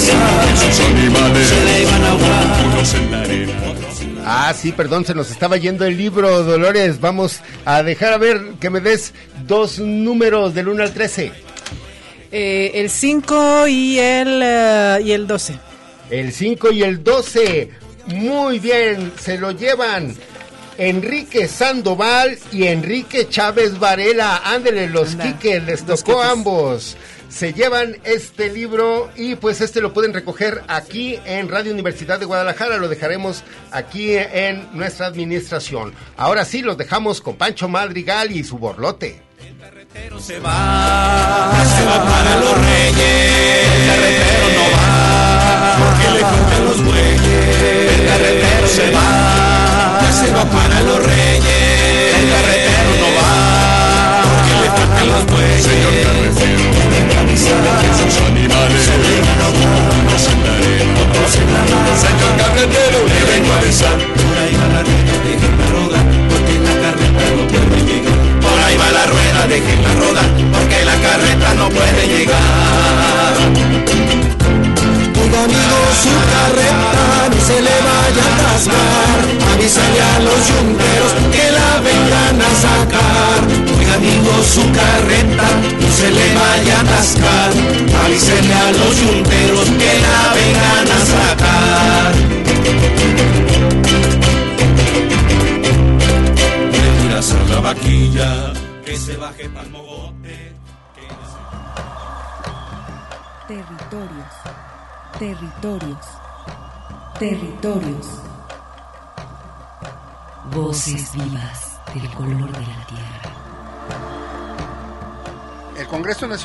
sus 0.07 0.81
animales 0.87 1.49
se 1.49 1.65
le 1.65 1.83
iban 1.83 2.05
a 2.05 2.11
ahogar. 2.11 2.67
Unos 2.67 2.95
en 2.95 3.11
la 3.11 3.21
arena, 3.21 3.53
otros 3.71 4.01
en 4.01 4.15
la 4.17 4.49
Ah, 4.49 4.55
sí, 4.55 4.73
perdón, 4.73 5.05
se 5.05 5.15
nos 5.15 5.31
estaba 5.31 5.57
yendo 5.57 5.85
el 5.85 5.97
libro, 5.97 6.43
Dolores. 6.45 7.01
Vamos 7.01 7.41
a 7.65 7.83
dejar 7.83 8.13
a 8.13 8.19
ver 8.19 8.41
que 8.61 8.71
me 8.71 8.81
des 8.81 9.15
dos 9.47 9.79
números 9.79 10.55
del 10.55 10.69
1 10.69 10.83
al 10.83 10.93
13. 10.93 11.33
Eh, 12.33 12.73
el 12.75 12.91
5 12.91 13.67
y 13.69 13.99
el, 13.99 14.41
eh, 14.43 14.99
y 15.05 15.13
el 15.13 15.27
12. 15.27 15.59
El 16.11 16.33
5 16.33 16.73
y 16.73 16.83
el 16.83 17.03
12. 17.03 17.71
Muy 18.07 18.59
bien, 18.59 19.13
se 19.19 19.39
lo 19.39 19.51
llevan 19.53 20.15
Enrique 20.79 21.49
Sandoval 21.49 22.39
y 22.53 22.65
Enrique 22.65 23.29
Chávez 23.29 23.79
Varela. 23.79 24.43
Ándele, 24.45 24.89
los 24.89 25.13
Anda, 25.13 25.25
Quique, 25.25 25.61
les 25.61 25.85
tocó 25.85 26.17
Quiques. 26.17 26.31
ambos 26.31 26.97
se 27.29 27.53
llevan 27.53 27.97
este 28.05 28.51
libro 28.51 29.11
y 29.16 29.35
pues 29.37 29.61
este 29.61 29.81
lo 29.81 29.93
pueden 29.93 30.14
recoger 30.14 30.62
aquí 30.68 31.18
en 31.24 31.49
Radio 31.49 31.72
Universidad 31.72 32.18
de 32.18 32.27
Guadalajara, 32.27 32.77
lo 32.77 32.89
dejaremos 32.89 33.43
aquí 33.72 34.14
en 34.16 34.68
nuestra 34.72 35.07
administración. 35.07 35.93
Ahora 36.16 36.45
sí, 36.45 36.62
los 36.62 36.79
dejamos 36.79 37.20
con 37.20 37.37
Pancho 37.37 37.68
Madrigal 37.68 38.31
y 38.33 38.45
su 38.45 38.59
borlote. 38.59 39.22
El 39.39 39.57
carretero 39.59 40.20
se 40.20 40.39
va, 40.39 41.53
se 41.77 41.85
va 41.85 42.05
para 42.05 42.41
los 42.41 42.59
reyes. 42.59 43.66
El 43.74 43.87
carretero 43.87 44.47
no 44.57 44.77
va, 44.77 45.77
porque 45.79 46.11
le 46.11 46.18
quitan 46.18 46.64
los 46.64 46.85
bueyes. 46.85 47.99
El 47.99 48.07
carretero 48.07 48.68
se 48.68 48.91
va, 48.93 49.99
ya 50.03 50.12
se 50.12 50.33
va 50.33 50.45
para 50.45 50.81
los 50.83 51.05
reyes. 51.05 52.14
El 52.18 52.31
carretero 52.31 52.91
no 53.01 53.09
va, 53.20 54.22
porque 54.22 54.53
le 54.62 54.68
quitan 54.74 55.09
los 55.09 55.27
bueyes. 55.27 55.62
Señor 55.62 55.93
carretero. 56.03 56.66
senza 57.37 58.09
Sono 58.09 58.26
animale 58.26 58.74
Sono 60.16 60.32
andare 60.32 60.84
Sento 61.95 62.24
il 62.24 62.34
Gabriele 62.37 62.97
un 62.97 64.36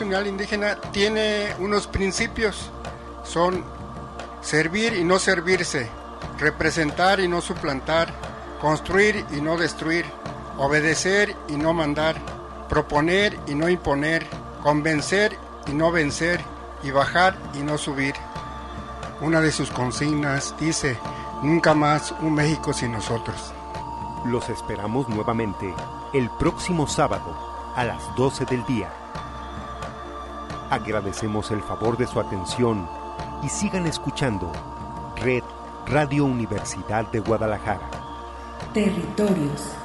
Nacional 0.02 0.26
Indígena 0.26 0.78
tiene 0.92 1.54
unos 1.60 1.86
principios, 1.86 2.72
son 3.24 3.64
servir 4.42 4.94
y 4.94 5.04
no 5.04 5.20
servirse, 5.20 5.88
representar 6.40 7.20
y 7.20 7.28
no 7.28 7.40
suplantar, 7.40 8.12
construir 8.60 9.24
y 9.32 9.42
no 9.42 9.58
destruir, 9.58 10.06
obedecer 10.58 11.36
y 11.48 11.54
no 11.54 11.74
mandar, 11.74 12.16
proponer 12.68 13.38
y 13.46 13.54
no 13.54 13.70
imponer, 13.70 14.26
convencer 14.64 15.38
y 15.68 15.74
no 15.74 15.92
vencer, 15.92 16.42
y 16.82 16.90
bajar 16.90 17.36
y 17.54 17.60
no 17.60 17.78
subir. 17.78 18.16
Una 19.22 19.40
de 19.40 19.52
sus 19.52 19.70
consignas 19.70 20.56
dice, 20.60 20.98
nunca 21.44 21.76
más 21.76 22.12
un 22.22 22.34
México 22.34 22.74
sin 22.74 22.92
nosotros. 22.92 23.54
Los 24.26 24.50
esperamos 24.50 25.08
nuevamente 25.10 25.72
el 26.12 26.28
próximo 26.40 26.88
sábado 26.88 27.38
a 27.76 27.84
las 27.84 28.16
12 28.16 28.46
del 28.46 28.66
día. 28.66 29.01
Agradecemos 30.72 31.52
el 31.52 31.62
favor 31.62 31.98
de 31.98 32.08
su 32.08 32.18
atención 32.18 32.88
y 33.44 33.50
sigan 33.50 33.86
escuchando 33.88 34.50
Red 35.18 35.44
Radio 35.86 36.24
Universidad 36.24 37.12
de 37.12 37.20
Guadalajara. 37.20 37.90
Territorios. 38.74 39.81